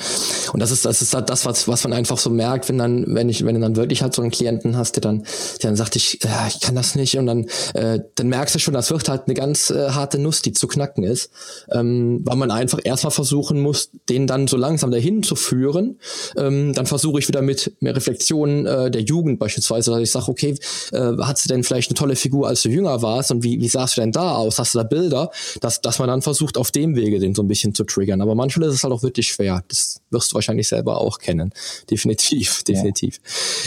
Und 0.53 0.61
das 0.61 0.71
ist, 0.71 0.85
das 0.85 1.01
ist 1.01 1.15
halt 1.15 1.31
das, 1.31 1.47
was, 1.47 1.69
was 1.69 1.85
man 1.85 1.93
einfach 1.93 2.19
so 2.19 2.29
merkt, 2.29 2.69
wenn 2.69 2.79
dann, 2.79 3.05
wenn 3.15 3.29
ich, 3.29 3.45
wenn 3.45 3.55
du 3.55 3.61
dann 3.61 3.77
wirklich 3.77 4.03
halt 4.03 4.15
so 4.15 4.23
einen 4.23 4.31
Klienten 4.31 4.77
hast, 4.77 4.97
der 4.97 5.01
dann, 5.01 5.25
der 5.63 5.71
dann 5.71 5.77
sagt, 5.77 5.97
ich, 5.97 6.19
ja, 6.25 6.49
ich 6.49 6.61
kann 6.61 6.75
das 6.75 6.97
nicht, 6.97 7.17
und 7.17 7.27
dann, 7.27 7.47
äh, 7.75 8.01
dann 8.17 8.29
merkst 8.29 8.55
du 8.55 8.59
schon, 8.59 8.75
das 8.75 8.91
wird 8.91 9.09
halt 9.09 9.23
eine 9.27 9.35
ganz 9.35 9.71
äh, 9.71 9.91
harte 9.91 10.19
Nuss, 10.19 10.43
die 10.43 10.53
zu 10.53 10.67
knacken 10.67 11.05
ist, 11.05 11.31
ähm, 11.71 12.21
weil 12.25 12.37
man 12.37 12.51
einfach 12.51 12.81
erstmal 12.83 13.13
versuchen 13.13 13.61
muss, 13.61 13.91
den 14.09 14.27
dann 14.27 14.49
so 14.49 14.57
langsam 14.57 14.91
dahin 14.91 15.23
zu 15.23 15.37
führen. 15.37 16.01
Ähm, 16.37 16.73
dann 16.75 16.87
versuche 16.87 17.21
ich 17.21 17.29
wieder 17.29 17.43
mit 17.43 17.73
mehr 17.81 17.95
Reflexionen 17.95 18.67
äh, 18.67 18.91
der 18.91 19.03
Jugend 19.03 19.39
beispielsweise, 19.39 19.93
dass 19.93 20.01
ich 20.01 20.11
sage, 20.11 20.29
okay, 20.29 20.57
äh, 20.93 21.13
hast 21.21 21.45
du 21.45 21.49
denn 21.49 21.63
vielleicht 21.63 21.91
eine 21.91 21.95
tolle 21.95 22.17
Figur, 22.17 22.49
als 22.49 22.63
du 22.63 22.69
jünger 22.69 23.03
warst, 23.03 23.31
und 23.31 23.45
wie, 23.45 23.61
wie 23.61 23.69
sahst 23.69 23.97
du 23.97 24.01
denn 24.01 24.13
da 24.13 24.35
aus? 24.35 24.59
Hast 24.59 24.75
du 24.75 24.79
da 24.79 24.85
Bilder? 24.85 25.31
Dass, 25.61 25.81
dass 25.81 25.99
man 26.01 26.09
dann 26.09 26.23
versucht, 26.23 26.59
auf 26.59 26.71
dem 26.71 26.97
Wege 26.97 27.19
den 27.19 27.35
so 27.35 27.43
ein 27.43 27.49
bisschen 27.49 27.75
zu 27.75 27.85
triggern. 27.85 28.00
Aber 28.21 28.35
manchmal 28.35 28.69
ist 28.69 28.77
es 28.77 28.85
halt 28.85 28.93
auch 28.93 29.03
wirklich 29.03 29.29
schwer. 29.29 29.65
Das 29.69 30.01
wirst 30.11 30.33
du 30.33 30.35
wahrscheinlich 30.35 30.69
selber 30.69 31.01
auch 31.01 31.19
kennen. 31.19 31.53
Definitiv, 31.91 32.63
definitiv. 32.69 33.21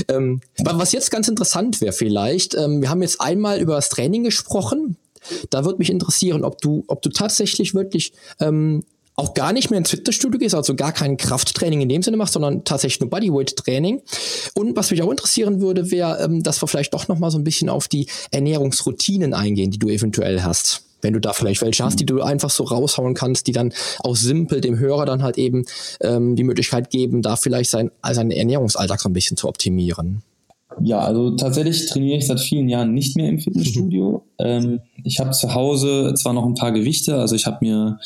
Ja. 0.10 0.16
Ähm, 0.16 0.42
was 0.64 0.92
jetzt 0.92 1.12
ganz 1.12 1.28
interessant 1.28 1.82
wäre 1.82 1.94
vielleicht, 1.94 2.56
ähm, 2.56 2.82
wir 2.82 2.90
haben 2.90 3.02
jetzt 3.02 3.22
einmal 3.22 3.60
über 3.60 3.76
das 3.76 3.90
Training 3.90 4.24
gesprochen. 4.24 4.98
Da 5.50 5.64
würde 5.64 5.80
mich 5.80 5.90
interessieren, 5.90 6.44
ob 6.44 6.62
du, 6.62 6.84
ob 6.88 7.02
du 7.02 7.10
tatsächlich 7.10 7.74
wirklich 7.74 8.14
ähm, 8.40 8.84
auch 9.16 9.34
gar 9.34 9.54
nicht 9.54 9.70
mehr 9.70 9.78
ins 9.78 9.92
Fitnessstudio 9.92 10.40
gehst, 10.40 10.56
also 10.56 10.76
gar 10.76 10.92
kein 10.92 11.18
Krafttraining 11.18 11.82
in 11.82 11.90
dem 11.90 12.02
Sinne 12.02 12.18
machst, 12.18 12.34
sondern 12.34 12.64
tatsächlich 12.64 13.00
nur 13.00 13.10
Bodyweight-Training. 13.10 14.02
Und 14.56 14.76
was 14.76 14.92
mich 14.92 15.02
auch 15.04 15.12
interessieren 15.12 15.62
würde, 15.62 15.92
wäre, 15.92 16.24
ähm, 16.24 16.44
dass 16.44 16.62
wir 16.62 16.68
vielleicht 16.68 16.94
doch 16.94 17.08
noch 17.08 17.20
mal 17.20 17.32
so 17.32 17.38
ein 17.38 17.44
bisschen 17.44 17.70
auf 17.70 17.88
die 17.88 18.08
Ernährungsroutinen 18.32 19.34
eingehen, 19.34 19.72
die 19.72 19.80
du 19.80 19.90
eventuell 19.90 20.42
hast 20.42 20.84
wenn 21.04 21.14
du 21.14 21.20
da 21.20 21.34
vielleicht 21.34 21.62
welche 21.62 21.84
hast, 21.84 22.00
die 22.00 22.06
du 22.06 22.22
einfach 22.22 22.50
so 22.50 22.64
raushauen 22.64 23.14
kannst, 23.14 23.48
die 23.48 23.52
dann 23.52 23.74
auch 24.00 24.16
simpel 24.16 24.62
dem 24.62 24.80
Hörer 24.80 25.06
dann 25.06 25.24
halt 25.24 25.38
eben 25.38 25.66
ähm, 26.02 26.36
die 26.36 26.44
Möglichkeit 26.44 26.90
geben, 26.90 27.22
da 27.22 27.36
vielleicht 27.36 27.70
sein, 27.70 27.92
seinen 28.12 28.32
Ernährungsalltag 28.32 29.00
so 29.00 29.10
ein 29.10 29.14
bisschen 29.14 29.38
zu 29.38 29.48
optimieren. 29.48 30.24
Ja, 30.82 31.00
also 31.00 31.36
tatsächlich 31.36 31.88
trainiere 31.88 32.18
ich 32.18 32.28
seit 32.28 32.40
vielen 32.40 32.68
Jahren 32.68 32.94
nicht 32.94 33.16
mehr 33.16 33.30
im 33.30 33.40
Fitnessstudio. 33.40 34.24
Mhm. 34.40 34.46
Ähm, 34.46 34.80
ich 35.04 35.20
habe 35.20 35.32
zu 35.32 35.54
Hause 35.54 36.14
zwar 36.16 36.34
noch 36.34 36.46
ein 36.46 36.56
paar 36.56 36.72
Gewichte, 36.72 37.16
also 37.16 37.36
ich 37.36 37.46
habe 37.46 37.58
mir 37.62 38.00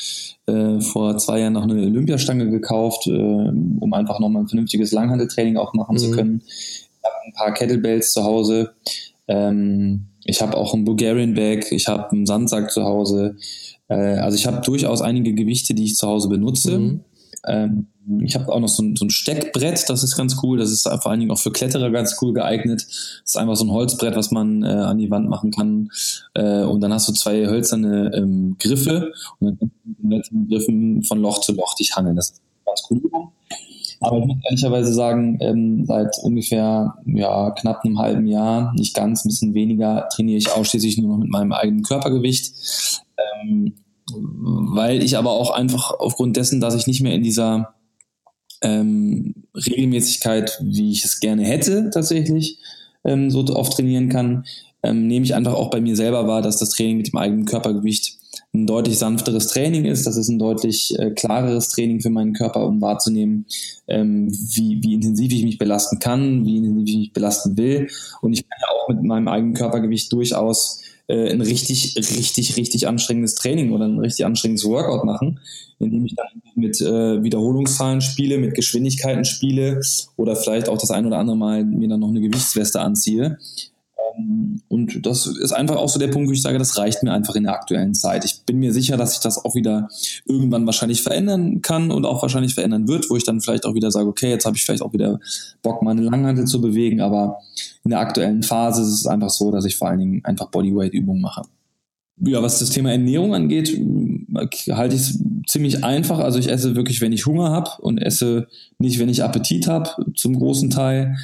äh, 0.48 0.82
vor 0.82 1.18
zwei 1.18 1.40
Jahren 1.40 1.54
noch 1.54 1.64
eine 1.64 1.74
Olympiastange 1.74 2.50
gekauft, 2.50 3.08
äh, 3.08 3.12
um 3.12 3.94
einfach 3.94 4.20
nochmal 4.20 4.44
ein 4.44 4.48
vernünftiges 4.48 4.92
Langhandeltraining 4.92 5.58
auch 5.58 5.74
machen 5.74 5.94
mhm. 5.94 6.00
zu 6.00 6.12
können. 6.12 6.42
Ich 6.46 6.90
habe 7.04 7.16
ein 7.26 7.34
paar 7.34 7.54
Kettlebells 7.54 8.12
zu 8.12 8.24
Hause. 8.24 8.72
Ähm, 9.28 10.08
ich 10.28 10.42
habe 10.42 10.56
auch 10.56 10.74
einen 10.74 10.86
Bulgarian 10.86 11.34
Bag, 11.34 11.72
ich 11.72 11.88
habe 11.88 12.12
einen 12.12 12.26
Sandsack 12.26 12.72
zu 12.72 12.84
Hause. 12.84 13.38
Äh, 13.88 13.96
also 13.96 14.36
ich 14.38 14.46
habe 14.46 14.62
durchaus 14.62 15.02
einige 15.02 15.34
Gewichte, 15.34 15.74
die 15.74 15.86
ich 15.86 15.96
zu 15.96 16.08
Hause 16.08 16.28
benutze. 16.28 16.78
Mhm. 16.78 17.00
Ähm, 17.46 17.88
ich 18.24 18.36
habe 18.36 18.52
auch 18.52 18.60
noch 18.60 18.68
so 18.68 18.84
ein, 18.84 18.96
so 18.96 19.06
ein, 19.06 19.10
Steckbrett, 19.10 19.90
das 19.90 20.04
ist 20.04 20.16
ganz 20.16 20.38
cool. 20.44 20.58
Das 20.58 20.72
ist 20.72 20.84
vor 20.84 21.08
allen 21.08 21.20
Dingen 21.20 21.32
auch 21.32 21.40
für 21.40 21.52
Kletterer 21.52 21.90
ganz 21.92 22.18
cool 22.22 22.34
geeignet. 22.34 22.82
Das 22.82 23.22
ist 23.26 23.38
einfach 23.38 23.56
so 23.56 23.66
ein 23.66 23.72
Holzbrett, 23.72 24.16
was 24.16 24.32
man 24.32 24.64
äh, 24.64 24.68
an 24.68 24.98
die 24.98 25.10
Wand 25.10 25.30
machen 25.30 25.52
kann. 25.52 25.90
Äh, 26.34 26.64
und 26.64 26.82
dann 26.82 26.94
hast 26.94 27.08
du 27.08 27.14
zwei 27.14 27.48
hölzerne 27.48 28.12
ähm, 28.14 28.58
Griffe 28.60 29.14
und 29.40 29.62
dann 29.62 29.72
mit 30.02 30.30
den 30.30 30.48
Griffen 30.50 31.04
von 31.04 31.22
Loch 31.22 31.42
zu 31.42 31.54
Loch 31.54 31.76
dich 31.76 31.96
hangeln. 31.96 32.16
Das 32.16 32.32
ist 32.32 32.42
ganz 32.66 32.84
cool. 32.90 33.02
Aber 34.00 34.20
ich 34.20 34.26
muss 34.26 34.38
ehrlicherweise 34.46 34.94
sagen, 34.94 35.38
ähm, 35.42 35.86
seit 35.86 36.18
ungefähr 36.22 36.96
ja, 37.06 37.52
knapp 37.52 37.84
einem 37.84 38.00
halben 38.00 38.28
Jahr, 38.28 38.74
nicht 38.76 38.96
ganz, 38.96 39.26
ein 39.26 39.30
bisschen 39.30 39.54
weniger, 39.54 40.08
trainiere 40.12 40.38
ich 40.38 40.52
ausschließlich 40.52 40.98
nur 40.98 41.12
noch 41.12 41.18
mit 41.18 41.30
meinem 41.30 41.52
eigenen 41.52 41.84
Körpergewicht. 41.84 42.54
Ähm, 43.44 43.74
weil 44.14 45.04
ich 45.04 45.18
aber 45.18 45.32
auch 45.32 45.52
einfach 45.52 45.92
aufgrund 45.92 46.38
dessen, 46.38 46.62
dass 46.62 46.76
ich 46.76 46.88
nicht 46.88 47.02
mehr 47.02 47.14
in 47.14 47.24
dieser 47.24 47.74
ähm, 48.62 49.34
Regelmäßigkeit, 49.56 50.60
wie 50.64 50.92
ich 50.92 51.04
es 51.04 51.20
gerne 51.20 51.44
hätte, 51.44 51.90
tatsächlich 51.90 52.60
ähm, 53.04 53.30
so 53.30 53.46
oft 53.48 53.74
trainieren 53.74 54.10
kann, 54.10 54.46
ähm, 54.84 55.08
nehme 55.08 55.26
ich 55.26 55.36
einfach 55.36 55.54
auch 55.54 55.70
bei 55.70 55.82
mir 55.82 55.96
selber 55.96 56.28
wahr, 56.28 56.42
dass 56.42 56.58
das 56.58 56.70
Training 56.70 56.98
mit 56.98 57.08
dem 57.08 57.18
eigenen 57.18 57.46
Körpergewicht 57.46 58.18
ein 58.58 58.68
deutlich 58.68 58.98
sanfteres 58.98 59.48
Training 59.48 59.86
ist. 59.86 60.08
Das 60.08 60.18
ist 60.18 60.30
ein 60.30 60.40
deutlich 60.40 60.98
äh, 61.00 61.12
klareres 61.12 61.70
Training 61.70 62.02
für 62.02 62.10
meinen 62.10 62.34
Körper, 62.34 62.66
um 62.66 62.82
wahrzunehmen, 62.82 63.46
ähm, 63.88 64.30
wie, 64.32 64.82
wie 64.84 64.94
intensiv 64.94 65.32
ich 65.32 65.44
mich 65.44 65.58
belasten 65.58 66.00
kann, 66.00 66.46
wie 66.46 66.58
intensiv 66.58 66.88
ich 66.88 66.98
mich 66.98 67.14
belasten 67.14 67.58
will. 67.58 67.88
Und 68.22 68.34
ich 68.34 68.48
kann 68.48 68.60
ja 68.62 68.76
auch 68.76 68.90
mit 68.90 69.04
meinem 69.04 69.28
eigenen 69.28 69.54
Körpergewicht 69.54 70.12
durchaus 70.12 70.82
äh, 71.08 71.32
ein 71.32 71.42
richtig, 71.42 71.96
richtig, 71.98 72.58
richtig 72.58 72.88
anstrengendes 72.88 73.36
Training 73.36 73.72
oder 73.72 73.86
ein 73.86 74.00
richtig 74.00 74.26
anstrengendes 74.26 74.66
Workout 74.66 75.06
machen, 75.06 75.40
indem 75.80 76.06
ich 76.06 76.16
dann 76.16 76.28
mit 76.56 76.82
äh, 76.82 77.24
Wiederholungszahlen 77.24 78.02
spiele, 78.02 78.38
mit 78.38 78.56
Geschwindigkeiten 78.56 79.24
spiele 79.24 79.82
oder 80.18 80.36
vielleicht 80.36 80.70
auch 80.70 80.78
das 80.78 80.92
ein 80.92 81.06
oder 81.06 81.20
andere 81.20 81.38
Mal 81.38 81.64
mir 81.64 81.88
dann 81.88 82.02
noch 82.02 82.10
eine 82.10 82.22
Gewichtsweste 82.22 82.82
anziehe. 82.82 83.38
Ähm, 83.98 84.62
und 84.68 85.06
das 85.06 85.26
ist 85.28 85.52
einfach 85.52 85.78
auch 85.78 85.90
so 85.90 86.00
der 86.00 86.08
Punkt, 86.08 86.30
wo 86.30 86.34
ich 86.34 86.42
sage, 86.42 86.58
das 86.58 86.78
reicht 86.78 87.04
mir 87.04 87.14
einfach 87.14 87.36
in 87.36 87.44
der 87.44 87.54
aktuellen 87.54 87.94
Zeit. 87.94 88.26
Ich 88.26 88.42
bin 88.46 88.60
mir 88.60 88.74
sicher, 88.74 88.98
dass 88.98 89.12
sich 89.12 89.22
das 89.22 89.44
auch 89.44 89.56
wieder 89.56 89.90
irgendwann 90.26 90.66
wahrscheinlich 90.66 91.02
verändern 91.02 91.62
kann 91.62 91.92
und 91.92 92.06
auch 92.06 92.22
wahrscheinlich 92.22 92.54
verändern 92.54 92.88
wird, 92.88 93.10
wo 93.10 93.16
ich 93.16 93.24
dann 93.24 93.42
vielleicht 93.42 93.66
auch 93.66 93.74
wieder 93.74 93.92
sage, 93.92 94.08
okay, 94.08 94.30
jetzt 94.30 94.46
habe 94.46 94.58
ich 94.58 94.64
vielleicht 94.64 94.82
auch 94.82 94.94
wieder 94.94 95.20
Bock, 95.62 95.82
meine 95.82 96.02
Langhantel 96.02 96.46
zu 96.46 96.62
bewegen, 96.62 97.02
aber 97.02 97.40
in 97.84 97.92
der 97.92 98.00
aktuellen 98.00 98.44
Phase 98.44 98.82
ist 98.82 98.90
es 98.90 99.08
einfach 99.08 99.30
so, 99.30 99.52
dass 99.52 99.66
ich 99.66 99.76
vor 99.76 99.90
allen 99.90 100.00
Dingen 100.00 100.26
einfach 100.26 100.48
Bodyweight-Übungen 100.48 101.22
mache. 101.22 101.44
Ja, 102.20 102.42
was 102.42 102.60
das 102.60 102.72
Thema 102.72 102.92
Ernährung 102.92 103.36
angeht, 103.36 103.80
halte 104.72 104.96
ich 104.96 105.02
es 105.02 105.20
ziemlich 105.48 105.84
einfach. 105.84 106.20
Also 106.20 106.40
ich 106.40 106.50
esse 106.50 106.76
wirklich, 106.76 107.00
wenn 107.00 107.12
ich 107.12 107.28
Hunger 107.28 107.52
habe 107.52 107.70
und 107.80 108.00
esse 108.00 108.48
nicht, 108.80 108.98
wenn 109.00 109.10
ich 109.10 109.24
Appetit 109.24 109.68
habe, 109.68 109.90
zum 110.16 110.38
großen 110.38 110.72
Teil. 110.72 111.16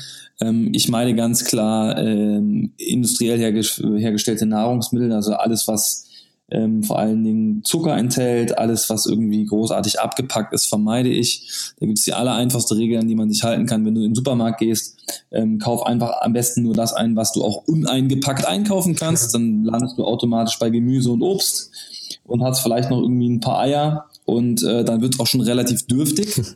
Ähm, 0.44 0.70
ich 0.74 0.90
meine 0.90 1.16
ganz 1.16 1.46
klar 1.46 1.98
ähm, 1.98 2.74
industriell 2.78 3.40
hergestellte 3.40 4.46
Nahrungsmittel, 4.46 5.12
also 5.12 5.34
alles, 5.34 5.68
was 5.68 6.10
ähm, 6.52 6.84
vor 6.84 7.00
allen 7.00 7.24
Dingen 7.24 7.64
Zucker 7.64 7.98
enthält, 7.98 8.58
alles, 8.58 8.90
was 8.90 9.06
irgendwie 9.06 9.46
großartig 9.46 10.00
abgepackt 10.00 10.54
ist, 10.54 10.66
vermeide 10.66 11.10
ich. 11.10 11.74
Da 11.80 11.86
gibt 11.86 11.98
es 11.98 12.06
die 12.06 12.14
aller 12.14 12.36
einfachste 12.36 12.76
Regel, 12.76 13.00
an 13.00 13.08
die 13.08 13.16
man 13.16 13.30
sich 13.30 13.44
halten 13.44 13.66
kann. 13.66 13.86
Wenn 13.86 13.96
du 13.96 14.02
in 14.02 14.10
den 14.10 14.16
Supermarkt 14.16 14.60
gehst, 14.60 14.98
ähm, 15.32 15.58
kauf 15.58 15.86
einfach 15.86 16.22
am 16.22 16.34
besten 16.34 16.64
nur 16.64 16.74
das 16.74 16.94
ein, 16.94 17.16
was 17.16 17.32
du 17.32 17.44
auch 17.44 17.64
uneingepackt 17.68 18.46
einkaufen 18.46 18.96
kannst. 18.96 19.34
Dann 19.34 19.64
landest 19.64 19.98
du 19.98 20.04
automatisch 20.04 20.60
bei 20.60 20.70
Gemüse 20.70 21.12
und 21.12 21.24
Obst 21.24 21.72
und 22.26 22.44
hast 22.44 22.62
vielleicht 22.62 22.90
noch 22.90 23.02
irgendwie 23.02 23.30
ein 23.30 23.40
paar 23.40 23.60
Eier 23.60 24.06
und 24.26 24.64
äh, 24.64 24.84
dann 24.84 25.02
wird 25.02 25.16
es 25.16 25.20
auch 25.20 25.28
schon 25.28 25.42
relativ 25.42 25.88
dürftig. 25.88 26.40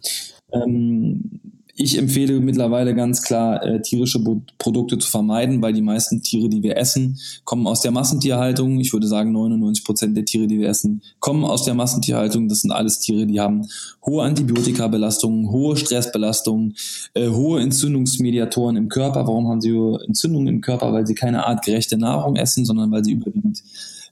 Ähm, 0.49 1.41
ich 1.79 1.95
empfehle 1.97 2.39
mittlerweile 2.39 2.95
ganz 2.95 3.21
klar, 3.21 3.63
äh, 3.63 3.81
tierische 3.81 4.17
Bo 4.19 4.41
Produkte 4.57 4.97
zu 4.97 5.07
vermeiden, 5.09 5.61
weil 5.61 5.73
die 5.73 5.83
meisten 5.83 6.23
Tiere, 6.23 6.49
die 6.49 6.63
wir 6.63 6.75
essen, 6.75 7.19
kommen 7.43 7.67
aus 7.67 7.81
der 7.81 7.91
Massentierhaltung. 7.91 8.79
Ich 8.79 8.93
würde 8.93 9.07
sagen, 9.07 9.31
99 9.31 9.85
Prozent 9.85 10.17
der 10.17 10.25
Tiere, 10.25 10.47
die 10.47 10.57
wir 10.57 10.69
essen, 10.69 11.03
kommen 11.19 11.45
aus 11.45 11.65
der 11.65 11.75
Massentierhaltung. 11.75 12.49
Das 12.49 12.61
sind 12.61 12.71
alles 12.71 12.97
Tiere, 12.99 13.27
die 13.27 13.39
haben 13.39 13.67
hohe 14.03 14.23
Antibiotikabelastungen, 14.23 15.51
hohe 15.51 15.77
Stressbelastungen, 15.77 16.75
äh, 17.13 17.29
hohe 17.29 17.61
Entzündungsmediatoren 17.61 18.75
im 18.75 18.89
Körper. 18.89 19.27
Warum 19.27 19.47
haben 19.47 19.61
sie 19.61 19.77
Entzündungen 20.07 20.47
im 20.47 20.61
Körper? 20.61 20.91
Weil 20.93 21.05
sie 21.05 21.13
keine 21.13 21.45
artgerechte 21.45 21.97
Nahrung 21.97 22.37
essen, 22.37 22.65
sondern 22.65 22.91
weil 22.91 23.05
sie 23.05 23.11
überwiegend 23.11 23.61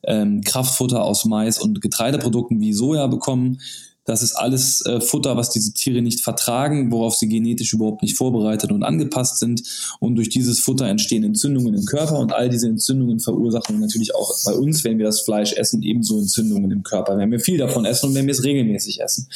ähm, 0.04 0.42
Kraftfutter 0.42 1.04
aus 1.04 1.26
Mais 1.26 1.60
und 1.60 1.82
Getreideprodukten 1.82 2.60
wie 2.62 2.74
Soja 2.74 3.08
bekommen. 3.08 3.58
Das 4.06 4.22
ist 4.22 4.34
alles 4.34 4.86
äh, 4.86 5.02
Futter, 5.02 5.36
was 5.36 5.50
diese 5.50 5.74
Tiere 5.74 6.02
nicht 6.02 6.22
vertragen, 6.22 6.92
worauf 6.92 7.16
sie 7.16 7.28
genetisch 7.28 7.74
überhaupt 7.74 8.04
nicht 8.04 8.16
vorbereitet 8.16 8.72
und 8.72 8.84
angepasst 8.84 9.40
sind. 9.40 9.64
Und 10.00 10.16
durch 10.16 10.30
dieses 10.30 10.60
Futter 10.60 10.86
entstehen 10.88 11.24
Entzündungen 11.24 11.74
im 11.74 11.86
Körper 11.86 12.20
und 12.20 12.32
all 12.32 12.50
diese 12.50 12.68
Entzündungen 12.68 13.20
verursachen 13.20 13.80
natürlich 13.80 14.14
auch 14.14 14.32
bei 14.46 14.54
uns, 14.54 14.84
wenn 14.84 15.00
wir 15.00 15.06
das 15.06 15.22
Fleisch 15.22 15.54
essen, 15.54 15.82
ebenso 15.82 16.20
Entzündungen 16.20 16.72
im 16.72 16.84
Körper. 16.84 17.18
Wenn 17.18 17.32
wir 17.32 17.40
viel 17.40 17.58
davon 17.58 17.86
essen 17.86 18.10
und 18.10 18.16
wenn 18.16 18.28
wir 18.28 18.34
es 18.34 18.44
regelmäßig 18.44 19.02
essen. 19.02 19.28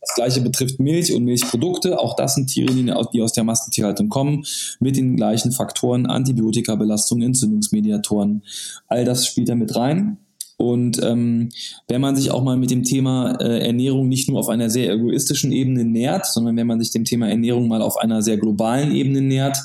Das 0.00 0.14
gleiche 0.14 0.40
betrifft 0.40 0.80
Milch 0.80 1.12
und 1.14 1.24
Milchprodukte. 1.24 1.98
Auch 1.98 2.16
das 2.16 2.34
sind 2.34 2.48
Tiere, 2.48 2.72
die 3.12 3.22
aus 3.22 3.32
der 3.32 3.44
Massentierhaltung 3.44 4.08
kommen, 4.08 4.44
mit 4.80 4.96
den 4.96 5.14
gleichen 5.14 5.52
Faktoren, 5.52 6.06
Antibiotikabelastung, 6.06 7.22
Entzündungsmediatoren. 7.22 8.42
All 8.88 9.04
das 9.04 9.26
spielt 9.26 9.50
da 9.50 9.54
mit 9.54 9.76
rein. 9.76 10.16
Und 10.60 11.02
ähm, 11.02 11.48
wenn 11.88 12.02
man 12.02 12.16
sich 12.16 12.30
auch 12.30 12.42
mal 12.42 12.58
mit 12.58 12.70
dem 12.70 12.84
Thema 12.84 13.40
äh, 13.40 13.66
Ernährung 13.66 14.10
nicht 14.10 14.28
nur 14.28 14.38
auf 14.38 14.50
einer 14.50 14.68
sehr 14.68 14.92
egoistischen 14.92 15.52
Ebene 15.52 15.86
nähert, 15.86 16.26
sondern 16.26 16.54
wenn 16.58 16.66
man 16.66 16.78
sich 16.78 16.90
dem 16.90 17.06
Thema 17.06 17.30
Ernährung 17.30 17.66
mal 17.66 17.80
auf 17.80 17.96
einer 17.96 18.20
sehr 18.20 18.36
globalen 18.36 18.94
Ebene 18.94 19.22
nähert, 19.22 19.56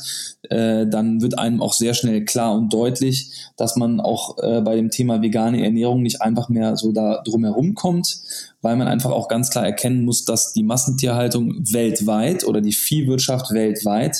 äh, 0.43 0.87
dann 0.87 1.21
wird 1.21 1.37
einem 1.37 1.61
auch 1.61 1.73
sehr 1.73 1.95
schnell 1.95 2.23
klar 2.23 2.55
und 2.55 2.71
deutlich, 2.71 3.29
dass 3.57 3.75
man 3.75 3.99
auch 3.99 4.37
äh, 4.41 4.61
bei 4.61 4.77
dem 4.77 4.89
Thema 4.89 5.21
vegane 5.21 5.65
Ernährung 5.65 6.01
nicht 6.01 6.21
einfach 6.21 6.47
mehr 6.47 6.77
so 6.77 6.93
da 6.93 7.21
drumherum 7.25 7.75
kommt, 7.75 8.17
weil 8.61 8.77
man 8.77 8.87
einfach 8.87 9.11
auch 9.11 9.27
ganz 9.27 9.49
klar 9.49 9.65
erkennen 9.65 10.05
muss, 10.05 10.23
dass 10.23 10.53
die 10.53 10.63
Massentierhaltung 10.63 11.55
weltweit 11.73 12.45
oder 12.45 12.61
die 12.61 12.71
Viehwirtschaft 12.71 13.51
weltweit 13.51 14.15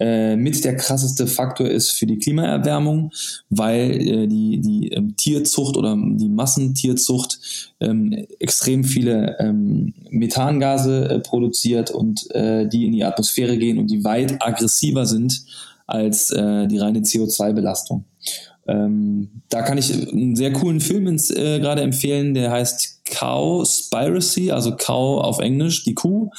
äh, 0.00 0.34
mit 0.34 0.64
der 0.64 0.76
krasseste 0.76 1.26
Faktor 1.26 1.68
ist 1.68 1.90
für 1.90 2.06
die 2.06 2.18
Klimaerwärmung, 2.18 3.12
weil 3.50 3.90
äh, 4.00 4.26
die, 4.26 4.58
die 4.60 4.88
ähm, 4.92 5.14
Tierzucht 5.16 5.76
oder 5.76 5.94
die 5.94 6.28
Massentierzucht 6.28 7.38
ähm, 7.80 8.26
extrem 8.38 8.82
viele 8.84 9.36
ähm, 9.40 9.92
Methangase 10.08 11.08
äh, 11.08 11.18
produziert 11.20 11.90
und 11.90 12.30
äh, 12.34 12.66
die 12.66 12.86
in 12.86 12.92
die 12.92 13.04
Atmosphäre 13.04 13.58
gehen 13.58 13.78
und 13.78 13.90
die 13.90 14.02
weit 14.02 14.42
aggressiver 14.42 15.04
sind 15.04 15.44
als 15.86 16.30
äh, 16.30 16.66
die 16.66 16.78
reine 16.78 17.00
CO2-Belastung. 17.00 18.04
Ähm, 18.66 19.42
da 19.50 19.62
kann 19.62 19.76
ich 19.76 19.92
einen 19.92 20.34
sehr 20.36 20.52
coolen 20.52 20.80
Film 20.80 21.08
ins, 21.08 21.28
gerade 21.28 21.82
empfehlen, 21.82 22.32
der 22.32 22.52
heißt 22.52 23.04
Cow 23.04 23.68
Spiracy, 23.68 24.50
also 24.50 24.76
Cow 24.76 25.22
auf 25.22 25.40
Englisch, 25.40 25.84
die 25.84 25.94
Kuh. 25.94 26.30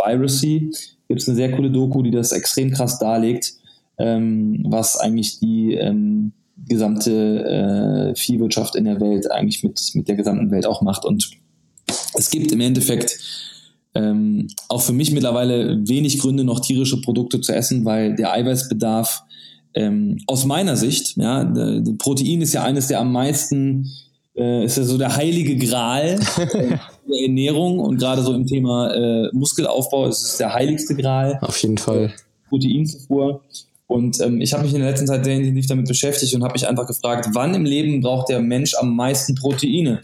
Spiracy 0.00 0.72
gibt 1.08 1.20
es 1.20 1.28
eine 1.28 1.36
sehr 1.36 1.52
coole 1.52 1.70
Doku, 1.70 2.02
die 2.02 2.10
das 2.10 2.32
extrem 2.32 2.70
krass 2.70 2.98
darlegt, 2.98 3.54
ähm, 3.98 4.64
was 4.68 4.96
eigentlich 4.96 5.38
die 5.38 5.74
ähm, 5.74 6.32
gesamte 6.68 8.12
äh, 8.12 8.14
Viehwirtschaft 8.16 8.76
in 8.76 8.84
der 8.84 9.00
Welt 9.00 9.30
eigentlich 9.30 9.62
mit, 9.62 9.80
mit 9.94 10.08
der 10.08 10.16
gesamten 10.16 10.50
Welt 10.50 10.66
auch 10.66 10.82
macht. 10.82 11.04
Und 11.04 11.30
es 12.14 12.30
gibt 12.30 12.52
im 12.52 12.60
Endeffekt 12.60 13.18
ähm, 13.94 14.48
auch 14.68 14.82
für 14.82 14.92
mich 14.92 15.12
mittlerweile 15.12 15.86
wenig 15.86 16.18
Gründe, 16.18 16.44
noch 16.44 16.60
tierische 16.60 17.00
Produkte 17.00 17.40
zu 17.40 17.54
essen, 17.54 17.84
weil 17.84 18.14
der 18.14 18.32
Eiweißbedarf 18.32 19.22
ähm, 19.74 20.18
aus 20.26 20.44
meiner 20.44 20.76
Sicht, 20.76 21.16
ja, 21.16 21.44
der, 21.44 21.80
der 21.80 21.92
Protein 21.92 22.42
ist 22.42 22.54
ja 22.54 22.62
eines 22.64 22.88
der 22.88 23.00
am 23.00 23.12
meisten, 23.12 23.90
äh, 24.36 24.64
ist 24.64 24.76
ja 24.76 24.84
so 24.84 24.98
der 24.98 25.16
heilige 25.16 25.56
Gral 25.56 26.18
Ernährung 27.12 27.80
und 27.80 27.98
gerade 27.98 28.22
so 28.22 28.32
im 28.34 28.46
Thema 28.46 28.92
äh, 28.94 29.28
Muskelaufbau 29.32 30.06
ist 30.06 30.22
es 30.22 30.36
der 30.38 30.52
heiligste 30.52 30.94
Gral. 30.94 31.38
Auf 31.40 31.56
jeden 31.62 31.78
Fall. 31.78 32.12
Proteinzufuhr. 32.48 33.42
Und 33.86 34.20
ähm, 34.20 34.40
ich 34.40 34.52
habe 34.52 34.64
mich 34.64 34.72
in 34.72 34.80
der 34.80 34.90
letzten 34.90 35.06
Zeit 35.06 35.24
sehr 35.24 35.34
intensiv 35.34 35.66
damit 35.66 35.86
beschäftigt 35.86 36.34
und 36.34 36.42
habe 36.42 36.54
mich 36.54 36.66
einfach 36.66 36.86
gefragt, 36.86 37.28
wann 37.32 37.54
im 37.54 37.64
Leben 37.64 38.00
braucht 38.00 38.28
der 38.28 38.40
Mensch 38.40 38.74
am 38.74 38.96
meisten 38.96 39.34
Proteine? 39.34 40.00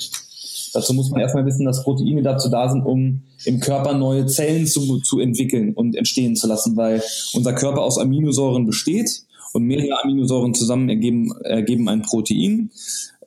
Dazu 0.73 0.95
muss 0.95 1.11
man 1.11 1.21
erstmal 1.21 1.47
wissen, 1.47 1.65
dass 1.65 1.83
Proteine 1.83 2.23
dazu 2.23 2.49
da 2.49 2.69
sind, 2.69 2.83
um 2.83 3.23
im 3.45 3.61
Körper 3.61 3.95
neue 3.95 4.27
Zellen 4.27 4.67
zu, 4.67 5.01
zu 5.01 5.19
entwickeln 5.19 5.73
und 5.75 5.97
entstehen 5.97 6.37
zu 6.37 6.47
lassen, 6.47 6.77
weil 6.77 7.03
unser 7.33 7.55
Körper 7.55 7.83
aus 7.83 7.99
Aminosäuren 7.99 8.67
besteht 8.67 9.23
und 9.53 9.65
mehrere 9.65 10.05
Aminosäuren 10.05 10.55
zusammen 10.55 10.89
ergeben, 10.89 11.33
ergeben 11.43 11.89
ein 11.89 12.03
Protein. 12.03 12.71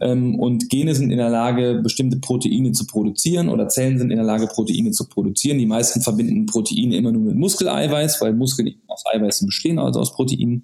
Ähm, 0.03 0.37
und 0.39 0.69
Gene 0.69 0.93
sind 0.93 1.11
in 1.11 1.17
der 1.17 1.29
Lage, 1.29 1.79
bestimmte 1.81 2.17
Proteine 2.17 2.73
zu 2.73 2.85
produzieren 2.85 3.49
oder 3.49 3.69
Zellen 3.69 3.97
sind 3.97 4.11
in 4.11 4.17
der 4.17 4.25
Lage, 4.25 4.47
Proteine 4.47 4.91
zu 4.91 5.07
produzieren. 5.07 5.57
Die 5.57 5.65
meisten 5.65 6.01
verbinden 6.01 6.45
Proteine 6.45 6.97
immer 6.97 7.11
nur 7.11 7.21
mit 7.21 7.35
Muskeleiweiß, 7.35 8.21
weil 8.21 8.33
Muskeln 8.33 8.75
aus 8.87 9.03
Eiweißen 9.13 9.45
bestehen, 9.47 9.79
also 9.79 10.01
aus 10.01 10.13
Proteinen. 10.13 10.63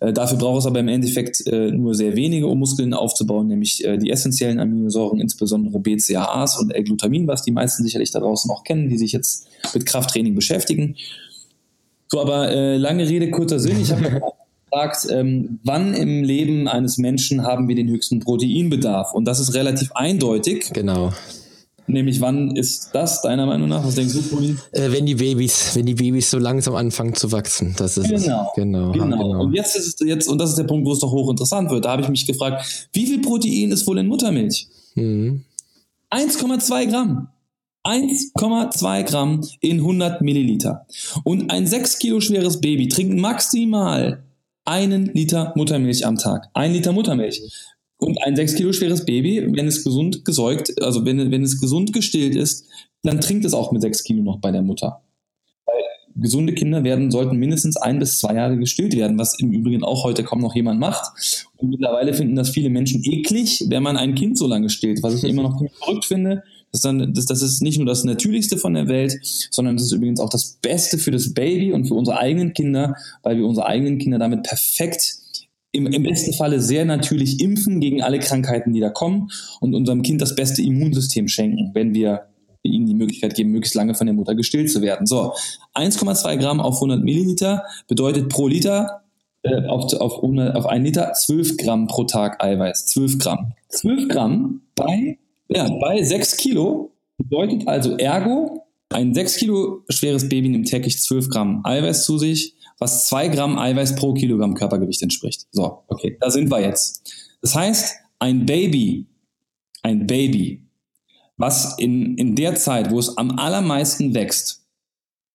Äh, 0.00 0.12
dafür 0.12 0.38
braucht 0.38 0.60
es 0.60 0.66
aber 0.66 0.80
im 0.80 0.88
Endeffekt 0.88 1.46
äh, 1.46 1.70
nur 1.70 1.94
sehr 1.94 2.14
wenige, 2.14 2.46
um 2.46 2.58
Muskeln 2.58 2.92
aufzubauen, 2.92 3.48
nämlich 3.48 3.84
äh, 3.84 3.96
die 3.96 4.10
essentiellen 4.10 4.60
Aminosäuren, 4.60 5.20
insbesondere 5.20 5.80
BCAAs 5.80 6.58
und 6.58 6.70
L-Glutamin, 6.70 7.26
was 7.26 7.42
die 7.42 7.52
meisten 7.52 7.82
sicherlich 7.84 8.10
da 8.10 8.20
draußen 8.20 8.50
auch 8.50 8.64
kennen, 8.64 8.90
die 8.90 8.98
sich 8.98 9.12
jetzt 9.12 9.48
mit 9.72 9.86
Krafttraining 9.86 10.34
beschäftigen. 10.34 10.96
So, 12.08 12.20
aber 12.20 12.50
äh, 12.50 12.76
lange 12.76 13.08
Rede, 13.08 13.30
kurzer 13.30 13.58
Sinn. 13.58 13.80
Ich 13.80 13.90
habe 13.90 14.20
gefragt, 14.74 15.06
ähm, 15.10 15.60
wann 15.64 15.94
im 15.94 16.24
Leben 16.24 16.68
eines 16.68 16.98
Menschen 16.98 17.42
haben 17.42 17.68
wir 17.68 17.74
den 17.74 17.88
höchsten 17.88 18.20
Proteinbedarf? 18.20 19.14
Und 19.14 19.24
das 19.26 19.40
ist 19.40 19.54
relativ 19.54 19.92
eindeutig. 19.92 20.70
Genau. 20.72 21.12
Nämlich, 21.86 22.20
wann 22.22 22.56
ist 22.56 22.90
das 22.94 23.20
deiner 23.20 23.44
Meinung 23.44 23.68
nach? 23.68 23.84
Was 23.84 23.94
denkst 23.94 24.14
du, 24.14 24.22
Poli? 24.22 24.56
Äh, 24.72 24.90
wenn 24.90 25.04
die 25.04 25.16
Babys, 25.16 25.76
wenn 25.76 25.84
die 25.84 25.94
Babys 25.94 26.30
so 26.30 26.38
langsam 26.38 26.74
anfangen 26.76 27.14
zu 27.14 27.30
wachsen. 27.30 27.74
Das 27.76 27.98
ist 27.98 28.08
genau, 28.08 28.48
es. 28.48 28.54
Genau, 28.56 28.92
genau. 28.92 29.06
genau. 29.06 29.42
Und 29.42 29.52
jetzt 29.52 29.76
ist 29.76 30.00
es 30.00 30.06
jetzt, 30.06 30.26
und 30.26 30.38
das 30.38 30.50
ist 30.50 30.56
der 30.56 30.64
Punkt, 30.64 30.86
wo 30.86 30.92
es 30.92 31.00
doch 31.00 31.12
hochinteressant 31.12 31.70
wird. 31.70 31.84
Da 31.84 31.92
habe 31.92 32.02
ich 32.02 32.08
mich 32.08 32.26
gefragt, 32.26 32.88
wie 32.94 33.06
viel 33.06 33.20
Protein 33.20 33.70
ist 33.70 33.86
wohl 33.86 33.98
in 33.98 34.06
Muttermilch? 34.06 34.66
Mhm. 34.94 35.44
1,2 36.10 36.86
Gramm. 36.86 37.28
1,2 37.84 39.02
Gramm 39.02 39.42
in 39.60 39.80
100 39.80 40.22
Milliliter. 40.22 40.86
Und 41.22 41.50
ein 41.50 41.66
6 41.66 41.98
Kilo 41.98 42.20
schweres 42.20 42.62
Baby 42.62 42.88
trinkt 42.88 43.18
maximal 43.18 44.24
einen 44.64 45.06
Liter 45.06 45.52
Muttermilch 45.56 46.06
am 46.06 46.16
Tag. 46.16 46.48
Ein 46.54 46.72
Liter 46.72 46.92
Muttermilch. 46.92 47.42
Und 47.98 48.22
ein 48.22 48.36
6 48.36 48.56
Kilo 48.56 48.72
schweres 48.72 49.04
Baby, 49.04 49.46
wenn 49.54 49.66
es 49.66 49.84
gesund 49.84 50.24
gesäugt, 50.24 50.82
also 50.82 51.04
wenn, 51.04 51.30
wenn 51.30 51.42
es 51.42 51.60
gesund 51.60 51.92
gestillt 51.92 52.34
ist, 52.34 52.66
dann 53.02 53.20
trinkt 53.20 53.44
es 53.44 53.54
auch 53.54 53.72
mit 53.72 53.82
6 53.82 54.04
Kilo 54.04 54.22
noch 54.22 54.40
bei 54.40 54.50
der 54.50 54.62
Mutter. 54.62 55.02
Weil 55.64 55.82
gesunde 56.16 56.54
Kinder 56.54 56.84
werden, 56.84 57.10
sollten 57.10 57.36
mindestens 57.36 57.76
ein 57.76 57.98
bis 57.98 58.18
zwei 58.18 58.34
Jahre 58.34 58.56
gestillt 58.56 58.96
werden, 58.96 59.18
was 59.18 59.38
im 59.38 59.52
Übrigen 59.52 59.84
auch 59.84 60.04
heute 60.04 60.24
kaum 60.24 60.40
noch 60.40 60.54
jemand 60.54 60.80
macht. 60.80 61.12
Und 61.56 61.70
mittlerweile 61.70 62.12
finden 62.14 62.36
das 62.36 62.50
viele 62.50 62.70
Menschen 62.70 63.02
eklig, 63.04 63.64
wenn 63.68 63.82
man 63.82 63.96
ein 63.96 64.14
Kind 64.14 64.38
so 64.38 64.46
lange 64.46 64.70
stillt, 64.70 65.02
was 65.02 65.22
ich 65.22 65.28
immer 65.28 65.42
noch 65.42 65.62
verrückt 65.78 66.04
finde. 66.04 66.42
Das, 66.74 66.80
dann, 66.80 67.14
das, 67.14 67.26
das 67.26 67.40
ist 67.40 67.62
nicht 67.62 67.78
nur 67.78 67.86
das 67.86 68.02
Natürlichste 68.02 68.58
von 68.58 68.74
der 68.74 68.88
Welt, 68.88 69.16
sondern 69.52 69.76
das 69.76 69.86
ist 69.86 69.92
übrigens 69.92 70.18
auch 70.18 70.28
das 70.28 70.58
Beste 70.60 70.98
für 70.98 71.12
das 71.12 71.32
Baby 71.32 71.72
und 71.72 71.86
für 71.86 71.94
unsere 71.94 72.18
eigenen 72.18 72.52
Kinder, 72.52 72.96
weil 73.22 73.36
wir 73.36 73.46
unsere 73.46 73.68
eigenen 73.68 73.98
Kinder 73.98 74.18
damit 74.18 74.42
perfekt 74.42 75.18
im, 75.70 75.86
im 75.86 76.02
besten 76.02 76.32
Falle 76.32 76.60
sehr 76.60 76.84
natürlich 76.84 77.38
impfen 77.40 77.78
gegen 77.78 78.02
alle 78.02 78.18
Krankheiten, 78.18 78.72
die 78.72 78.80
da 78.80 78.90
kommen 78.90 79.30
und 79.60 79.72
unserem 79.72 80.02
Kind 80.02 80.20
das 80.20 80.34
beste 80.34 80.62
Immunsystem 80.62 81.28
schenken, 81.28 81.70
wenn 81.74 81.94
wir 81.94 82.22
ihnen 82.64 82.86
die 82.86 82.94
Möglichkeit 82.94 83.36
geben, 83.36 83.52
möglichst 83.52 83.76
lange 83.76 83.94
von 83.94 84.08
der 84.08 84.14
Mutter 84.14 84.34
gestillt 84.34 84.68
zu 84.68 84.82
werden. 84.82 85.06
So, 85.06 85.32
1,2 85.74 86.38
Gramm 86.38 86.60
auf 86.60 86.74
100 86.74 87.04
Milliliter 87.04 87.62
bedeutet 87.86 88.28
pro 88.28 88.48
Liter 88.48 89.02
äh, 89.42 89.64
auf, 89.66 89.92
auf, 89.92 90.24
auf 90.24 90.66
ein 90.66 90.84
Liter 90.84 91.12
12 91.12 91.56
Gramm 91.56 91.86
pro 91.86 92.02
Tag 92.02 92.42
Eiweiß. 92.42 92.86
12 92.86 93.18
Gramm. 93.18 93.52
12 93.68 94.08
Gramm 94.08 94.62
bei, 94.74 95.18
ja, 95.54 95.68
bei 95.80 96.02
6 96.02 96.36
Kilo 96.36 96.92
bedeutet 97.18 97.66
also 97.68 97.96
ergo, 97.96 98.66
ein 98.90 99.14
6 99.14 99.36
Kilo 99.36 99.82
schweres 99.88 100.28
Baby 100.28 100.48
nimmt 100.48 100.68
täglich 100.68 101.00
12 101.00 101.28
Gramm 101.28 101.60
Eiweiß 101.64 102.04
zu 102.04 102.18
sich 102.18 102.54
was 102.78 103.06
zwei 103.06 103.28
Gramm 103.28 103.58
Eiweiß 103.58 103.96
pro 103.96 104.14
Kilogramm 104.14 104.54
Körpergewicht 104.54 105.02
entspricht. 105.02 105.46
So, 105.52 105.84
okay, 105.88 106.16
da 106.20 106.30
sind 106.30 106.50
wir 106.50 106.60
jetzt. 106.60 107.02
Das 107.40 107.54
heißt, 107.54 107.94
ein 108.18 108.46
Baby, 108.46 109.06
ein 109.82 110.06
Baby, 110.06 110.62
was 111.36 111.78
in, 111.78 112.16
in 112.16 112.36
der 112.36 112.54
Zeit, 112.56 112.90
wo 112.90 112.98
es 112.98 113.16
am 113.16 113.38
allermeisten 113.38 114.14
wächst, 114.14 114.66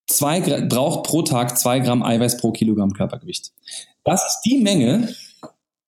zwei, 0.07 0.39
braucht 0.61 1.03
pro 1.03 1.22
Tag 1.22 1.57
zwei 1.57 1.80
Gramm 1.80 2.03
Eiweiß 2.03 2.38
pro 2.38 2.51
Kilogramm 2.51 2.93
Körpergewicht. 2.93 3.51
Das 4.03 4.26
ist 4.26 4.41
die 4.45 4.59
Menge, 4.59 5.13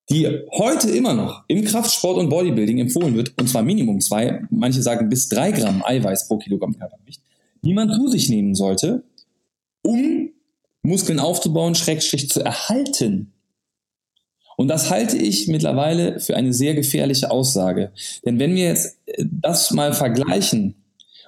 die 0.09 0.27
heute 0.51 0.89
immer 0.89 1.13
noch 1.13 1.43
im 1.47 1.63
Kraftsport 1.63 2.17
und 2.17 2.29
Bodybuilding 2.29 2.79
empfohlen 2.79 3.15
wird, 3.15 3.33
und 3.39 3.47
zwar 3.47 3.63
Minimum 3.63 4.01
zwei, 4.01 4.41
manche 4.49 4.81
sagen 4.81 5.09
bis 5.09 5.29
drei 5.29 5.51
Gramm 5.51 5.83
Eiweiß 5.85 6.27
pro 6.27 6.37
Kilogramm 6.37 6.77
Körpergewicht, 6.77 7.21
die 7.61 7.73
man 7.73 7.91
zu 7.91 8.07
sich 8.07 8.29
nehmen 8.29 8.55
sollte, 8.55 9.03
um 9.83 10.29
Muskeln 10.83 11.19
aufzubauen, 11.19 11.75
Schrägstrich 11.75 12.29
zu 12.29 12.41
erhalten. 12.41 13.31
Und 14.57 14.67
das 14.67 14.89
halte 14.89 15.17
ich 15.17 15.47
mittlerweile 15.47 16.19
für 16.19 16.35
eine 16.35 16.53
sehr 16.53 16.75
gefährliche 16.75 17.31
Aussage. 17.31 17.91
Denn 18.25 18.39
wenn 18.39 18.55
wir 18.55 18.65
jetzt 18.65 18.97
äh, 19.05 19.25
das 19.25 19.71
mal 19.71 19.93
vergleichen, 19.93 20.75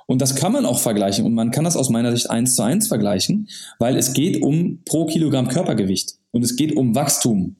und 0.05 0.21
das 0.21 0.36
kann 0.36 0.51
man 0.51 0.65
auch 0.65 0.80
vergleichen, 0.80 1.26
und 1.26 1.34
man 1.34 1.51
kann 1.51 1.63
das 1.63 1.78
aus 1.78 1.89
meiner 1.89 2.11
Sicht 2.11 2.30
eins 2.30 2.55
zu 2.55 2.61
eins 2.61 2.88
vergleichen, 2.88 3.47
weil 3.80 3.97
es 3.97 4.13
geht 4.13 4.41
um 4.41 4.80
pro 4.86 5.05
Kilogramm 5.05 5.47
Körpergewicht 5.47 6.15
und 6.32 6.43
es 6.43 6.55
geht 6.55 6.76
um 6.76 6.93
Wachstum. 6.93 7.55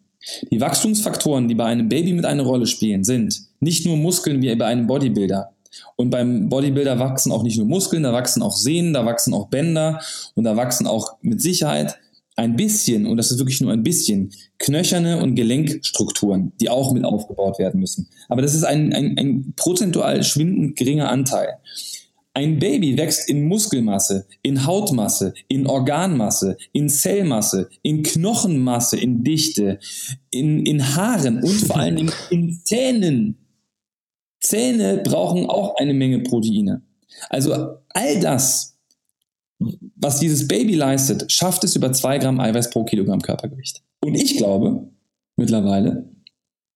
Die 0.52 0.62
Wachstumsfaktoren, 0.62 1.48
die 1.48 1.56
bei 1.56 1.66
einem 1.66 1.90
Baby 1.90 2.14
mit 2.14 2.26
einer 2.26 2.44
Rolle 2.44 2.68
spielen, 2.68 3.04
sind 3.04 3.42
nicht 3.60 3.86
nur 3.86 3.98
Muskeln 3.98 4.42
wie 4.42 4.56
bei 4.56 4.66
einem 4.66 4.88
Bodybuilder, 4.88 5.54
und 5.96 6.10
beim 6.10 6.50
Bodybuilder 6.50 7.00
wachsen 7.00 7.32
auch 7.32 7.44
nicht 7.44 7.58
nur 7.58 7.68
Muskeln, 7.68 8.04
da 8.04 8.14
wachsen 8.14 8.44
auch 8.44 8.56
Sehnen, 8.56 8.94
da 8.94 9.06
wachsen 9.06 9.34
auch 9.34 9.48
Bänder 9.48 10.00
und 10.36 10.44
da 10.44 10.56
wachsen 10.56 10.88
auch 10.88 11.18
mit 11.22 11.42
Sicherheit 11.42 11.98
ein 12.36 12.56
bisschen, 12.56 13.06
und 13.06 13.18
das 13.18 13.32
ist 13.32 13.38
wirklich 13.38 13.62
nur 13.62 13.72
ein 13.72 13.84
bisschen, 13.84 14.32
knöcherne 14.58 15.22
und 15.22 15.36
Gelenkstrukturen, 15.36 16.52
die 16.60 16.70
auch 16.70 16.92
mit 16.92 17.06
aufgebaut 17.06 17.60
werden 17.60 17.80
müssen. 17.80 18.10
Aber 18.28 18.42
das 18.42 18.56
ist 18.56 18.64
ein, 18.64 18.92
ein, 18.92 19.18
ein 19.18 19.54
prozentual 19.56 20.24
schwindend 20.24 20.76
geringer 20.76 21.10
Anteil. 21.10 21.58
Ein 22.36 22.58
Baby 22.58 22.98
wächst 22.98 23.30
in 23.30 23.48
Muskelmasse, 23.48 24.26
in 24.42 24.66
Hautmasse, 24.66 25.36
in 25.48 25.68
Organmasse, 25.68 26.58
in 26.72 26.90
Zellmasse, 26.90 27.70
in 27.84 28.02
Knochenmasse, 28.02 28.98
in 28.98 29.24
Dichte, 29.24 29.80
in, 30.32 30.66
in 30.66 30.96
Haaren 30.96 31.44
und 31.44 31.54
vor 31.54 31.78
allen 31.78 31.96
Dingen 31.96 32.12
in 32.32 32.60
Zähnen. 32.64 33.38
Zähne 34.40 34.98
brauchen 35.04 35.46
auch 35.48 35.76
eine 35.78 35.94
Menge 35.94 36.22
Proteine. 36.22 36.82
Also 37.30 37.78
all 37.90 38.20
das, 38.20 38.78
was 39.96 40.20
dieses 40.20 40.48
Baby 40.48 40.74
leistet, 40.74 41.32
schafft 41.32 41.64
es 41.64 41.76
über 41.76 41.94
zwei 41.94 42.18
Gramm 42.18 42.40
Eiweiß 42.40 42.72
pro 42.72 42.84
Kilogramm 42.84 43.22
Körpergewicht. 43.22 43.84
Und 44.04 44.16
ich 44.16 44.38
glaube 44.38 44.90
mittlerweile, 45.38 46.10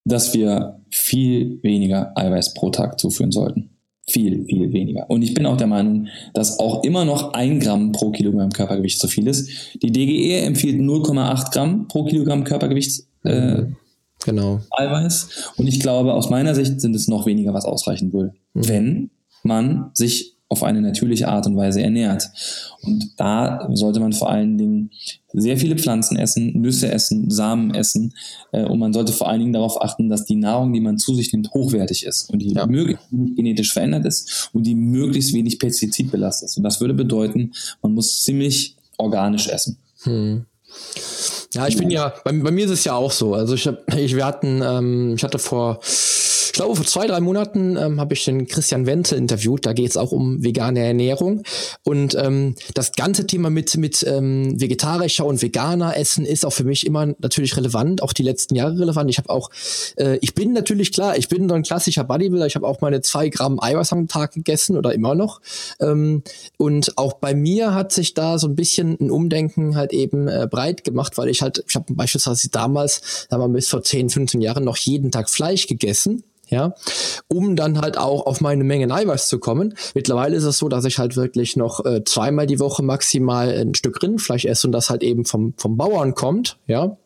dass 0.05 0.33
wir 0.35 0.81
viel 0.91 1.61
weniger 1.63 2.17
Eiweiß 2.17 2.53
pro 2.53 2.69
Tag 2.69 2.99
zuführen 2.99 3.31
sollten. 3.31 3.76
Viel, 4.09 4.45
viel 4.45 4.71
weniger. 4.71 5.09
Und 5.09 5.21
ich 5.21 5.33
bin 5.33 5.45
auch 5.45 5.57
der 5.57 5.67
Meinung, 5.67 6.07
dass 6.33 6.59
auch 6.59 6.83
immer 6.83 7.03
noch 7.03 7.33
ein 7.33 7.59
Gramm 7.59 7.91
pro 7.91 8.11
Kilogramm 8.11 8.51
Körpergewicht 8.51 8.99
zu 8.99 9.07
viel 9.07 9.27
ist. 9.27 9.49
Die 9.83 9.91
DGE 9.91 10.45
empfiehlt 10.45 10.79
0,8 10.79 11.51
Gramm 11.51 11.87
pro 11.89 12.05
Kilogramm 12.05 12.45
Körpergewicht 12.45 13.03
äh, 13.23 13.65
Genau. 14.25 14.61
Eiweiß. 14.71 15.51
Und 15.57 15.67
ich 15.67 15.79
glaube, 15.79 16.13
aus 16.13 16.29
meiner 16.29 16.55
Sicht 16.55 16.81
sind 16.81 16.95
es 16.95 17.07
noch 17.07 17.25
weniger, 17.25 17.53
was 17.53 17.65
ausreichen 17.65 18.13
würde, 18.13 18.33
mhm. 18.53 18.67
wenn 18.67 19.09
man 19.43 19.91
sich 19.93 20.36
auf 20.49 20.63
eine 20.63 20.81
natürliche 20.81 21.27
Art 21.27 21.45
und 21.45 21.57
Weise 21.57 21.81
ernährt. 21.81 22.29
Und 22.81 23.11
da 23.17 23.67
sollte 23.73 23.99
man 23.99 24.13
vor 24.13 24.29
allen 24.29 24.57
Dingen 24.57 24.91
sehr 25.33 25.57
viele 25.57 25.75
Pflanzen 25.77 26.17
essen, 26.17 26.53
Nüsse 26.61 26.89
essen, 26.91 27.29
Samen 27.29 27.73
essen. 27.73 28.13
Äh, 28.51 28.63
und 28.63 28.79
man 28.79 28.93
sollte 28.93 29.11
vor 29.11 29.27
allen 29.27 29.39
Dingen 29.39 29.53
darauf 29.53 29.81
achten, 29.81 30.09
dass 30.09 30.25
die 30.25 30.35
Nahrung, 30.35 30.71
die 30.71 30.79
man 30.79 30.97
zu 30.97 31.13
sich 31.15 31.33
nimmt, 31.33 31.51
hochwertig 31.53 32.05
ist 32.05 32.29
und 32.29 32.39
die 32.39 32.53
ja. 32.53 32.65
möglichst 32.65 33.11
wenig 33.11 33.35
genetisch 33.35 33.73
verändert 33.73 34.05
ist 34.05 34.49
und 34.53 34.63
die 34.63 34.75
möglichst 34.75 35.33
wenig 35.33 35.59
pestizidbelastet 35.59 36.49
ist. 36.49 36.57
Und 36.57 36.63
das 36.63 36.79
würde 36.79 36.93
bedeuten, 36.93 37.51
man 37.81 37.93
muss 37.93 38.23
ziemlich 38.23 38.77
organisch 38.97 39.49
essen. 39.49 39.77
Hm. 40.03 40.45
Ja, 41.53 41.67
ich 41.67 41.77
bin 41.77 41.89
ja, 41.89 42.13
bei, 42.23 42.31
bei, 42.31 42.51
mir 42.51 42.65
ist 42.65 42.71
es 42.71 42.83
ja 42.83 42.93
auch 42.93 43.11
so. 43.11 43.33
Also 43.33 43.55
ich, 43.55 43.67
hab, 43.67 43.93
ich 43.95 44.15
wir 44.15 44.25
hatten, 44.25 44.61
ähm, 44.61 45.13
ich 45.15 45.23
hatte 45.23 45.39
vor 45.39 45.79
glaube, 46.57 46.75
vor 46.75 46.85
zwei, 46.85 47.07
drei 47.07 47.19
Monaten 47.19 47.77
ähm, 47.77 47.99
habe 47.99 48.13
ich 48.13 48.25
den 48.25 48.47
Christian 48.47 48.85
Wenzel 48.85 49.17
interviewt. 49.17 49.65
Da 49.65 49.73
geht 49.73 49.89
es 49.89 49.97
auch 49.97 50.11
um 50.11 50.43
vegane 50.43 50.79
Ernährung. 50.79 51.43
Und 51.83 52.15
ähm, 52.15 52.55
das 52.73 52.91
ganze 52.93 53.25
Thema 53.25 53.49
mit, 53.49 53.77
mit 53.77 54.05
ähm, 54.07 54.59
vegetarischer 54.59 55.25
und 55.25 55.41
veganer 55.41 55.95
Essen 55.95 56.25
ist 56.25 56.45
auch 56.45 56.53
für 56.53 56.63
mich 56.63 56.85
immer 56.85 57.05
natürlich 57.19 57.55
relevant, 57.55 58.01
auch 58.01 58.11
die 58.11 58.23
letzten 58.23 58.55
Jahre 58.55 58.77
relevant. 58.79 59.09
Ich 59.09 59.17
habe 59.17 59.29
auch, 59.29 59.49
äh, 59.97 60.17
ich 60.21 60.33
bin 60.35 60.53
natürlich 60.53 60.91
klar, 60.91 61.17
ich 61.17 61.29
bin 61.29 61.47
so 61.47 61.55
ein 61.55 61.63
klassischer 61.63 62.03
Bodybuilder. 62.03 62.47
Ich 62.47 62.55
habe 62.55 62.67
auch 62.67 62.81
meine 62.81 63.01
zwei 63.01 63.29
Gramm 63.29 63.59
Eiweiß 63.61 63.93
am 63.93 64.07
Tag 64.07 64.33
gegessen 64.33 64.77
oder 64.77 64.93
immer 64.93 65.15
noch. 65.15 65.41
Ähm, 65.79 66.23
und 66.57 66.97
auch 66.97 67.13
bei 67.13 67.35
mir 67.35 67.73
hat 67.73 67.91
sich 67.93 68.15
da 68.15 68.39
so 68.39 68.47
ein 68.47 68.55
bisschen 68.55 68.97
ein 68.99 69.11
Umdenken 69.11 69.75
halt 69.75 69.93
eben 69.93 70.27
äh, 70.27 70.47
breit 70.49 70.83
gemacht, 70.83 71.17
weil 71.17 71.29
ich 71.29 71.41
halt, 71.41 71.63
ich 71.67 71.75
habe 71.75 71.93
beispielsweise 71.93 72.49
damals, 72.49 73.27
da 73.29 73.37
haben 73.37 73.51
wir 73.51 73.55
bis 73.57 73.69
vor 73.69 73.83
10, 73.83 74.09
15 74.09 74.41
Jahren 74.41 74.63
noch 74.63 74.77
jeden 74.77 75.11
Tag 75.11 75.29
Fleisch 75.29 75.67
gegessen 75.67 76.23
ja, 76.47 76.73
um 77.27 77.55
dann 77.55 77.81
halt 77.81 77.97
auch 77.97 78.25
auf 78.25 78.41
meine 78.41 78.63
Menge 78.63 78.93
Eiweiß 78.93 79.27
zu 79.27 79.39
kommen. 79.39 79.75
Mittlerweile 79.93 80.35
ist 80.35 80.43
es 80.43 80.57
so, 80.57 80.69
dass 80.69 80.85
ich 80.85 80.97
halt 80.97 81.15
wirklich 81.15 81.55
noch 81.55 81.85
äh, 81.85 82.03
zweimal 82.03 82.47
die 82.47 82.59
Woche 82.59 82.83
maximal 82.83 83.49
ein 83.49 83.75
Stück 83.75 84.01
Rindfleisch 84.01 84.45
esse 84.45 84.67
und 84.67 84.71
das 84.71 84.89
halt 84.89 85.03
eben 85.03 85.25
vom, 85.25 85.53
vom 85.57 85.77
Bauern 85.77 86.15
kommt, 86.15 86.57
ja. 86.67 86.97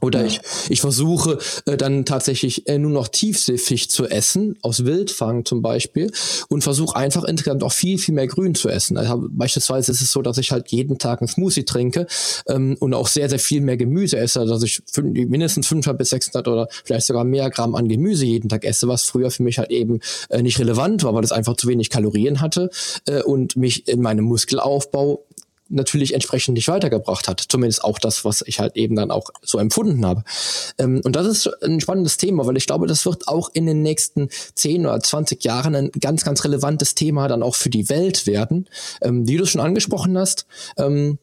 Oder 0.00 0.20
ja. 0.22 0.26
ich, 0.26 0.40
ich 0.68 0.80
versuche 0.80 1.38
äh, 1.66 1.76
dann 1.76 2.04
tatsächlich 2.04 2.68
äh, 2.68 2.78
nur 2.78 2.90
noch 2.90 3.06
Tiefseefisch 3.06 3.88
zu 3.88 4.06
essen, 4.06 4.58
aus 4.60 4.84
Wildfang 4.84 5.44
zum 5.44 5.62
Beispiel, 5.62 6.10
und 6.48 6.62
versuche 6.62 6.96
einfach 6.96 7.22
insgesamt 7.22 7.62
auch 7.62 7.72
viel, 7.72 7.98
viel 7.98 8.14
mehr 8.14 8.26
Grün 8.26 8.56
zu 8.56 8.68
essen. 8.68 8.96
Also, 8.96 9.24
beispielsweise 9.30 9.92
ist 9.92 10.00
es 10.00 10.10
so, 10.10 10.20
dass 10.20 10.36
ich 10.38 10.50
halt 10.50 10.68
jeden 10.72 10.98
Tag 10.98 11.20
einen 11.20 11.28
Smoothie 11.28 11.64
trinke 11.64 12.06
ähm, 12.48 12.76
und 12.80 12.92
auch 12.92 13.06
sehr, 13.06 13.28
sehr 13.28 13.38
viel 13.38 13.60
mehr 13.60 13.76
Gemüse 13.76 14.18
esse, 14.18 14.44
dass 14.44 14.62
ich 14.64 14.82
mindestens 15.00 15.68
500 15.68 15.96
bis 15.96 16.10
600 16.10 16.48
oder 16.48 16.68
vielleicht 16.84 17.06
sogar 17.06 17.24
mehr 17.24 17.48
Gramm 17.50 17.76
an 17.76 17.88
Gemüse 17.88 18.26
jeden 18.26 18.48
Tag 18.48 18.64
esse, 18.64 18.88
was 18.88 19.04
früher 19.04 19.30
für 19.30 19.44
mich 19.44 19.58
halt 19.58 19.70
eben 19.70 20.00
äh, 20.28 20.42
nicht 20.42 20.58
relevant 20.58 21.04
war, 21.04 21.14
weil 21.14 21.24
es 21.24 21.32
einfach 21.32 21.56
zu 21.56 21.68
wenig 21.68 21.88
Kalorien 21.88 22.40
hatte 22.40 22.68
äh, 23.06 23.22
und 23.22 23.56
mich 23.56 23.86
in 23.86 24.02
meinem 24.02 24.24
Muskelaufbau 24.24 25.24
natürlich 25.68 26.14
entsprechend 26.14 26.54
nicht 26.54 26.68
weitergebracht 26.68 27.28
hat. 27.28 27.44
Zumindest 27.48 27.84
auch 27.84 27.98
das, 27.98 28.24
was 28.24 28.42
ich 28.46 28.60
halt 28.60 28.76
eben 28.76 28.96
dann 28.96 29.10
auch 29.10 29.30
so 29.42 29.58
empfunden 29.58 30.04
habe. 30.04 30.24
Ähm, 30.78 31.00
und 31.04 31.16
das 31.16 31.26
ist 31.26 31.62
ein 31.62 31.80
spannendes 31.80 32.16
Thema, 32.16 32.46
weil 32.46 32.56
ich 32.56 32.66
glaube, 32.66 32.86
das 32.86 33.06
wird 33.06 33.28
auch 33.28 33.50
in 33.52 33.66
den 33.66 33.82
nächsten 33.82 34.28
10 34.54 34.86
oder 34.86 35.00
20 35.00 35.42
Jahren 35.44 35.74
ein 35.74 35.90
ganz, 36.00 36.24
ganz 36.24 36.44
relevantes 36.44 36.94
Thema 36.94 37.28
dann 37.28 37.42
auch 37.42 37.54
für 37.54 37.70
die 37.70 37.88
Welt 37.88 38.26
werden. 38.26 38.68
Ähm, 39.02 39.26
wie 39.26 39.36
du 39.36 39.44
es 39.44 39.50
schon 39.50 39.60
angesprochen 39.60 40.16
hast, 40.18 40.46
ähm, 40.76 41.18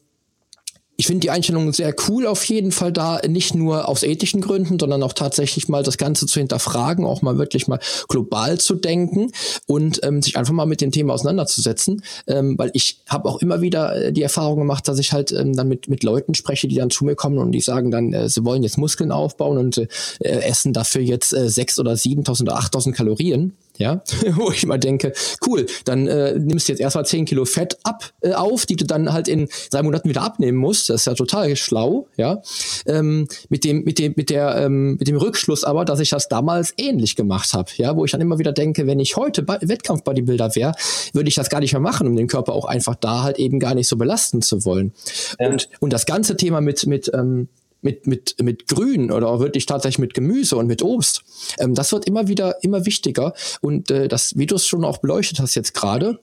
ich 0.96 1.06
finde 1.06 1.20
die 1.20 1.30
Einstellung 1.30 1.72
sehr 1.72 1.94
cool 2.08 2.26
auf 2.26 2.44
jeden 2.44 2.70
Fall 2.70 2.92
da, 2.92 3.20
nicht 3.26 3.54
nur 3.54 3.88
aus 3.88 4.02
ethischen 4.02 4.40
Gründen, 4.40 4.78
sondern 4.78 5.02
auch 5.02 5.14
tatsächlich 5.14 5.68
mal 5.68 5.82
das 5.82 5.96
Ganze 5.98 6.26
zu 6.26 6.38
hinterfragen, 6.38 7.04
auch 7.06 7.22
mal 7.22 7.38
wirklich 7.38 7.66
mal 7.66 7.80
global 8.08 8.58
zu 8.58 8.74
denken 8.74 9.32
und 9.66 10.00
ähm, 10.04 10.22
sich 10.22 10.36
einfach 10.36 10.52
mal 10.52 10.66
mit 10.66 10.80
dem 10.80 10.92
Thema 10.92 11.14
auseinanderzusetzen, 11.14 12.02
ähm, 12.26 12.58
weil 12.58 12.70
ich 12.74 13.00
habe 13.08 13.28
auch 13.28 13.40
immer 13.40 13.62
wieder 13.62 13.96
äh, 13.96 14.12
die 14.12 14.22
Erfahrung 14.22 14.58
gemacht, 14.58 14.86
dass 14.86 14.98
ich 14.98 15.12
halt 15.12 15.32
ähm, 15.32 15.54
dann 15.54 15.68
mit, 15.68 15.88
mit 15.88 16.02
Leuten 16.02 16.34
spreche, 16.34 16.68
die 16.68 16.76
dann 16.76 16.90
zu 16.90 17.04
mir 17.04 17.16
kommen 17.16 17.38
und 17.38 17.52
die 17.52 17.60
sagen 17.60 17.90
dann, 17.90 18.12
äh, 18.12 18.28
sie 18.28 18.44
wollen 18.44 18.62
jetzt 18.62 18.78
Muskeln 18.78 19.12
aufbauen 19.12 19.58
und 19.58 19.78
äh, 19.78 19.88
essen 20.20 20.72
dafür 20.72 21.00
jetzt 21.00 21.32
äh, 21.32 21.48
6 21.48 21.78
oder 21.78 21.92
7.000 21.92 22.42
oder 22.42 22.58
8.000 22.58 22.92
Kalorien 22.92 23.56
ja, 23.78 24.02
wo 24.36 24.50
ich 24.50 24.66
mal 24.66 24.78
denke, 24.78 25.12
cool, 25.46 25.66
dann 25.84 26.06
äh, 26.06 26.38
nimmst 26.38 26.68
du 26.68 26.72
jetzt 26.72 26.80
erstmal 26.80 27.06
10 27.06 27.24
Kilo 27.24 27.44
Fett 27.44 27.78
ab 27.84 28.12
äh, 28.20 28.32
auf, 28.32 28.66
die 28.66 28.76
du 28.76 28.84
dann 28.84 29.12
halt 29.12 29.28
in 29.28 29.48
drei 29.70 29.82
Monaten 29.82 30.08
wieder 30.08 30.22
abnehmen 30.22 30.58
musst. 30.58 30.88
Das 30.90 31.02
ist 31.02 31.06
ja 31.06 31.14
total 31.14 31.54
schlau, 31.56 32.08
ja. 32.16 32.42
Ähm, 32.86 33.28
mit 33.48 33.64
dem, 33.64 33.84
mit 33.84 33.98
dem, 33.98 34.14
mit 34.16 34.30
der, 34.30 34.56
ähm, 34.56 34.96
mit 34.98 35.08
dem 35.08 35.16
Rückschluss 35.16 35.64
aber, 35.64 35.84
dass 35.84 36.00
ich 36.00 36.10
das 36.10 36.28
damals 36.28 36.74
ähnlich 36.76 37.16
gemacht 37.16 37.54
habe, 37.54 37.70
ja, 37.76 37.96
wo 37.96 38.04
ich 38.04 38.10
dann 38.10 38.20
immer 38.20 38.38
wieder 38.38 38.52
denke, 38.52 38.86
wenn 38.86 39.00
ich 39.00 39.16
heute 39.16 39.46
Wettkampf-Bodybuilder 39.46 40.54
wäre, 40.54 40.72
würde 41.12 41.28
ich 41.28 41.34
das 41.34 41.50
gar 41.50 41.60
nicht 41.60 41.72
mehr 41.72 41.80
machen, 41.80 42.06
um 42.06 42.16
den 42.16 42.26
Körper 42.26 42.52
auch 42.52 42.64
einfach 42.64 42.94
da 42.94 43.22
halt 43.22 43.38
eben 43.38 43.58
gar 43.58 43.74
nicht 43.74 43.88
so 43.88 43.96
belasten 43.96 44.42
zu 44.42 44.64
wollen. 44.64 44.92
Ja. 45.38 45.48
Und, 45.48 45.68
und 45.80 45.92
das 45.92 46.06
ganze 46.06 46.36
Thema 46.36 46.60
mit, 46.60 46.86
mit 46.86 47.10
ähm, 47.14 47.48
mit, 47.82 48.06
mit, 48.06 48.36
mit 48.40 48.68
Grün 48.68 49.10
oder 49.10 49.38
wirklich 49.40 49.66
tatsächlich 49.66 49.98
mit 49.98 50.14
Gemüse 50.14 50.56
und 50.56 50.66
mit 50.66 50.82
Obst. 50.82 51.22
Ähm, 51.58 51.74
das 51.74 51.92
wird 51.92 52.06
immer 52.06 52.28
wieder 52.28 52.62
immer 52.62 52.86
wichtiger. 52.86 53.34
Und 53.60 53.90
äh, 53.90 54.08
das, 54.08 54.36
wie 54.38 54.46
du 54.46 54.54
es 54.54 54.66
schon 54.66 54.84
auch 54.84 54.98
beleuchtet 54.98 55.40
hast 55.40 55.54
jetzt 55.54 55.74
gerade, 55.74 56.18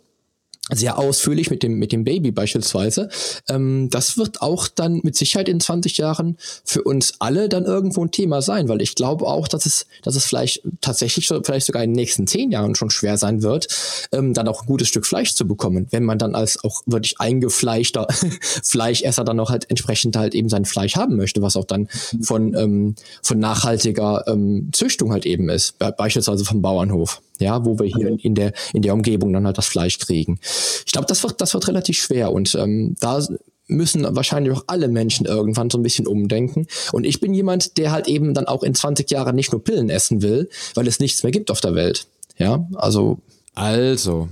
sehr 0.71 0.97
ausführlich 0.97 1.49
mit 1.49 1.63
dem, 1.63 1.79
mit 1.79 1.91
dem 1.91 2.03
Baby 2.03 2.31
beispielsweise. 2.31 3.09
Ähm, 3.47 3.89
das 3.89 4.17
wird 4.17 4.41
auch 4.41 4.67
dann 4.67 5.01
mit 5.03 5.15
Sicherheit 5.15 5.49
in 5.49 5.59
20 5.59 5.97
Jahren 5.97 6.37
für 6.63 6.83
uns 6.83 7.13
alle 7.19 7.49
dann 7.49 7.65
irgendwo 7.65 8.03
ein 8.03 8.11
Thema 8.11 8.41
sein, 8.41 8.69
weil 8.69 8.81
ich 8.81 8.95
glaube 8.95 9.25
auch, 9.25 9.47
dass 9.47 9.65
es, 9.65 9.87
dass 10.03 10.15
es 10.15 10.25
vielleicht 10.25 10.61
tatsächlich 10.81 11.27
so, 11.27 11.41
vielleicht 11.43 11.65
sogar 11.65 11.83
in 11.83 11.91
den 11.91 11.95
nächsten 11.95 12.27
zehn 12.27 12.51
Jahren 12.51 12.75
schon 12.75 12.89
schwer 12.89 13.17
sein 13.17 13.41
wird, 13.41 13.67
ähm, 14.11 14.33
dann 14.33 14.47
auch 14.47 14.61
ein 14.61 14.67
gutes 14.67 14.87
Stück 14.87 15.05
Fleisch 15.05 15.33
zu 15.33 15.47
bekommen, 15.47 15.87
wenn 15.91 16.03
man 16.03 16.17
dann 16.17 16.35
als 16.35 16.63
auch 16.63 16.81
wirklich 16.85 17.19
eingefleischter 17.19 18.07
Fleischesser 18.63 19.23
dann 19.23 19.39
auch 19.39 19.49
halt 19.49 19.69
entsprechend 19.69 20.15
halt 20.15 20.35
eben 20.35 20.49
sein 20.49 20.65
Fleisch 20.65 20.95
haben 20.95 21.15
möchte, 21.15 21.41
was 21.41 21.55
auch 21.55 21.65
dann 21.65 21.87
von, 22.21 22.53
ähm, 22.55 22.95
von 23.23 23.39
nachhaltiger 23.39 24.25
ähm, 24.27 24.69
Züchtung 24.71 25.11
halt 25.11 25.25
eben 25.25 25.49
ist, 25.49 25.77
beispielsweise 25.79 26.45
vom 26.45 26.61
Bauernhof 26.61 27.21
ja, 27.39 27.65
wo 27.65 27.79
wir 27.79 27.85
hier 27.85 28.07
in, 28.07 28.19
in, 28.19 28.35
der 28.35 28.53
in 28.73 28.81
der 28.81 28.93
Umgebung 28.93 29.33
dann 29.33 29.45
halt 29.45 29.57
das 29.57 29.67
Fleisch 29.67 29.97
kriegen. 29.99 30.39
Ich 30.85 30.91
glaube, 30.91 31.07
das 31.07 31.23
wird 31.23 31.41
das 31.41 31.53
wird 31.53 31.67
relativ 31.67 31.97
schwer 31.97 32.31
und 32.31 32.55
ähm, 32.55 32.95
da 32.99 33.21
müssen 33.69 34.03
wahrscheinlich 34.15 34.53
auch 34.53 34.63
alle 34.67 34.87
Menschen 34.87 35.25
irgendwann 35.25 35.69
so 35.69 35.77
ein 35.77 35.83
bisschen 35.83 36.07
umdenken. 36.07 36.67
Und 36.91 37.05
ich 37.05 37.19
bin 37.19 37.33
jemand, 37.33 37.77
der 37.77 37.91
halt 37.91 38.07
eben 38.07 38.33
dann 38.33 38.47
auch 38.47 38.63
in 38.63 38.73
20 38.73 39.09
Jahren 39.11 39.35
nicht 39.35 39.51
nur 39.51 39.63
Pillen 39.63 39.89
essen 39.89 40.21
will, 40.21 40.49
weil 40.73 40.87
es 40.87 40.99
nichts 40.99 41.23
mehr 41.23 41.31
gibt 41.31 41.51
auf 41.51 41.61
der 41.61 41.75
Welt. 41.75 42.07
Ja, 42.37 42.67
also. 42.75 43.19
Also, 43.53 44.29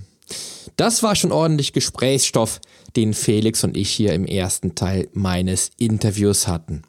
das 0.77 1.03
war 1.03 1.15
schon 1.15 1.31
ordentlich 1.31 1.73
Gesprächsstoff, 1.73 2.61
den 2.95 3.13
Felix 3.13 3.63
und 3.63 3.75
ich 3.75 3.89
hier 3.89 4.13
im 4.13 4.25
ersten 4.25 4.75
Teil 4.75 5.07
meines 5.13 5.71
Interviews 5.77 6.47
hatten. 6.47 6.83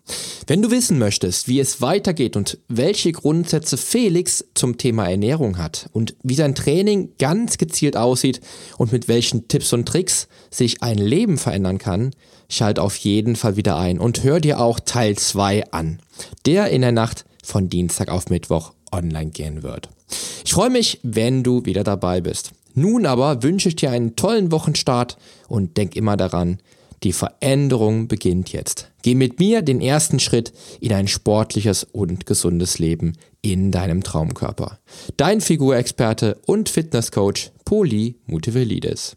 Wenn 0.47 0.63
du 0.63 0.71
wissen 0.71 0.99
möchtest, 0.99 1.49
wie 1.49 1.61
es 1.61 1.81
weitergeht 1.81 2.37
und 2.37 2.59
welche 2.69 3.13
Grundsätze 3.13 3.77
Felix 3.77 4.45
zum 4.55 4.79
Thema 4.79 5.09
Ernährung 5.09 5.59
hat 5.59 5.91
und 5.93 6.15
wie 6.23 6.35
sein 6.35 6.55
Training 6.55 7.11
ganz 7.19 7.59
gezielt 7.59 7.97
aussieht 7.97 8.41
und 8.77 8.93
mit 8.93 9.09
welchen 9.09 9.49
Tipps 9.49 9.73
und 9.73 9.87
Tricks 9.87 10.29
sich 10.51 10.83
ein 10.83 10.99
Leben 10.99 11.39
verändern 11.39 11.79
kann, 11.79 12.13
schalt 12.49 12.79
auf 12.79 12.97
jeden 12.97 13.37
Fall 13.37 13.57
wieder 13.57 13.77
ein 13.77 13.99
und 13.99 14.23
hör 14.23 14.41
dir 14.41 14.61
auch 14.61 14.81
Teil 14.81 15.17
2 15.17 15.73
an, 15.73 16.01
der 16.47 16.69
in 16.71 16.81
der 16.81 16.93
Nacht 16.93 17.25
von 17.43 17.69
Dienstag 17.69 18.09
auf 18.09 18.31
Mittwoch 18.31 18.73
online 18.93 19.31
gehen 19.31 19.63
wird. 19.63 19.89
Ich 20.45 20.55
freue 20.55 20.71
mich, 20.71 20.99
wenn 21.03 21.43
du 21.43 21.65
wieder 21.67 21.85
dabei 21.85 22.21
bist. 22.21 22.53
Nun 22.79 23.07
aber 23.07 23.43
wünsche 23.43 23.71
ich 23.71 23.77
dir 23.77 23.91
einen 23.91 24.15
tollen 24.15 24.53
Wochenstart 24.53 25.17
und 25.49 25.77
denk 25.77 25.97
immer 25.97 26.17
daran, 26.17 26.59
die 27.03 27.13
Veränderung 27.13 28.07
beginnt 28.07 28.53
jetzt. 28.53 28.93
Geh 29.03 29.17
mit 29.17 29.41
mir 29.41 29.63
den 29.63 29.81
ersten 29.81 30.21
Schritt 30.21 30.53
in 30.81 30.93
ein 30.93 31.09
sportliches 31.09 31.83
und 31.83 32.25
gesundes 32.25 32.79
Leben 32.79 33.15
in 33.43 33.73
deinem 33.73 34.05
Traumkörper. 34.05 34.79
Dein 35.17 35.41
Figurexperte 35.41 36.39
und 36.47 36.69
Fitnesscoach 36.69 37.51
Poli 37.65 38.15
Mutevelidis. 38.27 39.17